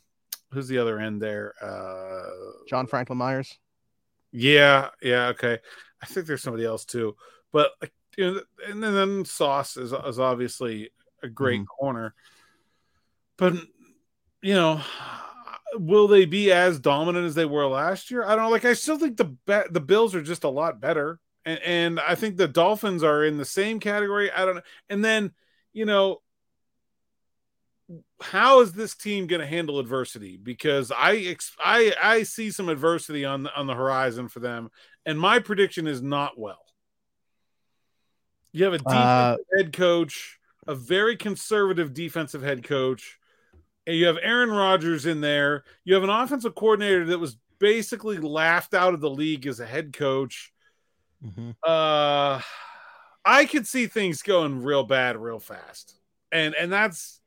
who's 0.51 0.69
the 0.69 0.77
other 0.77 0.97
end 0.97 1.21
there? 1.21 1.53
Uh, 1.61 2.29
John 2.69 2.87
Franklin 2.87 3.17
Myers. 3.17 3.59
Yeah, 4.31 4.89
yeah, 5.01 5.27
okay. 5.27 5.59
I 6.01 6.05
think 6.05 6.25
there's 6.25 6.41
somebody 6.41 6.65
else 6.65 6.85
too, 6.85 7.17
but 7.51 7.71
you 8.17 8.34
know, 8.34 8.41
and 8.67 8.84
then, 8.84 8.93
then 8.93 9.26
Sauce 9.26 9.78
is 9.78 9.93
is 9.93 10.19
obviously 10.19 10.91
a 11.24 11.30
great 11.30 11.62
mm-hmm. 11.62 11.80
corner, 11.80 12.13
but 13.38 13.54
you 14.41 14.54
know, 14.54 14.82
will 15.76 16.08
they 16.08 16.26
be 16.26 16.52
as 16.52 16.80
dominant 16.80 17.26
as 17.26 17.36
they 17.36 17.45
were 17.45 17.67
last 17.67 18.12
year? 18.12 18.24
I 18.24 18.36
don't 18.36 18.45
know. 18.45 18.50
Like, 18.50 18.65
I 18.65 18.74
still 18.74 18.97
think 18.97 19.17
the 19.17 19.36
the 19.69 19.82
Bills 19.82 20.15
are 20.15 20.21
just 20.21 20.43
a 20.43 20.50
lot 20.50 20.80
better 20.80 21.19
and, 21.45 21.60
and 21.63 22.00
I 22.00 22.15
think 22.15 22.38
the 22.38 22.47
Dolphins 22.47 23.04
are 23.04 23.24
in 23.24 23.38
the 23.38 23.45
same 23.45 23.80
category. 23.80 24.32
I 24.32 24.45
don't 24.45 24.56
know. 24.56 24.62
And 24.89 25.04
then, 25.04 25.32
you 25.74 25.86
know, 25.86 26.21
how 28.21 28.62
is 28.62 28.71
this 28.71 28.95
team 28.95 29.28
going 29.28 29.41
to 29.41 29.47
handle 29.47 29.80
adversity? 29.80 30.38
Because 30.38 30.91
I 30.95 31.36
I 31.60 31.93
I 32.02 32.24
see 32.24 32.52
some 32.52 32.69
adversity 32.69 33.26
on 33.26 33.43
the, 33.43 33.56
on 33.56 33.67
the 33.67 33.76
horizon 33.76 34.30
for 34.30 34.39
them, 34.39 34.69
and 35.06 35.19
my 35.19 35.39
prediction 35.39 35.88
is 35.88 36.02
not 36.02 36.39
well. 36.39 36.63
You 38.53 38.65
have 38.65 38.73
a 38.73 38.89
uh, 38.89 39.37
head 39.55 39.73
coach, 39.73 40.39
a 40.67 40.75
very 40.75 41.15
conservative 41.15 41.93
defensive 41.93 42.41
head 42.41 42.63
coach, 42.63 43.17
and 43.87 43.95
you 43.95 44.07
have 44.07 44.17
Aaron 44.21 44.49
Rodgers 44.49 45.05
in 45.05 45.21
there. 45.21 45.63
You 45.85 45.93
have 45.93 46.03
an 46.03 46.09
offensive 46.09 46.55
coordinator 46.55 47.05
that 47.05 47.19
was 47.19 47.37
basically 47.59 48.17
laughed 48.17 48.73
out 48.73 48.93
of 48.93 48.99
the 48.99 49.09
league 49.09 49.47
as 49.47 49.59
a 49.59 49.65
head 49.65 49.93
coach. 49.93 50.51
Mm-hmm. 51.23 51.51
Uh, 51.63 52.41
I 53.23 53.45
could 53.45 53.67
see 53.67 53.87
things 53.87 54.21
going 54.21 54.63
real 54.63 54.83
bad 54.83 55.15
real 55.17 55.39
fast, 55.39 55.95
and 56.31 56.55
and 56.55 56.71
that's 56.71 57.21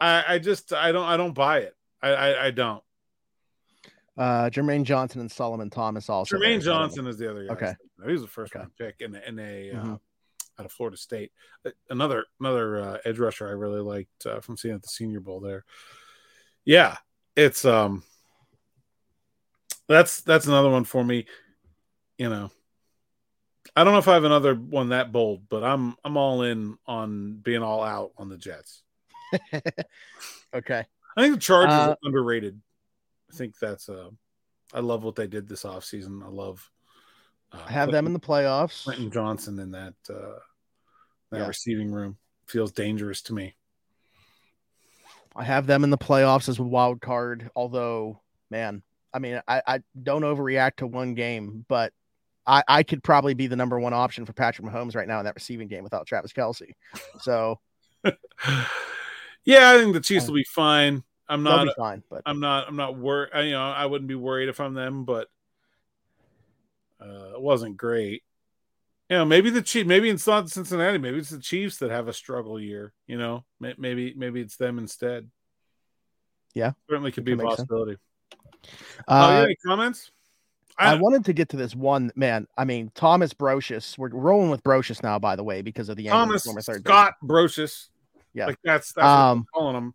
I 0.00 0.24
I 0.28 0.38
just 0.38 0.72
I 0.72 0.92
don't 0.92 1.06
I 1.06 1.16
don't 1.16 1.34
buy 1.34 1.60
it. 1.60 1.74
I 2.02 2.10
I, 2.10 2.46
I 2.46 2.50
don't. 2.50 2.82
Uh, 4.16 4.48
Jermaine 4.48 4.84
Johnson 4.84 5.20
and 5.20 5.30
Solomon 5.30 5.70
Thomas 5.70 6.08
also. 6.08 6.36
Jermaine 6.36 6.62
Johnson 6.62 7.06
is 7.06 7.18
the 7.18 7.30
other 7.30 7.46
guy. 7.46 7.52
Okay, 7.54 7.74
he 8.04 8.12
was 8.12 8.22
the 8.22 8.28
first 8.28 8.52
okay. 8.52 8.60
round 8.60 8.76
pick 8.76 8.96
in 9.00 9.14
in 9.14 9.38
a 9.38 9.70
uh, 9.70 9.74
mm-hmm. 9.74 9.92
uh, 9.94 9.96
out 10.58 10.66
of 10.66 10.72
Florida 10.72 10.96
State. 10.96 11.32
Another 11.90 12.24
another 12.40 12.80
uh, 12.80 12.98
edge 13.04 13.18
rusher 13.18 13.48
I 13.48 13.52
really 13.52 13.80
liked 13.80 14.26
uh, 14.26 14.40
from 14.40 14.56
seeing 14.56 14.74
at 14.74 14.82
the 14.82 14.88
Senior 14.88 15.20
Bowl 15.20 15.40
there. 15.40 15.64
Yeah, 16.64 16.96
it's 17.36 17.64
um 17.64 18.02
that's 19.88 20.22
that's 20.22 20.46
another 20.46 20.70
one 20.70 20.84
for 20.84 21.04
me. 21.04 21.26
You 22.18 22.28
know, 22.28 22.50
I 23.76 23.84
don't 23.84 23.92
know 23.92 23.98
if 23.98 24.08
I 24.08 24.14
have 24.14 24.24
another 24.24 24.54
one 24.54 24.90
that 24.90 25.12
bold, 25.12 25.48
but 25.48 25.64
I'm 25.64 25.96
I'm 26.04 26.16
all 26.16 26.42
in 26.42 26.76
on 26.86 27.38
being 27.42 27.62
all 27.62 27.82
out 27.82 28.12
on 28.16 28.28
the 28.28 28.38
Jets. 28.38 28.82
okay. 30.54 30.84
I 31.16 31.22
think 31.22 31.34
the 31.34 31.40
Chargers 31.40 31.72
uh, 31.72 31.90
are 31.90 31.96
underrated. 32.02 32.60
I 33.32 33.36
think 33.36 33.58
that's 33.58 33.88
uh 33.88 34.10
I 34.72 34.80
love 34.80 35.04
what 35.04 35.16
they 35.16 35.26
did 35.26 35.48
this 35.48 35.64
offseason. 35.64 36.24
I 36.24 36.28
love 36.28 36.68
uh, 37.54 37.58
I 37.66 37.72
have 37.72 37.90
them 37.90 38.06
in 38.06 38.12
the 38.12 38.20
playoffs. 38.20 38.84
Quentin 38.84 39.10
Johnston 39.10 39.58
in 39.58 39.70
that 39.72 39.94
uh 40.08 40.38
that 41.30 41.40
yeah. 41.40 41.46
receiving 41.46 41.90
room 41.90 42.16
feels 42.46 42.72
dangerous 42.72 43.22
to 43.22 43.34
me. 43.34 43.54
I 45.36 45.44
have 45.44 45.66
them 45.66 45.82
in 45.84 45.90
the 45.90 45.98
playoffs 45.98 46.48
as 46.48 46.58
a 46.58 46.62
wild 46.62 47.00
card, 47.00 47.50
although 47.56 48.20
man, 48.50 48.82
I 49.12 49.18
mean, 49.18 49.40
I, 49.48 49.62
I 49.66 49.80
don't 50.00 50.22
overreact 50.22 50.76
to 50.76 50.86
one 50.86 51.14
game, 51.14 51.64
but 51.68 51.92
I, 52.46 52.62
I 52.68 52.82
could 52.82 53.02
probably 53.02 53.34
be 53.34 53.46
the 53.46 53.56
number 53.56 53.78
one 53.80 53.94
option 53.94 54.26
for 54.26 54.32
Patrick 54.32 54.66
Mahomes 54.66 54.94
right 54.94 55.08
now 55.08 55.18
in 55.18 55.24
that 55.24 55.34
receiving 55.34 55.68
game 55.68 55.82
without 55.82 56.06
Travis 56.06 56.32
Kelce. 56.32 56.72
So, 57.20 57.58
yeah, 59.44 59.70
I 59.70 59.78
think 59.78 59.94
the 59.94 60.00
Chiefs 60.00 60.26
will 60.26 60.34
be 60.34 60.44
fine. 60.44 61.02
I'm 61.28 61.42
not 61.42 61.68
fine, 61.76 62.02
but 62.10 62.22
I'm 62.26 62.38
not. 62.38 62.68
I'm 62.68 62.76
not 62.76 62.98
worried. 62.98 63.30
You 63.46 63.52
know, 63.52 63.62
I 63.62 63.86
wouldn't 63.86 64.08
be 64.08 64.14
worried 64.14 64.50
if 64.50 64.60
I'm 64.60 64.74
them, 64.74 65.04
but 65.04 65.28
uh, 67.04 67.34
it 67.34 67.40
wasn't 67.40 67.76
great. 67.76 68.22
You 69.10 69.18
know, 69.18 69.24
maybe 69.24 69.50
the 69.50 69.62
Chiefs. 69.62 69.86
Maybe 69.86 70.08
it's 70.08 70.26
not 70.26 70.48
Cincinnati. 70.48 70.98
Maybe 70.98 71.18
it's 71.18 71.30
the 71.30 71.38
Chiefs 71.38 71.78
that 71.78 71.90
have 71.90 72.08
a 72.08 72.12
struggle 72.12 72.58
year. 72.58 72.94
You 73.06 73.18
know, 73.18 73.44
maybe 73.60 74.14
maybe 74.16 74.40
it's 74.40 74.56
them 74.56 74.78
instead. 74.78 75.28
Yeah, 76.54 76.72
certainly 76.88 77.12
could 77.12 77.24
be 77.24 77.32
a 77.32 77.36
possibility. 77.36 77.96
Uh, 79.06 79.40
oh, 79.40 79.44
any 79.44 79.56
comments? 79.56 80.10
I, 80.78 80.92
I, 80.92 80.94
wanted 80.96 81.26
to 81.26 81.32
get 81.32 81.50
to 81.50 81.56
this 81.56 81.74
one 81.74 82.10
man. 82.16 82.46
I 82.56 82.64
mean, 82.64 82.90
Thomas 82.94 83.34
Brocious. 83.34 83.98
We're 83.98 84.08
rolling 84.08 84.50
with 84.50 84.62
Brocious 84.62 85.02
now, 85.02 85.18
by 85.18 85.36
the 85.36 85.44
way, 85.44 85.62
because 85.62 85.88
of 85.88 85.96
the 85.96 86.06
Thomas 86.06 86.44
Scott 86.44 87.14
Brocious. 87.22 87.88
Yeah, 88.32 88.46
like 88.46 88.58
that's 88.64 88.92
that's 88.92 89.06
um, 89.06 89.46
calling 89.52 89.76
him. 89.76 89.94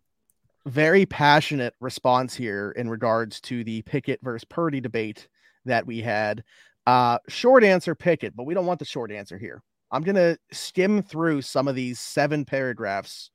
Very 0.66 1.04
passionate 1.04 1.74
response 1.80 2.34
here 2.34 2.70
in 2.76 2.88
regards 2.88 3.40
to 3.42 3.64
the 3.64 3.82
Pickett 3.82 4.20
versus 4.22 4.44
Purdy 4.44 4.80
debate 4.80 5.28
that 5.64 5.86
we 5.86 6.00
had. 6.00 6.44
Uh, 6.86 7.18
short 7.28 7.64
answer, 7.64 7.94
Pickett, 7.94 8.34
but 8.34 8.44
we 8.44 8.54
don't 8.54 8.66
want 8.66 8.78
the 8.78 8.84
short 8.84 9.12
answer 9.12 9.38
here. 9.38 9.62
I'm 9.90 10.02
gonna 10.02 10.36
skim 10.52 11.02
through 11.02 11.42
some 11.42 11.68
of 11.68 11.74
these 11.74 11.98
seven 11.98 12.44
paragraphs 12.44 13.30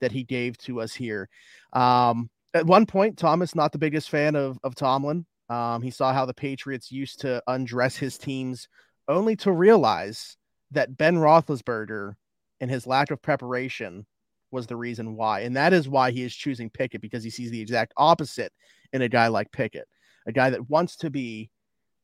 that 0.00 0.12
he 0.12 0.24
gave 0.24 0.56
to 0.58 0.80
us 0.80 0.94
here. 0.94 1.28
Um, 1.72 2.30
at 2.54 2.66
one 2.66 2.86
point, 2.86 3.18
Thomas 3.18 3.54
not 3.54 3.72
the 3.72 3.78
biggest 3.78 4.10
fan 4.10 4.36
of 4.36 4.58
of 4.62 4.74
Tomlin. 4.74 5.26
Um, 5.48 5.82
he 5.82 5.90
saw 5.90 6.12
how 6.12 6.26
the 6.26 6.34
Patriots 6.34 6.90
used 6.90 7.20
to 7.20 7.42
undress 7.46 7.96
his 7.96 8.18
teams 8.18 8.68
only 9.08 9.36
to 9.36 9.52
realize 9.52 10.36
that 10.72 10.96
Ben 10.96 11.16
Roethlisberger 11.16 12.14
and 12.60 12.70
his 12.70 12.86
lack 12.86 13.10
of 13.10 13.22
preparation 13.22 14.06
was 14.50 14.66
the 14.66 14.76
reason 14.76 15.16
why. 15.16 15.40
And 15.40 15.56
that 15.56 15.72
is 15.72 15.88
why 15.88 16.10
he 16.10 16.22
is 16.22 16.34
choosing 16.34 16.70
Pickett 16.70 17.00
because 17.00 17.22
he 17.22 17.30
sees 17.30 17.50
the 17.50 17.60
exact 17.60 17.92
opposite 17.96 18.52
in 18.92 19.02
a 19.02 19.08
guy 19.08 19.28
like 19.28 19.52
Pickett, 19.52 19.86
a 20.26 20.32
guy 20.32 20.50
that 20.50 20.68
wants 20.68 20.96
to 20.98 21.10
be 21.10 21.50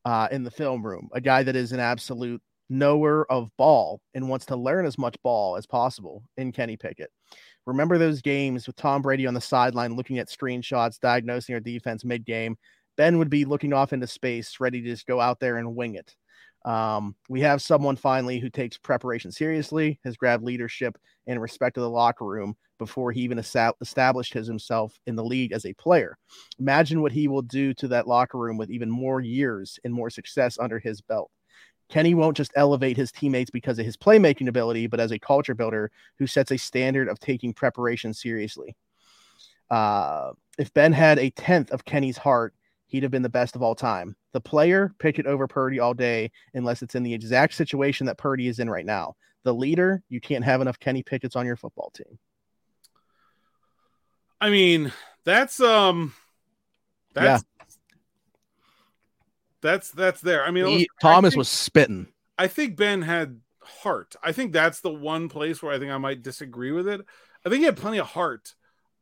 uh, 0.05 0.29
in 0.31 0.43
the 0.43 0.51
film 0.51 0.85
room, 0.85 1.09
a 1.13 1.21
guy 1.21 1.43
that 1.43 1.57
is 1.57 1.73
an 1.73 1.81
absolute 1.81 2.43
knower 2.69 3.31
of 3.31 3.51
ball 3.59 4.01
and 4.15 4.29
wants 4.29 4.47
to 4.47 4.57
learn 4.57 4.87
as 4.87 4.99
much 4.99 5.17
ball 5.23 5.57
as 5.57 5.67
possible 5.67 6.23
in 6.37 6.53
Kenny 6.53 6.77
Pickett. 6.77 7.11
Remember 7.67 7.99
those 7.99 8.23
games 8.23 8.67
with 8.67 8.77
Tom 8.77 9.03
Brady 9.03 9.27
on 9.27 9.35
the 9.35 9.41
sideline 9.41 9.95
looking 9.95 10.19
at 10.19 10.29
screenshots, 10.29 10.99
diagnosing 10.99 11.55
our 11.55 11.61
defense 11.61 12.05
mid 12.05 12.25
game 12.25 12.57
Ben 12.97 13.19
would 13.19 13.31
be 13.31 13.45
looking 13.45 13.73
off 13.73 13.93
into 13.93 14.07
space, 14.07 14.61
ready 14.61 14.83
to 14.83 14.89
just 14.89 15.07
go 15.07 15.21
out 15.21 15.41
there 15.41 15.57
and 15.57 15.75
wing 15.75 15.95
it. 15.95 16.15
Um, 16.65 17.17
we 17.29 17.41
have 17.41 17.61
someone 17.61 17.97
finally 17.97 18.39
who 18.39 18.49
takes 18.49 18.79
preparation 18.79 19.33
seriously, 19.33 19.99
has 20.05 20.17
grabbed 20.17 20.45
leadership 20.45 20.97
and 21.27 21.41
respect 21.41 21.77
of 21.77 21.83
the 21.83 21.91
locker 21.91 22.25
room 22.25 22.57
before 22.79 23.13
he 23.13 23.21
even 23.23 23.39
established 23.39 24.35
himself 24.35 24.99
in 25.07 25.17
the 25.17 25.25
league 25.25 25.53
as 25.53 25.67
a 25.67 25.75
player. 25.75 26.17
Imagine 26.59 27.01
what 27.01 27.13
he 27.13 27.29
will 27.29 27.43
do 27.43 27.75
to 27.75 27.89
that 27.89 28.09
locker 28.09 28.39
room 28.39 28.57
with 28.57 28.71
even 28.71 28.91
more 28.91 29.21
years 29.21 29.79
and 29.85 29.93
more 29.95 30.11
success 30.11 30.59
under 30.59 30.79
his 30.79 31.01
belt. 31.01 31.31
Kenny 31.89 32.15
won't 32.15 32.37
just 32.37 32.53
elevate 32.57 32.97
his 32.97 33.13
teammates 33.13 33.51
because 33.51 33.79
of 33.79 33.85
his 33.85 33.97
playmaking 33.97 34.49
ability, 34.49 34.87
but 34.87 35.01
as 35.01 35.13
a 35.13 35.19
culture 35.19 35.55
builder 35.55 35.91
who 36.19 36.27
sets 36.27 36.51
a 36.51 36.57
standard 36.57 37.09
of 37.09 37.21
taking 37.21 37.53
preparation 37.53 38.15
seriously. 38.15 38.75
Uh, 39.71 40.33
if 40.59 40.73
Ben 40.75 40.93
had 40.93 41.19
a 41.19 41.31
tenth 41.31 41.71
of 41.71 41.85
Kenny's 41.85 42.17
heart, 42.17 42.55
he'd 42.93 43.03
have 43.03 43.11
been 43.11 43.23
the 43.23 43.29
best 43.29 43.57
of 43.57 43.63
all 43.63 43.75
time. 43.75 44.15
The 44.33 44.41
player, 44.41 44.95
pick 44.99 45.19
it 45.19 45.27
over 45.27 45.49
Purdy 45.49 45.81
all 45.81 45.95
day, 45.95 46.31
unless 46.53 46.83
it's 46.83 46.95
in 46.95 47.03
the 47.03 47.15
exact 47.15 47.55
situation 47.55 48.07
that 48.07 48.19
Purdy 48.19 48.49
is 48.49 48.59
in 48.59 48.69
right 48.69 48.85
now. 48.85 49.15
The 49.45 49.55
leader, 49.55 50.03
you 50.11 50.21
can't 50.21 50.45
have 50.45 50.61
enough 50.61 50.79
Kenny 50.79 51.03
Pickett's 51.03 51.35
on 51.35 51.47
your 51.47 51.57
football 51.57 51.91
team. 51.95 52.19
I 54.43 54.51
mean, 54.51 54.93
that's 55.25 55.59
um 55.59 56.13
that's 57.15 57.43
yeah. 57.43 57.65
that's 59.63 59.91
that's 59.91 60.21
there. 60.21 60.45
I 60.45 60.51
mean, 60.51 60.67
he, 60.67 60.89
Thomas 61.01 61.29
I 61.29 61.31
think, 61.31 61.39
was 61.39 61.49
spitting. 61.49 62.09
I 62.37 62.47
think 62.47 62.77
Ben 62.77 63.01
had 63.01 63.41
heart. 63.63 64.17
I 64.23 64.33
think 64.33 64.53
that's 64.53 64.81
the 64.81 64.93
one 64.93 65.31
place 65.31 65.63
where 65.63 65.73
I 65.73 65.79
think 65.79 65.91
I 65.91 65.99
might 65.99 66.23
disagree 66.23 66.73
with 66.73 66.87
it. 66.87 67.01
I 67.45 67.49
think 67.49 67.61
he 67.61 67.65
had 67.65 67.77
plenty 67.77 67.99
of 67.99 68.09
heart. 68.09 68.55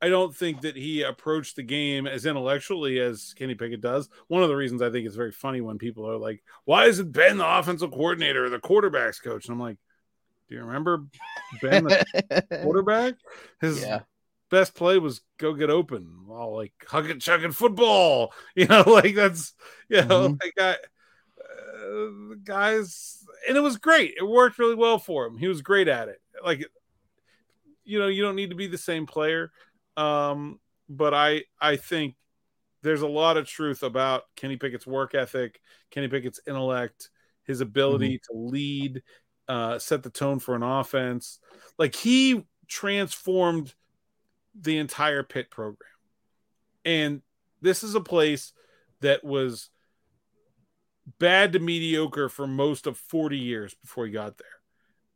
I 0.02 0.08
don't 0.08 0.34
think 0.34 0.62
that 0.62 0.76
he 0.76 1.02
approached 1.02 1.56
the 1.56 1.62
game 1.62 2.06
as 2.06 2.24
intellectually 2.24 2.98
as 3.00 3.34
Kenny 3.36 3.54
Pickett 3.54 3.82
does. 3.82 4.08
One 4.28 4.42
of 4.42 4.48
the 4.48 4.56
reasons 4.56 4.80
I 4.80 4.90
think 4.90 5.06
it's 5.06 5.16
very 5.16 5.32
funny 5.32 5.60
when 5.60 5.76
people 5.76 6.08
are 6.08 6.16
like, 6.16 6.42
"Why 6.64 6.86
isn't 6.86 7.12
Ben 7.12 7.36
the 7.36 7.58
offensive 7.58 7.90
coordinator 7.90 8.46
or 8.46 8.48
the 8.48 8.58
quarterbacks 8.58 9.22
coach?" 9.22 9.46
And 9.46 9.52
I'm 9.52 9.60
like, 9.60 9.76
"Do 10.48 10.54
you 10.54 10.62
remember 10.62 11.04
Ben, 11.60 11.84
the 11.84 12.44
quarterback? 12.62 13.14
His 13.60 13.82
yeah. 13.82 14.00
best 14.50 14.74
play 14.74 14.98
was 14.98 15.20
go 15.36 15.52
get 15.52 15.68
open, 15.68 16.24
all 16.30 16.56
like 16.56 16.72
hug 16.88 17.10
it, 17.10 17.20
chugging 17.20 17.52
football. 17.52 18.32
You 18.54 18.66
know, 18.66 18.84
like 18.86 19.14
that's 19.14 19.52
you 19.90 20.02
know, 20.04 20.30
mm-hmm. 20.30 20.34
like 20.42 20.54
I, 20.58 20.76
uh, 21.84 22.36
guys, 22.42 23.22
and 23.46 23.56
it 23.56 23.60
was 23.60 23.76
great. 23.76 24.14
It 24.18 24.26
worked 24.26 24.58
really 24.58 24.76
well 24.76 24.98
for 24.98 25.26
him. 25.26 25.36
He 25.36 25.46
was 25.46 25.60
great 25.60 25.88
at 25.88 26.08
it. 26.08 26.22
Like, 26.42 26.64
you 27.84 27.98
know, 27.98 28.08
you 28.08 28.22
don't 28.22 28.36
need 28.36 28.48
to 28.50 28.56
be 28.56 28.66
the 28.66 28.78
same 28.78 29.04
player." 29.04 29.52
Um, 29.96 30.60
but 30.88 31.14
I 31.14 31.44
I 31.60 31.76
think 31.76 32.16
there's 32.82 33.02
a 33.02 33.08
lot 33.08 33.36
of 33.36 33.46
truth 33.46 33.82
about 33.82 34.24
Kenny 34.36 34.56
Pickett's 34.56 34.86
work 34.86 35.14
ethic, 35.14 35.60
Kenny 35.90 36.08
Pickett's 36.08 36.40
intellect, 36.46 37.10
his 37.44 37.60
ability 37.60 38.18
mm-hmm. 38.18 38.32
to 38.32 38.50
lead, 38.50 39.02
uh, 39.48 39.78
set 39.78 40.02
the 40.02 40.10
tone 40.10 40.38
for 40.38 40.54
an 40.54 40.62
offense. 40.62 41.38
Like 41.78 41.94
he 41.94 42.46
transformed 42.68 43.74
the 44.58 44.78
entire 44.78 45.22
Pitt 45.22 45.50
program. 45.50 45.90
And 46.84 47.22
this 47.60 47.82
is 47.82 47.94
a 47.94 48.00
place 48.00 48.52
that 49.00 49.24
was 49.24 49.70
bad 51.18 51.52
to 51.52 51.58
mediocre 51.58 52.28
for 52.28 52.46
most 52.46 52.86
of 52.86 52.96
40 52.96 53.36
years 53.36 53.74
before 53.74 54.06
he 54.06 54.12
got 54.12 54.38
there. 54.38 54.46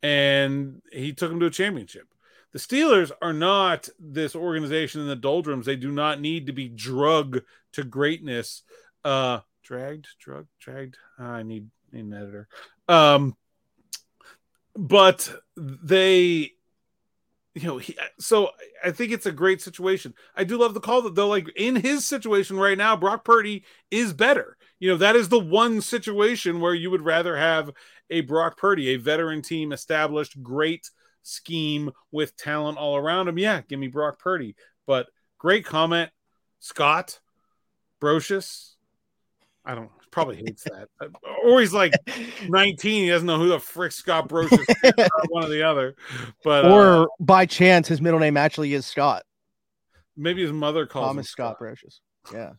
And 0.03 0.81
he 0.91 1.13
took 1.13 1.31
him 1.31 1.39
to 1.39 1.47
a 1.47 1.51
championship. 1.51 2.07
The 2.55 2.61
Steelers 2.61 3.11
are 3.21 3.33
not 3.33 3.89
this 3.99 4.33
organization 4.33 5.01
in 5.01 5.09
the 5.09 5.15
doldrums. 5.17 5.65
They 5.65 5.75
do 5.75 5.91
not 5.91 6.21
need 6.21 6.45
to 6.45 6.53
be 6.53 6.69
drug 6.69 7.41
to 7.73 7.83
greatness. 7.83 8.63
Uh, 9.03 9.39
dragged, 9.61 10.07
drug, 10.21 10.47
dragged. 10.57 10.95
I 11.19 11.43
need, 11.43 11.67
need 11.91 12.05
an 12.05 12.13
editor. 12.13 12.47
Um, 12.87 13.35
but 14.73 15.29
they, 15.57 16.53
you 17.55 17.63
know, 17.67 17.77
he, 17.77 17.97
so 18.19 18.51
I 18.81 18.91
think 18.91 19.11
it's 19.11 19.25
a 19.25 19.33
great 19.33 19.61
situation. 19.61 20.13
I 20.33 20.45
do 20.45 20.57
love 20.57 20.73
the 20.73 20.79
call 20.79 21.01
that 21.01 21.15
though, 21.15 21.27
like 21.27 21.49
in 21.57 21.75
his 21.75 22.07
situation 22.07 22.55
right 22.55 22.77
now, 22.77 22.95
Brock 22.95 23.25
Purdy 23.25 23.65
is 23.91 24.13
better. 24.13 24.55
You 24.79 24.91
know, 24.91 24.97
that 24.99 25.17
is 25.17 25.27
the 25.27 25.39
one 25.39 25.81
situation 25.81 26.61
where 26.61 26.73
you 26.73 26.89
would 26.89 27.01
rather 27.01 27.35
have 27.35 27.71
a 28.09 28.21
Brock 28.21 28.55
Purdy, 28.55 28.93
a 28.93 28.95
veteran 28.95 29.41
team, 29.41 29.73
established, 29.73 30.41
great 30.41 30.89
scheme 31.25 31.91
with 32.11 32.37
talent 32.37 32.77
all 32.77 32.95
around 32.95 33.27
him, 33.27 33.37
yeah, 33.37 33.61
give 33.67 33.79
me 33.79 33.87
Brock 33.87 34.19
Purdy. 34.19 34.55
But 34.85 35.07
great 35.37 35.65
comment, 35.65 36.11
Scott 36.59 37.19
Brocious. 38.01 38.73
I 39.65 39.73
don't 39.75 39.89
probably 40.11 40.37
hates 40.37 40.63
that, 40.63 40.87
or 41.43 41.59
he's 41.59 41.73
like 41.73 41.93
19. 42.47 43.03
He 43.03 43.09
doesn't 43.09 43.25
know 43.25 43.39
who 43.39 43.49
the 43.49 43.59
frick 43.59 43.91
Scott 43.91 44.29
Brocious 44.29 44.59
is, 44.83 45.09
one 45.29 45.45
or 45.45 45.49
the 45.49 45.63
other. 45.63 45.95
But 46.43 46.65
or 46.65 47.03
uh, 47.03 47.05
by 47.19 47.45
chance, 47.45 47.87
his 47.87 47.99
middle 47.99 48.19
name 48.19 48.37
actually 48.37 48.73
is 48.73 48.85
Scott. 48.85 49.23
Maybe 50.15 50.43
his 50.43 50.53
mother 50.53 50.85
calls 50.85 51.07
Thomas 51.07 51.29
Scott, 51.29 51.57
Scott 51.57 51.67
Brocious. 51.67 51.99
Yeah. 52.33 52.53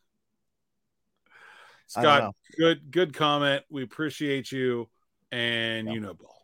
Scott, 1.86 2.34
good 2.58 2.90
good 2.90 3.14
comment. 3.14 3.62
We 3.70 3.84
appreciate 3.84 4.50
you, 4.50 4.88
and 5.30 5.88
you 5.88 6.00
know 6.00 6.14
ball 6.14 6.35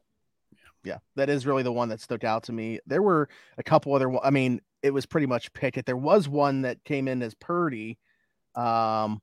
yeah, 0.85 0.99
that 1.16 1.28
is 1.28 1.47
really 1.47 1.62
the 1.62 1.72
one 1.72 1.89
that 1.91 2.01
stuck 2.01 2.24
out 2.24 2.45
to 2.45 2.53
me. 2.53 2.80
There 2.87 3.03
were 3.03 3.28
a 3.59 3.62
couple 3.62 3.95
other. 3.95 4.12
I 4.24 4.30
mean, 4.30 4.61
it 4.83 4.93
was 4.93 5.07
pretty 5.07 5.26
much 5.26 5.53
Pickett. 5.53 5.87
There 5.87 5.97
was 5.97 6.28
one 6.28 6.62
that 6.62 6.83
came 6.85 7.09
in 7.09 7.22
as 7.22 7.35
Purdy. 7.35 7.99
Um, 8.55 9.20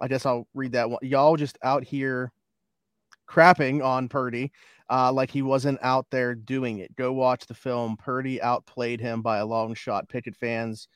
I 0.00 0.08
guess 0.08 0.26
I'll 0.26 0.48
read 0.54 0.72
that 0.72 0.90
one. 0.90 1.00
Y'all 1.02 1.36
just 1.36 1.58
out 1.62 1.84
here 1.84 2.32
crapping 3.28 3.84
on 3.84 4.08
Purdy, 4.08 4.52
uh, 4.90 5.12
like 5.12 5.30
he 5.30 5.42
wasn't 5.42 5.78
out 5.82 6.06
there 6.10 6.34
doing 6.34 6.78
it. 6.78 6.94
Go 6.96 7.12
watch 7.12 7.46
the 7.46 7.54
film. 7.54 7.96
Purdy 7.96 8.42
outplayed 8.42 9.00
him 9.00 9.22
by 9.22 9.38
a 9.38 9.46
long 9.46 9.74
shot. 9.74 10.08
Pickett 10.08 10.36
fans 10.36 10.88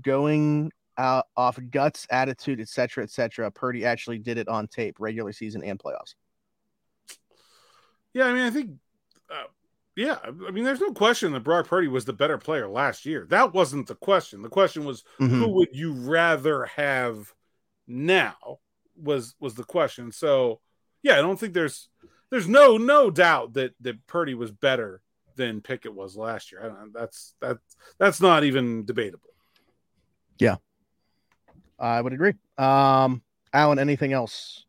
going 0.00 0.70
out 0.96 1.26
off 1.36 1.58
guts, 1.70 2.06
attitude, 2.10 2.60
etc., 2.60 3.04
etc. 3.04 3.50
Purdy 3.50 3.84
actually 3.84 4.18
did 4.18 4.38
it 4.38 4.48
on 4.48 4.68
tape, 4.68 4.96
regular 5.00 5.32
season 5.32 5.64
and 5.64 5.78
playoffs. 5.78 6.14
Yeah, 8.12 8.26
I 8.26 8.32
mean, 8.32 8.42
I 8.42 8.50
think 8.50 8.72
yeah, 10.00 10.16
I 10.24 10.50
mean, 10.50 10.64
there's 10.64 10.80
no 10.80 10.94
question 10.94 11.32
that 11.32 11.44
Brock 11.44 11.68
Purdy 11.68 11.86
was 11.86 12.06
the 12.06 12.14
better 12.14 12.38
player 12.38 12.66
last 12.66 13.04
year. 13.04 13.26
That 13.28 13.52
wasn't 13.52 13.86
the 13.86 13.94
question. 13.94 14.40
The 14.40 14.48
question 14.48 14.86
was, 14.86 15.04
mm-hmm. 15.20 15.38
who 15.38 15.48
would 15.48 15.68
you 15.72 15.92
rather 15.92 16.64
have 16.64 17.34
now? 17.86 18.60
Was 18.96 19.34
was 19.38 19.56
the 19.56 19.64
question. 19.64 20.10
So, 20.10 20.60
yeah, 21.02 21.18
I 21.18 21.22
don't 21.22 21.38
think 21.38 21.52
there's 21.52 21.90
there's 22.30 22.48
no 22.48 22.78
no 22.78 23.10
doubt 23.10 23.52
that 23.54 23.74
that 23.80 24.06
Purdy 24.06 24.32
was 24.32 24.50
better 24.50 25.02
than 25.36 25.60
Pickett 25.60 25.94
was 25.94 26.16
last 26.16 26.50
year. 26.50 26.74
that's 26.94 27.34
that 27.42 27.58
that's 27.98 28.22
not 28.22 28.42
even 28.44 28.86
debatable. 28.86 29.34
Yeah, 30.38 30.56
I 31.78 32.00
would 32.00 32.14
agree. 32.14 32.34
Um, 32.56 33.20
Alan, 33.52 33.78
anything 33.78 34.14
else 34.14 34.64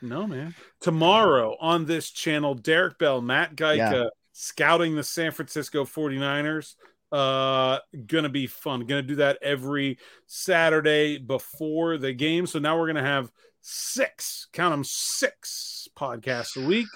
no, 0.00 0.26
man. 0.26 0.54
Tomorrow 0.80 1.56
on 1.60 1.84
this 1.84 2.10
channel, 2.10 2.54
Derek 2.54 2.98
Bell, 2.98 3.20
Matt 3.20 3.56
Geica 3.56 3.76
yeah. 3.76 4.08
scouting 4.32 4.96
the 4.96 5.02
San 5.02 5.32
Francisco 5.32 5.84
49ers. 5.84 6.74
Uh, 7.10 7.78
gonna 8.06 8.28
be 8.28 8.46
fun. 8.46 8.80
Gonna 8.86 9.02
do 9.02 9.16
that 9.16 9.38
every 9.40 9.98
Saturday 10.26 11.18
before 11.18 11.96
the 11.96 12.12
game. 12.12 12.46
So 12.46 12.58
now 12.58 12.78
we're 12.78 12.86
gonna 12.86 13.02
have 13.02 13.32
six, 13.62 14.46
count 14.52 14.72
them 14.72 14.84
six 14.84 15.88
podcasts 15.96 16.62
a 16.62 16.66
week, 16.66 16.88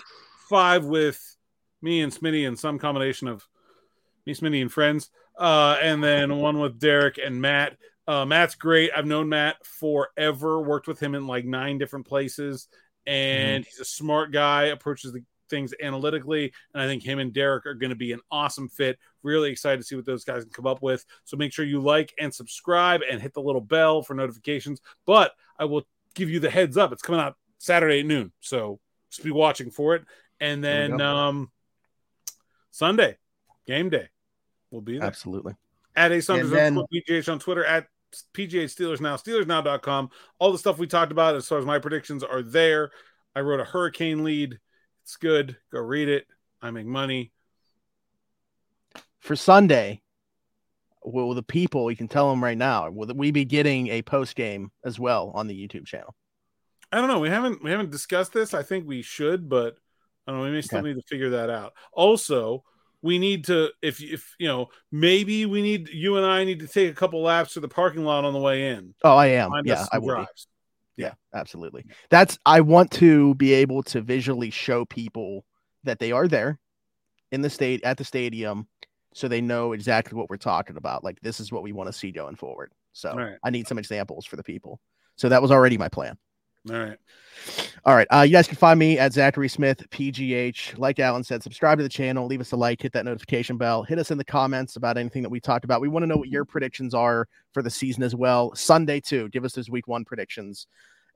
five 0.48 0.84
with 0.84 1.36
me 1.80 2.02
and 2.02 2.12
Smitty 2.12 2.46
and 2.46 2.58
some 2.58 2.78
combination 2.78 3.26
of 3.26 3.46
me, 4.26 4.34
Smitty, 4.34 4.60
and 4.60 4.72
friends. 4.72 5.10
Uh, 5.38 5.76
and 5.82 6.04
then 6.04 6.36
one 6.36 6.58
with 6.58 6.78
Derek 6.78 7.18
and 7.18 7.40
Matt. 7.40 7.76
Uh, 8.06 8.24
Matt's 8.26 8.54
great. 8.54 8.90
I've 8.94 9.06
known 9.06 9.28
Matt 9.28 9.64
forever, 9.64 10.60
worked 10.60 10.88
with 10.88 11.00
him 11.00 11.14
in 11.14 11.26
like 11.26 11.44
nine 11.44 11.78
different 11.78 12.06
places. 12.06 12.68
Mm-hmm. 13.06 13.14
and 13.14 13.64
mm-hmm. 13.64 13.68
he's 13.68 13.80
a 13.80 13.84
smart 13.84 14.32
guy, 14.32 14.64
approaches 14.64 15.12
the 15.12 15.22
things 15.48 15.74
analytically. 15.82 16.52
And 16.72 16.82
I 16.82 16.86
think 16.86 17.02
him 17.02 17.18
and 17.18 17.32
Derek 17.32 17.66
are 17.66 17.74
going 17.74 17.90
to 17.90 17.96
be 17.96 18.12
an 18.12 18.20
awesome 18.30 18.68
fit. 18.68 18.98
Really 19.22 19.50
excited 19.50 19.78
to 19.78 19.84
see 19.84 19.94
what 19.94 20.06
those 20.06 20.24
guys 20.24 20.44
can 20.44 20.52
come 20.52 20.66
up 20.66 20.82
with. 20.82 21.04
So 21.24 21.36
make 21.36 21.52
sure 21.52 21.64
you 21.64 21.80
like 21.80 22.12
and 22.18 22.34
subscribe 22.34 23.02
and 23.08 23.20
hit 23.20 23.34
the 23.34 23.42
little 23.42 23.60
bell 23.60 24.02
for 24.02 24.14
notifications. 24.14 24.80
But 25.06 25.32
I 25.58 25.66
will 25.66 25.86
give 26.14 26.30
you 26.30 26.40
the 26.40 26.50
heads 26.50 26.76
up. 26.76 26.92
It's 26.92 27.02
coming 27.02 27.20
out 27.20 27.36
Saturday 27.58 28.00
at 28.00 28.06
noon. 28.06 28.32
So 28.40 28.80
just 29.10 29.22
be 29.22 29.30
watching 29.30 29.70
for 29.70 29.94
it. 29.94 30.04
And 30.40 30.64
then 30.64 31.00
um, 31.00 31.50
Sunday, 32.70 33.18
game 33.66 33.90
day, 33.90 34.08
will 34.70 34.80
be 34.80 34.98
there. 34.98 35.06
Absolutely. 35.06 35.54
At 35.94 36.10
A 36.10 36.22
Saunders 36.22 36.50
then... 36.50 36.78
on 36.78 37.38
Twitter, 37.38 37.64
at 37.64 37.86
PGH 38.34 38.74
Steelers 38.74 39.00
Now, 39.00 39.16
SteelersNow.com. 39.16 40.10
All 40.38 40.52
the 40.52 40.58
stuff 40.58 40.78
we 40.78 40.86
talked 40.86 41.12
about 41.12 41.34
as 41.34 41.46
far 41.46 41.58
as 41.58 41.66
my 41.66 41.78
predictions 41.78 42.22
are 42.22 42.42
there. 42.42 42.90
I 43.34 43.40
wrote 43.40 43.60
a 43.60 43.64
hurricane 43.64 44.24
lead. 44.24 44.58
It's 45.02 45.16
good. 45.16 45.56
Go 45.72 45.80
read 45.80 46.08
it. 46.08 46.26
I 46.60 46.70
make 46.70 46.86
money. 46.86 47.32
For 49.20 49.36
Sunday, 49.36 50.02
will 51.04 51.34
the 51.34 51.42
people, 51.42 51.90
you 51.90 51.96
can 51.96 52.08
tell 52.08 52.30
them 52.30 52.42
right 52.42 52.58
now, 52.58 52.90
will 52.90 53.12
we 53.14 53.30
be 53.30 53.44
getting 53.44 53.88
a 53.88 54.02
post 54.02 54.34
game 54.34 54.70
as 54.84 54.98
well 54.98 55.32
on 55.34 55.46
the 55.46 55.54
YouTube 55.54 55.86
channel? 55.86 56.14
I 56.90 56.98
don't 56.98 57.08
know. 57.08 57.20
We 57.20 57.30
haven't 57.30 57.62
we 57.64 57.70
haven't 57.70 57.90
discussed 57.90 58.32
this. 58.32 58.52
I 58.52 58.62
think 58.62 58.86
we 58.86 59.00
should, 59.00 59.48
but 59.48 59.76
I 60.26 60.30
don't 60.32 60.40
know. 60.40 60.44
We 60.46 60.52
may 60.52 60.60
still 60.60 60.80
Okay. 60.80 60.88
need 60.88 60.96
to 60.96 61.06
figure 61.08 61.30
that 61.30 61.48
out. 61.50 61.72
Also, 61.92 62.64
we 63.02 63.18
need 63.18 63.44
to 63.46 63.70
if 63.82 64.00
if 64.02 64.34
you 64.38 64.48
know 64.48 64.68
maybe 64.90 65.44
we 65.46 65.60
need 65.60 65.88
you 65.88 66.16
and 66.16 66.24
I 66.24 66.44
need 66.44 66.60
to 66.60 66.68
take 66.68 66.90
a 66.90 66.94
couple 66.94 67.20
laps 67.22 67.54
to 67.54 67.60
the 67.60 67.68
parking 67.68 68.04
lot 68.04 68.24
on 68.24 68.32
the 68.32 68.38
way 68.38 68.68
in. 68.68 68.94
Oh, 69.04 69.16
I 69.16 69.26
am. 69.26 69.50
Find 69.50 69.66
yeah, 69.66 69.86
I 69.92 69.98
will. 69.98 70.26
Yeah, 70.96 71.14
absolutely. 71.34 71.84
That's 72.10 72.38
I 72.46 72.60
want 72.60 72.90
to 72.92 73.34
be 73.34 73.52
able 73.54 73.82
to 73.84 74.00
visually 74.00 74.50
show 74.50 74.84
people 74.84 75.44
that 75.84 75.98
they 75.98 76.12
are 76.12 76.28
there 76.28 76.58
in 77.32 77.42
the 77.42 77.50
state 77.50 77.82
at 77.82 77.96
the 77.96 78.04
stadium 78.04 78.68
so 79.14 79.28
they 79.28 79.40
know 79.40 79.72
exactly 79.72 80.16
what 80.16 80.30
we're 80.30 80.36
talking 80.36 80.76
about. 80.76 81.02
Like 81.02 81.20
this 81.20 81.40
is 81.40 81.50
what 81.50 81.62
we 81.62 81.72
want 81.72 81.88
to 81.88 81.92
see 81.92 82.12
going 82.12 82.36
forward. 82.36 82.72
So 82.92 83.14
right. 83.14 83.36
I 83.42 83.50
need 83.50 83.66
some 83.66 83.78
examples 83.78 84.26
for 84.26 84.36
the 84.36 84.42
people. 84.42 84.80
So 85.16 85.28
that 85.28 85.42
was 85.42 85.50
already 85.50 85.78
my 85.78 85.88
plan. 85.88 86.16
All 86.70 86.76
right. 86.76 86.98
All 87.84 87.96
right. 87.96 88.06
Uh, 88.12 88.20
you 88.20 88.30
guys 88.30 88.46
can 88.46 88.56
find 88.56 88.78
me 88.78 88.96
at 88.96 89.12
Zachary 89.12 89.48
Smith, 89.48 89.82
PGH. 89.90 90.78
Like 90.78 91.00
Alan 91.00 91.24
said, 91.24 91.42
subscribe 91.42 91.78
to 91.78 91.82
the 91.82 91.88
channel, 91.88 92.26
leave 92.26 92.40
us 92.40 92.52
a 92.52 92.56
like, 92.56 92.80
hit 92.80 92.92
that 92.92 93.04
notification 93.04 93.56
bell, 93.56 93.82
hit 93.82 93.98
us 93.98 94.12
in 94.12 94.18
the 94.18 94.24
comments 94.24 94.76
about 94.76 94.96
anything 94.96 95.22
that 95.22 95.28
we 95.28 95.40
talked 95.40 95.64
about. 95.64 95.80
We 95.80 95.88
want 95.88 96.04
to 96.04 96.06
know 96.06 96.16
what 96.16 96.28
your 96.28 96.44
predictions 96.44 96.94
are 96.94 97.26
for 97.52 97.62
the 97.62 97.70
season 97.70 98.04
as 98.04 98.14
well. 98.14 98.54
Sunday, 98.54 99.00
too. 99.00 99.28
Give 99.30 99.44
us 99.44 99.54
those 99.54 99.70
week 99.70 99.88
one 99.88 100.04
predictions 100.04 100.68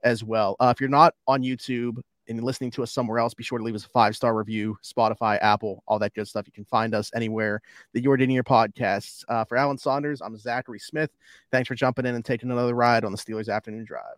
as 0.03 0.21
well. 0.21 0.57
Uh, 0.59 0.73
if 0.75 0.81
you're 0.81 0.89
not 0.89 1.13
on 1.27 1.43
YouTube 1.43 2.01
and 2.27 2.43
listening 2.43 2.71
to 2.71 2.83
us 2.83 2.91
somewhere 2.91 3.19
else, 3.19 3.33
be 3.33 3.43
sure 3.43 3.57
to 3.57 3.63
leave 3.63 3.75
us 3.75 3.85
a 3.85 3.89
five 3.89 4.13
star 4.13 4.35
review, 4.35 4.77
Spotify, 4.83 5.39
Apple, 5.41 5.81
all 5.87 5.97
that 5.99 6.13
good 6.13 6.27
stuff. 6.27 6.45
You 6.45 6.51
can 6.51 6.65
find 6.65 6.93
us 6.93 7.09
anywhere 7.15 7.61
that 7.93 8.01
you're 8.01 8.17
doing 8.17 8.31
your 8.31 8.43
podcasts. 8.43 9.23
Uh, 9.29 9.45
for 9.45 9.55
Alan 9.55 9.77
Saunders, 9.77 10.21
I'm 10.21 10.37
Zachary 10.37 10.79
Smith. 10.79 11.11
Thanks 11.53 11.69
for 11.69 11.75
jumping 11.75 12.05
in 12.05 12.15
and 12.15 12.25
taking 12.25 12.51
another 12.51 12.75
ride 12.75 13.05
on 13.05 13.13
the 13.13 13.17
Steelers 13.17 13.47
Afternoon 13.47 13.85
Drive. 13.85 14.17